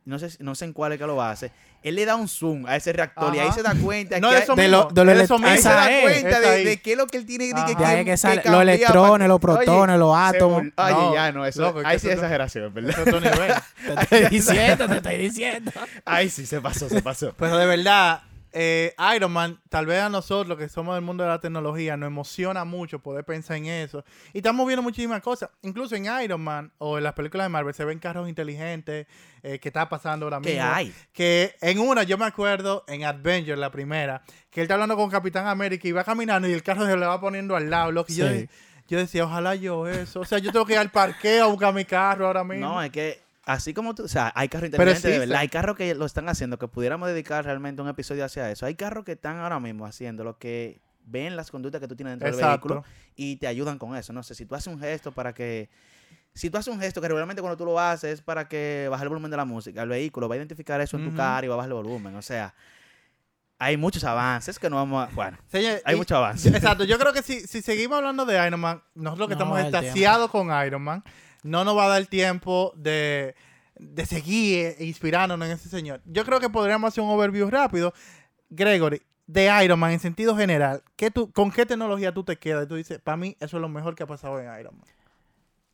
no 0.04 0.18
sé, 0.18 0.28
no 0.40 0.54
sé 0.54 0.64
en 0.64 0.72
cuál 0.72 0.92
es 0.92 0.98
que 0.98 1.06
lo 1.06 1.22
hace, 1.22 1.52
él 1.82 1.94
le 1.94 2.04
da 2.04 2.14
un 2.16 2.28
zoom 2.28 2.66
a 2.66 2.76
ese 2.76 2.92
reactor 2.92 3.34
y 3.34 3.38
ahí 3.38 3.52
se 3.52 3.62
da 3.62 3.74
cuenta 3.74 4.18
No, 4.20 4.30
que 4.30 4.38
eso 4.38 4.52
hay- 4.52 4.58
de 4.58 4.68
lo- 4.68 4.88
de 4.92 5.04
lo 5.04 5.12
eso 5.12 5.34
mismo. 5.38 5.48
ahí 5.48 5.58
se 5.58 5.68
da 5.68 5.90
es, 5.90 6.02
cuenta 6.02 6.40
de, 6.40 6.64
de 6.64 6.76
qué 6.82 6.92
es 6.92 6.98
lo 6.98 7.06
que 7.06 7.16
él 7.18 7.26
tiene 7.26 7.48
que, 7.48 7.54
De 7.54 7.66
que- 7.76 7.76
que 7.96 8.04
que 8.04 8.16
sale 8.16 8.42
los 8.44 8.62
electrones, 8.62 9.10
para- 9.10 9.28
los 9.28 9.36
Oye, 9.36 9.40
protones, 9.64 9.98
los 9.98 10.16
átomos. 10.16 10.58
Oye, 10.76 10.92
No, 10.92 11.14
ya 11.14 11.32
no, 11.32 11.46
eso, 11.46 11.74
ahí 11.84 11.98
sí 11.98 12.08
es 12.08 12.14
exageración, 12.14 12.72
¿verdad? 12.74 12.90
Eso 12.90 13.00
es 13.02 13.06
otro 13.08 13.20
nivel. 13.20 13.52
Te 13.86 14.02
estoy 14.02 14.24
diciendo, 14.38 14.88
te 14.88 14.96
estoy 14.96 15.16
diciendo. 15.16 15.72
Ahí 16.04 16.28
sí 16.28 16.44
se 16.46 16.60
pasó, 16.60 16.88
se 16.88 17.00
pasó. 17.02 17.34
Pero 17.38 17.56
de 17.56 17.66
verdad, 17.66 18.20
eh, 18.52 18.94
Iron 19.16 19.32
Man, 19.32 19.60
tal 19.68 19.86
vez 19.86 20.00
a 20.02 20.08
nosotros 20.08 20.58
que 20.58 20.68
somos 20.68 20.94
del 20.94 21.04
mundo 21.04 21.22
de 21.24 21.30
la 21.30 21.40
tecnología, 21.40 21.96
nos 21.96 22.08
emociona 22.08 22.64
mucho 22.64 22.98
poder 22.98 23.24
pensar 23.24 23.56
en 23.56 23.66
eso. 23.66 24.04
Y 24.32 24.38
estamos 24.38 24.66
viendo 24.66 24.82
muchísimas 24.82 25.22
cosas. 25.22 25.50
Incluso 25.62 25.94
en 25.94 26.06
Iron 26.22 26.40
Man 26.40 26.72
o 26.78 26.98
en 26.98 27.04
las 27.04 27.12
películas 27.14 27.44
de 27.44 27.48
Marvel 27.50 27.74
se 27.74 27.84
ven 27.84 27.98
carros 27.98 28.28
inteligentes 28.28 29.06
eh, 29.42 29.58
que 29.58 29.68
está 29.68 29.88
pasando 29.88 30.26
ahora 30.26 30.40
mismo. 30.40 30.52
¿Qué 30.54 30.60
hay? 30.60 30.94
Que 31.12 31.54
en 31.60 31.78
una, 31.78 32.02
yo 32.02 32.18
me 32.18 32.26
acuerdo, 32.26 32.84
en 32.88 33.04
Avenger, 33.04 33.56
la 33.58 33.70
primera, 33.70 34.22
que 34.50 34.60
él 34.60 34.64
está 34.64 34.74
hablando 34.74 34.96
con 34.96 35.10
Capitán 35.10 35.46
América 35.46 35.86
y 35.88 35.92
va 35.92 36.04
caminando 36.04 36.48
y 36.48 36.52
el 36.52 36.62
carro 36.62 36.86
se 36.86 36.96
le 36.96 37.06
va 37.06 37.20
poniendo 37.20 37.56
al 37.56 37.70
lado. 37.70 37.90
Y 38.08 38.14
yo, 38.14 38.28
Sí. 38.28 38.48
yo 38.88 38.98
decía, 38.98 39.24
ojalá 39.24 39.54
yo 39.54 39.86
eso. 39.86 40.20
O 40.20 40.24
sea, 40.24 40.38
yo 40.38 40.50
tengo 40.52 40.66
que 40.66 40.72
ir 40.72 40.78
al 40.78 40.90
parqueo 40.90 41.44
a 41.44 41.48
buscar 41.48 41.72
mi 41.72 41.84
carro 41.84 42.26
ahora 42.26 42.42
mismo. 42.44 42.66
No, 42.68 42.82
es 42.82 42.90
que 42.90 43.20
así 43.52 43.74
como 43.74 43.94
tú, 43.94 44.04
o 44.04 44.08
sea, 44.08 44.32
hay 44.34 44.48
carros 44.48 44.66
inteligentes 44.66 45.02
de 45.02 45.18
verdad, 45.18 45.40
hay 45.40 45.48
carros 45.48 45.76
que 45.76 45.94
lo 45.94 46.06
están 46.06 46.28
haciendo, 46.28 46.58
que 46.58 46.68
pudiéramos 46.68 47.08
dedicar 47.08 47.44
realmente 47.44 47.82
un 47.82 47.88
episodio 47.88 48.24
hacia 48.24 48.50
eso. 48.50 48.64
Hay 48.64 48.76
carros 48.76 49.04
que 49.04 49.12
están 49.12 49.38
ahora 49.38 49.58
mismo 49.58 49.86
haciendo 49.86 50.22
lo 50.22 50.38
que 50.38 50.80
ven 51.04 51.34
las 51.34 51.50
conductas 51.50 51.80
que 51.80 51.88
tú 51.88 51.96
tienes 51.96 52.12
dentro 52.12 52.30
del 52.30 52.46
vehículo 52.46 52.84
y 53.16 53.36
te 53.36 53.48
ayudan 53.48 53.78
con 53.78 53.96
eso. 53.96 54.12
No 54.12 54.22
sé, 54.22 54.34
si 54.34 54.46
tú 54.46 54.54
haces 54.54 54.72
un 54.72 54.78
gesto 54.78 55.12
para 55.12 55.32
que... 55.32 55.68
Si 56.32 56.48
tú 56.48 56.58
haces 56.58 56.72
un 56.72 56.80
gesto 56.80 57.00
que 57.00 57.08
regularmente 57.08 57.42
cuando 57.42 57.56
tú 57.56 57.64
lo 57.64 57.80
haces 57.80 58.14
es 58.14 58.22
para 58.22 58.46
que 58.46 58.86
baje 58.88 59.02
el 59.02 59.08
volumen 59.08 59.32
de 59.32 59.36
la 59.36 59.44
música, 59.44 59.82
el 59.82 59.88
vehículo 59.88 60.28
va 60.28 60.36
a 60.36 60.38
identificar 60.38 60.80
eso 60.80 60.96
en 60.96 61.10
tu 61.10 61.16
cara 61.16 61.44
y 61.44 61.48
va 61.48 61.54
a 61.54 61.56
bajar 61.56 61.70
el 61.70 61.74
volumen. 61.74 62.14
O 62.14 62.22
sea, 62.22 62.54
hay 63.58 63.76
muchos 63.76 64.04
avances 64.04 64.56
que 64.60 64.70
no 64.70 64.76
vamos 64.76 65.08
a... 65.08 65.12
Bueno, 65.12 65.38
Señor, 65.48 65.82
hay 65.84 65.96
muchos 65.96 66.16
avances. 66.16 66.54
Exacto, 66.54 66.84
yo 66.84 66.98
creo 67.00 67.12
que 67.12 67.22
si, 67.22 67.40
si 67.40 67.62
seguimos 67.62 67.98
hablando 67.98 68.24
de 68.24 68.46
Iron 68.46 68.60
Man, 68.60 68.80
nosotros 68.94 69.28
que 69.28 69.34
No 69.34 69.40
estamos 69.40 69.60
extasiados 69.60 70.30
con 70.30 70.48
Iron 70.64 70.82
Man, 70.82 71.02
no 71.42 71.64
nos 71.64 71.76
va 71.76 71.86
a 71.86 71.88
dar 71.88 72.06
tiempo 72.06 72.72
de, 72.76 73.34
de 73.78 74.06
seguir 74.06 74.76
inspirándonos 74.80 75.46
en 75.48 75.54
ese 75.54 75.68
señor. 75.68 76.00
Yo 76.04 76.24
creo 76.24 76.40
que 76.40 76.50
podríamos 76.50 76.88
hacer 76.88 77.02
un 77.02 77.10
overview 77.10 77.48
rápido. 77.50 77.92
Gregory, 78.50 79.02
de 79.26 79.64
Iron 79.64 79.78
Man 79.78 79.92
en 79.92 80.00
sentido 80.00 80.36
general, 80.36 80.82
¿qué 80.96 81.10
tú, 81.10 81.30
¿con 81.30 81.52
qué 81.52 81.64
tecnología 81.64 82.12
tú 82.12 82.24
te 82.24 82.36
quedas? 82.36 82.64
Y 82.64 82.68
tú 82.68 82.74
dices, 82.74 82.98
para 82.98 83.16
mí 83.16 83.36
eso 83.38 83.56
es 83.56 83.60
lo 83.60 83.68
mejor 83.68 83.94
que 83.94 84.02
ha 84.02 84.06
pasado 84.06 84.40
en 84.40 84.46
Iron 84.60 84.76
Man. 84.76 84.86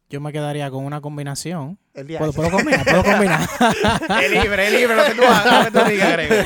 Yo 0.09 0.21
me 0.21 0.33
quedaría 0.33 0.71
con 0.71 0.85
una 0.85 1.01
combinación. 1.01 1.79
El 1.95 2.07
día 2.07 2.19
¿Puedo, 2.19 2.33
puedo 2.33 2.51
combinar? 2.51 2.85
¿Puedo 2.85 3.03
combinar? 3.13 3.41
es 4.23 4.31
libre, 4.31 4.67
es 4.67 4.73
libre 4.73 4.95
lo 4.95 5.05
que 5.05 5.15
tú 5.15 5.23
hagas, 5.25 5.65
lo 5.65 5.73
que 5.73 5.79
tú 5.85 5.91
digas, 5.91 6.13
Grego. 6.13 6.35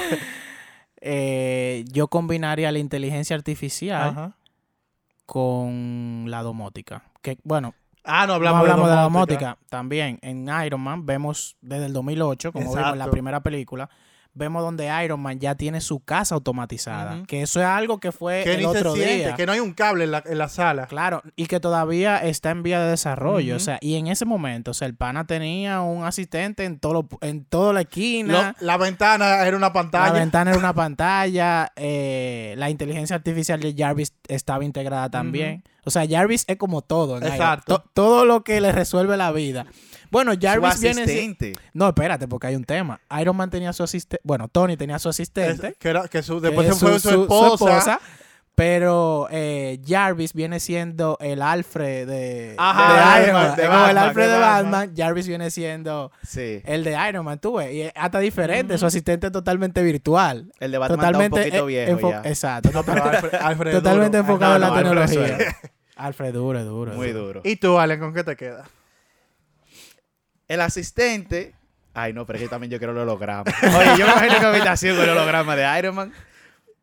Eh, 1.03 1.87
yo 1.91 2.09
combinaría 2.09 2.71
la 2.71 2.79
inteligencia 2.79 3.35
artificial 3.35 4.11
Ajá. 4.11 4.37
con 5.25 6.27
la 6.29 6.43
domótica. 6.43 7.05
Que, 7.23 7.39
bueno, 7.43 7.75
Ah, 8.05 8.27
no 8.27 8.29
no 8.29 8.35
hablamos, 8.35 8.61
hablamos 8.61 8.89
de 8.89 8.95
la 8.95 9.03
domótica. 9.03 9.41
domótica. 9.41 9.69
También 9.69 10.19
en 10.23 10.49
Iron 10.65 10.81
Man 10.81 11.07
vemos 11.07 11.57
desde 11.61 11.87
el 11.87 11.93
2008, 11.93 12.53
como 12.53 12.75
vimos 12.75 12.93
en 12.93 12.99
la 12.99 13.11
primera 13.11 13.41
película, 13.41 13.91
vemos 14.33 14.63
donde 14.63 14.89
Iron 15.05 15.21
Man 15.21 15.39
ya 15.41 15.55
tiene 15.55 15.81
su 15.81 16.01
casa 16.01 16.35
automatizada. 16.37 17.25
Que 17.27 17.43
eso 17.43 17.61
es 17.61 17.67
algo 17.67 17.99
que 17.99 18.13
fue 18.13 18.43
Que 18.45 18.53
el 18.55 18.59
ni 18.59 18.63
se 18.63 18.69
otro 18.79 18.95
siente, 18.95 19.17
día. 19.17 19.35
que 19.35 19.45
no 19.47 19.53
hay 19.53 19.61
un 19.61 19.73
cable 19.75 20.05
en 20.05 20.13
la, 20.13 20.23
en 20.25 20.39
la 20.39 20.49
sala. 20.49 20.87
Claro, 20.87 21.23
y 21.37 21.47
que 21.47 21.61
todavía 21.61 22.19
está 22.19 22.51
en 22.51 22.63
vía 22.63 22.81
de 22.81 22.91
desarrollo. 22.91 23.57
O 23.57 23.59
sea, 23.59 23.79
y 23.81 23.97
en 23.97 24.07
ese 24.07 24.25
momento, 24.25 24.71
o 24.71 24.75
sea, 24.75 24.87
el 24.87 24.95
pana 24.95 25.27
tenía 25.27 25.81
un 25.81 26.05
asistente 26.05 26.65
en 26.65 26.79
todo 26.79 26.93
lo- 26.95 27.09
en 27.21 27.45
toda 27.45 27.73
la 27.73 27.81
esquina. 27.83 28.55
Lo- 28.61 28.67
la 28.67 28.77
ventana 28.77 29.47
era 29.47 29.57
una 29.57 29.67
La 29.69 29.73
pantalla. 29.73 30.13
ventana 30.13 30.51
era 30.51 30.59
una 30.59 30.75
pantalla. 30.75 31.73
eh, 31.77 32.55
la 32.57 32.71
inteligencia 32.71 33.17
artificial 33.17 33.61
de 33.61 33.75
Jarvis 33.77 34.15
estaba 34.29 34.65
integrada 34.65 35.11
también. 35.11 35.65
O 35.85 35.91
sea, 35.91 36.07
Jarvis 36.09 36.45
es 36.47 36.57
como 36.57 36.83
todo. 36.83 37.17
en 37.19 37.25
Exacto. 37.25 37.79
to- 37.81 37.91
todo 37.95 38.25
lo 38.25 38.45
que 38.45 38.61
le 38.61 38.71
resuelve 38.73 39.17
la 39.17 39.33
vida. 39.33 39.67
Bueno, 40.11 40.33
Jarvis 40.41 40.75
Su 40.75 40.81
viene. 40.81 41.05
si- 41.07 41.11
asistente. 41.19 41.55
No, 41.73 41.89
espérate, 41.89 42.27
porque 42.29 42.49
hay 42.49 42.57
un 42.57 42.65
tema. 42.65 43.01
Iron 43.21 43.37
Man 43.37 43.49
tenía 43.51 43.73
su 43.73 43.83
asistente. 43.83 44.21
Bueno, 44.25 44.49
Tony 44.49 44.77
tenía 44.77 44.99
su 44.99 45.09
asistente. 45.09 45.69
Es- 45.69 45.77
que 45.79 45.89
era- 45.89 46.09
que 46.09 46.23
su- 46.23 46.41
que 46.41 46.49
después 46.49 46.69
es 46.69 46.77
se 46.77 46.87
fue 46.87 46.99
su, 47.01 47.23
esposa. 47.23 48.01
pero 48.55 49.27
eh, 49.31 49.81
Jarvis 49.87 50.35
viene 50.35 50.61
siendo 50.61 51.17
el 51.21 51.41
Alfred 51.41 52.07
de, 52.07 52.55
Ajá, 52.59 53.17
de 53.17 53.21
de 53.23 53.25
Iron 53.31 53.43
Man. 53.43 53.57
de 53.57 53.65
el 53.65 53.99
Alfred 53.99 54.27
de 54.31 54.39
Batman. 54.39 54.71
Batman. 54.73 54.95
Jarvis 54.97 55.27
viene 55.29 55.51
siendo 55.51 56.13
Sí. 56.27 56.61
el 56.67 56.85
de 56.85 56.97
Iron 57.09 57.25
Man, 57.25 57.39
tú 57.39 57.55
ves. 57.57 57.73
Y 57.73 57.91
hasta 57.95 58.19
diferente. 58.19 58.77
Su 58.77 58.85
asistente 58.87 59.29
es 59.29 59.33
totalmente 59.33 59.83
virtual. 59.83 60.53
El 60.61 60.73
de 60.73 60.79
Batman 60.79 60.99
totalmente 60.99 61.41
está 61.41 61.57
un 61.57 61.63
poquito 61.63 61.69
eh, 61.81 61.95
viejo 61.95 62.11
ya. 62.11 62.23
Exacto. 62.29 62.71
No, 62.75 62.83
pero 62.83 63.03
Alfred, 63.05 63.35
Alfred 63.41 63.71
es 63.71 63.77
totalmente 63.77 64.19
duro. 64.19 64.29
enfocado 64.29 64.55
en 64.57 64.61
no, 64.61 64.67
la 64.67 64.75
Alfred 64.75 65.07
tecnología. 65.17 65.57
Alfred 65.97 66.33
duro, 66.35 66.65
duro. 66.65 66.93
Muy 66.95 67.13
duro. 67.13 67.27
duro. 67.27 67.41
¿Y 67.45 67.57
tú, 67.57 67.79
Allen, 67.79 67.99
con 68.01 68.13
qué 68.13 68.25
te 68.25 68.37
quedas? 68.37 68.69
El 70.51 70.61
asistente. 70.63 71.55
Ay, 71.95 72.13
no, 72.13 72.27
pero 72.27 72.37
es 72.37 72.43
que 72.43 72.49
también 72.49 72.73
yo 72.73 72.79
quiero 72.79 72.93
el 72.93 72.99
holograma. 72.99 73.45
Oye, 73.63 73.97
yo 73.97 74.05
me 74.05 74.13
imagino 74.13 74.41
que 74.41 74.47
habitación 74.47 74.97
con 74.97 75.05
el 75.05 75.11
holograma 75.11 75.55
de 75.55 75.79
Iron 75.79 75.95
Man. 75.95 76.13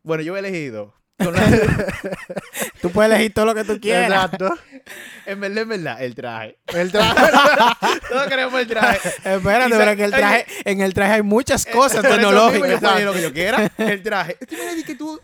Bueno, 0.03 0.23
yo 0.23 0.37
he 0.37 0.39
elegido. 0.39 0.93
Tú 2.81 2.91
puedes 2.91 3.11
elegir 3.11 3.33
todo 3.33 3.43
lo 3.43 3.53
que 3.53 3.65
tú 3.65 3.77
quieras. 3.81 4.31
Exacto. 4.31 4.57
en 5.25 5.41
verdad, 5.41 5.63
en 5.63 5.69
verdad, 5.69 6.01
el 6.01 6.15
traje. 6.15 6.57
El 6.67 6.91
traje. 6.93 7.15
Todos 8.07 8.27
queremos 8.27 8.57
el 8.57 8.67
traje. 8.67 9.09
Espérate, 9.09 9.75
pero 9.75 9.95
que 9.97 10.03
el 10.05 10.11
traje, 10.11 10.45
en 10.63 10.79
el 10.79 10.93
traje 10.93 11.13
hay 11.13 11.21
muchas 11.23 11.65
cosas 11.65 12.05
eso 12.05 12.15
mismo 12.15 12.29
tecnológicas. 12.29 12.69
Yo 12.69 12.79
puedo 12.79 13.05
lo 13.05 13.13
que 13.13 13.21
yo 13.21 13.33
quiera. 13.33 13.69
El 13.77 14.01
traje. 14.01 14.37
Tú 14.47 14.55
me 14.55 14.81
que 14.81 14.95
tú. 14.95 15.19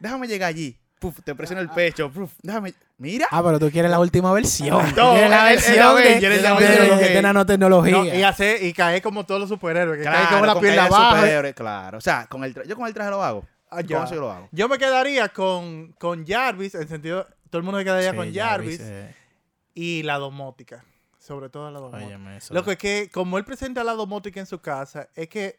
Déjame 0.00 0.26
llegar 0.26 0.48
allí. 0.48 0.78
Puf, 1.12 1.20
te 1.24 1.34
presiono 1.34 1.60
el 1.60 1.68
pecho. 1.70 2.10
Puf, 2.10 2.32
déjame. 2.42 2.74
Mira. 2.98 3.26
Ah, 3.30 3.42
pero 3.42 3.58
tú 3.58 3.70
quieres 3.70 3.90
la 3.90 3.98
última 4.00 4.32
versión. 4.32 4.80
Tú 4.94 5.00
No, 5.00 5.12
quieres 5.12 5.30
la 5.30 5.44
versión 5.44 5.96
de, 5.96 6.02
de- 6.20 6.96
de- 6.96 7.08
de 7.14 7.22
nanotecnología. 7.22 7.92
No, 7.98 8.04
y, 8.04 8.22
hacer, 8.22 8.62
y 8.62 8.72
caer 8.72 9.02
como 9.02 9.24
todos 9.24 9.40
los 9.40 9.48
superhéroes. 9.50 9.98
Que 9.98 10.04
cae 10.04 10.12
Claro, 10.14 10.28
como 10.30 10.46
la 10.46 10.52
con 10.54 10.62
piel 10.62 10.74
que 10.74 10.80
haya 10.80 10.88
abajo. 10.88 11.16
superhéroes, 11.16 11.54
Claro. 11.54 11.98
O 11.98 12.00
sea, 12.00 12.26
con 12.26 12.44
el 12.44 12.54
yo 12.66 12.76
con 12.76 12.86
el 12.86 12.94
traje 12.94 13.10
lo 13.10 13.22
hago. 13.22 13.44
Ah, 13.70 13.80
yo 13.80 14.04
lo 14.14 14.30
hago. 14.30 14.48
Yo 14.52 14.68
me 14.68 14.78
quedaría 14.78 15.28
con, 15.30 15.92
con 15.98 16.24
Jarvis, 16.26 16.74
en 16.76 16.86
sentido, 16.88 17.26
todo 17.50 17.58
el 17.58 17.64
mundo 17.64 17.78
se 17.80 17.84
quedaría 17.84 18.10
Sí, 18.12 18.16
con 18.16 18.32
Jarvis 18.34 18.80
eh, 18.80 19.14
y 19.74 20.02
la 20.04 20.18
domótica. 20.18 20.84
Sobre 21.18 21.48
todo 21.48 21.70
la 21.70 21.80
domótica. 21.80 22.06
óyeme, 22.06 22.36
eso. 22.36 22.54
Lo 22.54 22.64
que 22.64 22.72
es 22.72 22.78
que, 22.78 23.10
como 23.12 23.36
él 23.38 23.44
presenta 23.44 23.82
la 23.82 23.92
domótica 23.94 24.38
en 24.40 24.46
su 24.46 24.58
casa, 24.60 25.08
es 25.14 25.28
que 25.28 25.58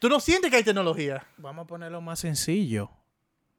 Tú 0.00 0.08
no 0.08 0.18
sientes 0.18 0.50
que 0.50 0.56
hay 0.56 0.64
tecnología. 0.64 1.24
Vamos 1.36 1.64
a 1.64 1.66
ponerlo 1.66 2.00
más 2.00 2.18
sencillo. 2.18 2.90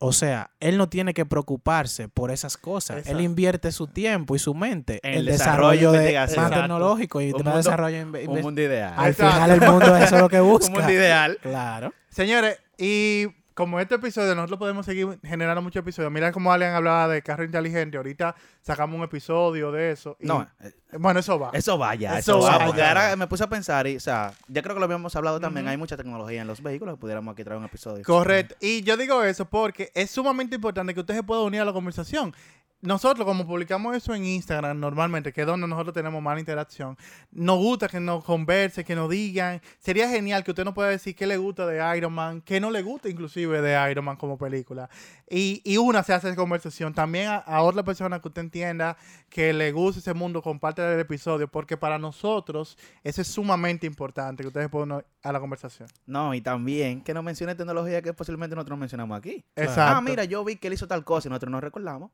O 0.04 0.14
sea, 0.14 0.50
él 0.60 0.80
no 0.80 0.90
tiene 0.90 1.14
que 1.14 1.28
preocuparse 1.28 2.10
por 2.10 2.32
esas 2.32 2.58
cosas. 2.58 2.98
Exacto. 2.98 3.20
Él 3.20 3.24
invierte 3.24 3.72
su 3.72 3.86
tiempo 3.86 4.36
y 4.36 4.40
su 4.40 4.56
mente 4.56 5.00
En 5.04 5.14
el 5.20 5.26
desarrollo 5.26 5.92
desarrollo 5.92 5.92
de 5.92 6.38
más 6.38 6.52
tecnológico 6.52 7.22
y 7.22 7.26
Un 7.28 7.34
mundo- 7.34 7.58
desarrollo 7.58 8.02
Un 8.02 8.42
mundo 8.42 8.62
ideal. 8.62 8.94
Al 8.98 9.12
Exacto. 9.12 9.34
final 9.34 9.52
el 9.52 9.62
mundo 9.62 9.96
eso 9.98 10.16
es 10.16 10.22
lo 10.22 10.28
que 10.30 10.42
Un 10.42 10.50
busca. 10.50 10.72
mundo 10.74 10.92
ideal. 10.92 11.38
Claro. 11.44 11.94
Señores, 12.10 12.58
y 12.80 13.28
como 13.54 13.80
este 13.80 13.96
episodio, 13.96 14.34
nosotros 14.36 14.60
podemos 14.60 14.86
seguir 14.86 15.20
generando 15.24 15.62
muchos 15.62 15.82
episodios. 15.82 16.12
Mira 16.12 16.32
cómo 16.32 16.52
Allen 16.54 16.74
hablaba 16.74 17.08
de 17.08 17.22
carro 17.22 17.44
inteligente. 17.44 17.98
Ahorita 17.98 18.36
sacamos 18.62 18.98
un 18.98 19.04
episodio 19.04 19.72
de 19.72 19.92
eso. 19.92 20.16
y- 20.20 20.28
No, 20.28 20.48
eh, 20.62 20.72
Bueno, 20.98 21.20
eso 21.20 21.38
va. 21.40 21.52
eso 21.54 21.78
vaya, 21.78 22.18
Eso 22.20 22.38
eso, 22.40 22.48
va. 22.48 22.66
Porque 22.66 22.82
ahora 22.82 23.16
me 23.16 23.28
puse 23.28 23.44
a 23.44 23.50
pensar 23.50 23.88
y, 23.88 23.96
o 23.98 24.00
sea, 24.00 24.34
ya 24.48 24.62
creo 24.62 24.76
que 24.76 24.80
lo 24.80 24.86
habíamos 24.86 25.16
hablado 25.16 25.40
también. 25.40 25.68
Hay 25.68 25.78
mucha 25.78 25.98
tecnología 25.98 26.42
en 26.42 26.48
los 26.48 26.62
vehículos 26.62 26.96
que 26.96 27.00
pudiéramos 27.02 27.34
aquí 27.34 27.44
traer 27.44 27.60
un 27.60 27.66
episodio. 27.66 28.04
Correcto. 28.06 28.56
Y 28.62 28.82
yo 28.84 28.98
digo 28.98 29.24
eso 29.24 29.46
porque 29.46 29.92
es 29.96 30.12
sumamente 30.12 30.56
importante 30.56 30.94
que 30.94 31.00
usted 31.02 31.16
se 31.16 31.24
pueda 31.24 31.42
unir 31.42 31.62
a 31.62 31.66
la 31.66 31.74
conversación. 31.74 32.34
Nosotros, 32.82 33.26
como 33.26 33.46
publicamos 33.46 33.96
eso 33.96 34.16
en 34.16 34.26
Instagram 34.26 34.80
normalmente, 34.80 35.32
que 35.32 35.42
es 35.42 35.48
donde 35.48 35.68
nosotros 35.68 35.94
tenemos 35.94 36.22
más 36.22 36.40
interacción, 36.40 36.98
nos 37.32 37.58
gusta 37.60 37.88
que 37.88 38.00
nos 38.00 38.24
conversen, 38.24 38.84
que 38.84 38.96
nos 38.96 39.10
digan. 39.10 39.62
Sería 39.78 40.10
genial 40.10 40.44
que 40.44 40.52
usted 40.52 40.66
nos 40.66 40.74
pueda 40.74 40.90
decir 40.90 41.16
qué 41.16 41.28
le 41.28 41.38
gusta 41.38 41.68
de 41.68 41.98
Iron 41.98 42.14
Man, 42.14 42.42
qué 42.42 42.60
no 42.60 42.72
le 42.72 42.82
gusta 42.82 43.08
inclusive 43.08 43.62
de 43.62 43.92
Iron 43.92 44.06
Man 44.06 44.18
como 44.18 44.38
película. 44.38 44.90
Y, 45.30 45.62
y 45.64 45.78
una 45.78 46.02
se 46.02 46.14
hace 46.14 46.28
esa 46.28 46.36
conversación. 46.36 46.94
También 46.94 47.28
a, 47.28 47.38
a 47.38 47.62
otra 47.62 47.84
persona 47.84 48.20
que 48.20 48.28
usted 48.28 48.42
entienda 48.42 48.98
que 49.30 49.54
le 49.54 49.72
gusta 49.72 50.00
ese 50.00 50.14
mundo, 50.14 50.42
comparte 50.42 50.82
el 50.82 51.00
episodio, 51.00 51.48
porque 51.48 51.78
para 51.78 52.00
nosotros 52.00 52.78
eso 53.04 53.22
es 53.22 53.28
sumamente 53.28 53.86
importante, 53.86 54.44
que 54.44 54.48
ustedes 54.48 54.70
puedan 54.70 54.92
unir 54.92 55.06
a 55.24 55.32
la 55.32 55.40
conversación. 55.40 55.88
No, 56.06 56.34
y 56.34 56.42
también 56.42 57.02
que 57.02 57.14
nos 57.14 57.24
mencione 57.24 57.56
tecnología 57.56 58.02
que 58.02 58.14
posiblemente 58.14 58.56
nosotros 58.56 58.78
no 58.78 58.82
mencionamos 58.82 59.18
aquí. 59.18 59.46
Exacto. 59.56 59.98
Ah, 59.98 60.02
mira, 60.02 60.24
yo 60.24 60.44
vi 60.44 60.56
que 60.56 60.68
él 60.68 60.74
hizo 60.74 60.88
tal 60.88 61.04
cosa 61.04 61.28
y 61.28 61.30
nosotros 61.30 61.52
no 61.52 61.62
recordamos. 61.62 62.12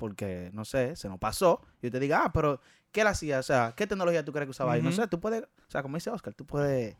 Porque, 0.00 0.50
no 0.52 0.64
sé, 0.64 0.96
se 0.96 1.08
nos 1.08 1.20
pasó. 1.20 1.60
Y 1.80 1.86
usted 1.86 2.00
diga, 2.00 2.22
ah, 2.24 2.32
pero 2.32 2.60
¿qué 2.90 3.02
él 3.02 3.06
hacía? 3.06 3.38
O 3.38 3.42
sea, 3.44 3.74
¿qué 3.76 3.86
tecnología 3.86 4.24
tú 4.24 4.32
crees 4.32 4.46
que 4.46 4.50
usaba? 4.50 4.76
Y 4.76 4.82
no 4.82 4.90
sé, 4.90 5.06
tú 5.06 5.20
puedes, 5.20 5.42
o 5.42 5.70
sea, 5.70 5.82
como 5.82 5.96
dice 5.96 6.10
Oscar, 6.10 6.34
tú 6.34 6.44
puedes 6.44 6.96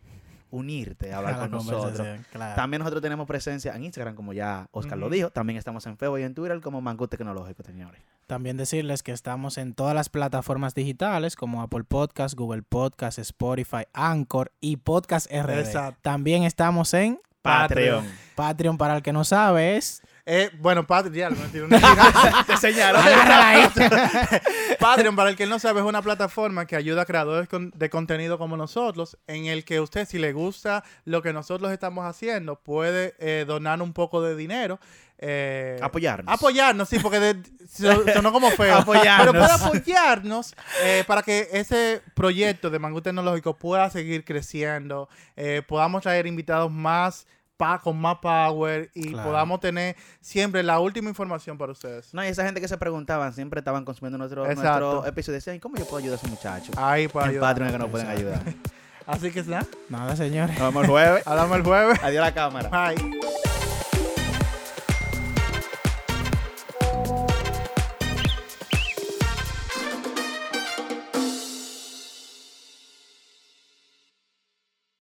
unirte 0.51 1.13
a 1.13 1.19
hablar 1.19 1.35
A 1.35 1.37
la 1.37 1.43
con 1.43 1.51
nosotros. 1.53 2.07
claro. 2.31 2.55
También 2.55 2.81
nosotros 2.81 3.03
tenemos 3.03 3.27
presencia 3.27 3.75
en 3.75 3.85
Instagram, 3.85 4.15
como 4.15 4.33
ya 4.33 4.69
Oscar 4.73 4.99
lo 4.99 5.09
dijo. 5.09 5.31
También 5.31 5.59
estamos 5.59 5.87
en 5.87 5.97
Facebook 5.97 6.21
y 6.21 6.23
en 6.23 6.35
Twitter 6.35 6.61
como 6.61 6.81
Mango 6.81 7.09
Tecnológico, 7.09 7.63
señores. 7.63 8.01
También 8.27 8.57
decirles 8.57 9.03
que 9.03 9.13
estamos 9.13 9.59
en 9.59 9.75
todas 9.75 9.95
las 9.95 10.09
plataformas 10.09 10.75
digitales 10.75 11.35
como 11.35 11.63
Apple 11.63 11.85
Podcast, 11.85 12.37
Google 12.37 12.63
Podcast, 12.63 13.19
Spotify, 13.19 13.85
Anchor 13.93 14.53
y 14.61 14.77
Podcast 14.77 15.27
RD. 15.33 15.59
Exacto. 15.59 15.99
También 16.03 16.45
estamos 16.45 16.95
en 16.95 17.21
Patreon. 17.43 18.05
Patreon. 18.05 18.19
Patreon, 18.37 18.79
para 18.79 18.97
el 18.97 19.03
que 19.03 19.13
no 19.13 19.25
sabe, 19.25 19.77
es... 19.77 20.03
Eh, 20.27 20.51
bueno, 20.59 20.87
Patreon. 20.87 21.35
Te 22.47 22.57
señalo. 22.59 22.99
Patreon, 24.79 25.17
para 25.17 25.31
el 25.31 25.37
que 25.37 25.47
no 25.47 25.59
sabe, 25.59 25.81
es 25.81 25.87
una 25.87 26.03
plataforma 26.03 26.67
que 26.67 26.77
ayuda 26.77 27.03
a 27.03 27.07
creadores 27.07 27.49
con- 27.49 27.71
de 27.75 27.91
contenido 27.91 28.39
como 28.39 28.57
nosotros, 28.57 29.17
en 29.27 29.47
el 29.47 29.65
que 29.65 29.81
usted, 29.81 30.07
si 30.07 30.19
le 30.19 30.33
gusta 30.33 30.85
lo 31.05 31.23
que 31.23 31.33
nosotros 31.33 31.73
estamos 31.73 32.05
haciendo, 32.07 32.57
puede 32.57 33.15
eh, 33.19 33.45
donar 33.47 33.81
un 33.83 33.93
poco 33.93 34.23
de 34.23 34.37
dinero. 34.37 34.79
eh, 35.19 35.79
Apoyarnos. 35.83 36.33
Apoyarnos, 36.35 36.89
sí, 36.89 36.99
porque 36.99 37.21
de- 37.21 37.43
so- 37.69 38.05
sonó 38.13 38.33
como 38.33 38.51
feo. 38.51 38.75
Apoyarnos. 38.79 39.27
Pero 39.27 39.33
puede 39.45 39.53
apoyarnos 39.53 40.55
eh, 40.83 41.05
para 41.07 41.23
que 41.23 41.49
ese 41.53 42.03
proyecto 42.15 42.71
de 42.71 42.79
Mangú 42.79 43.01
Tecnológico 43.03 43.57
pueda 43.57 43.91
seguir 43.91 44.25
creciendo, 44.25 45.09
eh, 45.37 45.63
podamos 45.67 46.03
traer 46.03 46.27
invitados 46.27 46.71
más 46.71 47.27
pa 47.61 47.79
con 47.79 48.01
más 48.01 48.17
power 48.23 48.91
y 48.95 49.11
Claro. 49.13 49.29
podamos 49.29 49.61
tener 49.61 49.95
siempre 50.23 50.63
la 50.63 50.81
última 50.81 51.11
información 51.11 51.59
para 51.59 51.73
ustedes. 51.73 52.15
No, 52.15 52.25
y 52.25 52.29
esa 52.29 52.43
gente 52.45 52.59
que 52.61 52.69
se 52.69 52.79
preguntaban 52.79 53.35
siempre 53.35 53.59
estaban 53.61 53.85
consumiendo 53.85 54.17
nuestro, 54.17 54.47
Exacto. 54.47 54.81
nuestro 54.93 55.07
episodio 55.07 55.37
y 55.37 55.39
decían, 55.41 55.57
¿y 55.57 55.61
cómo 55.61 55.77
yo 55.77 55.85
puedo 55.85 55.99
ayudar 55.99 56.19
a 56.19 56.23
ese 56.23 56.29
muchacho? 56.31 56.73
Ahí 56.77 57.07
para 57.09 57.27
en 57.27 57.31
ayudar. 57.33 57.51
Patreon 57.51 57.69
es 57.69 57.73
que 57.75 57.79
nos 57.79 57.91
pueden 57.91 58.09
ayudar. 58.09 58.41
Así 59.07 59.31
que 59.31 59.43
nada, 59.43 59.67
Nada, 59.91 60.17
señores. 60.17 60.59
Nos 60.59 60.69
vemos 60.69 60.85
el 60.85 60.91
jueves. 60.91 61.27
hablamos 61.27 61.57
el 61.59 61.65
jueves. 61.65 61.99
Adiós 62.03 62.23
a 62.23 62.27
la 62.27 62.35
cámara. 62.35 62.69
Bye. 62.71 63.50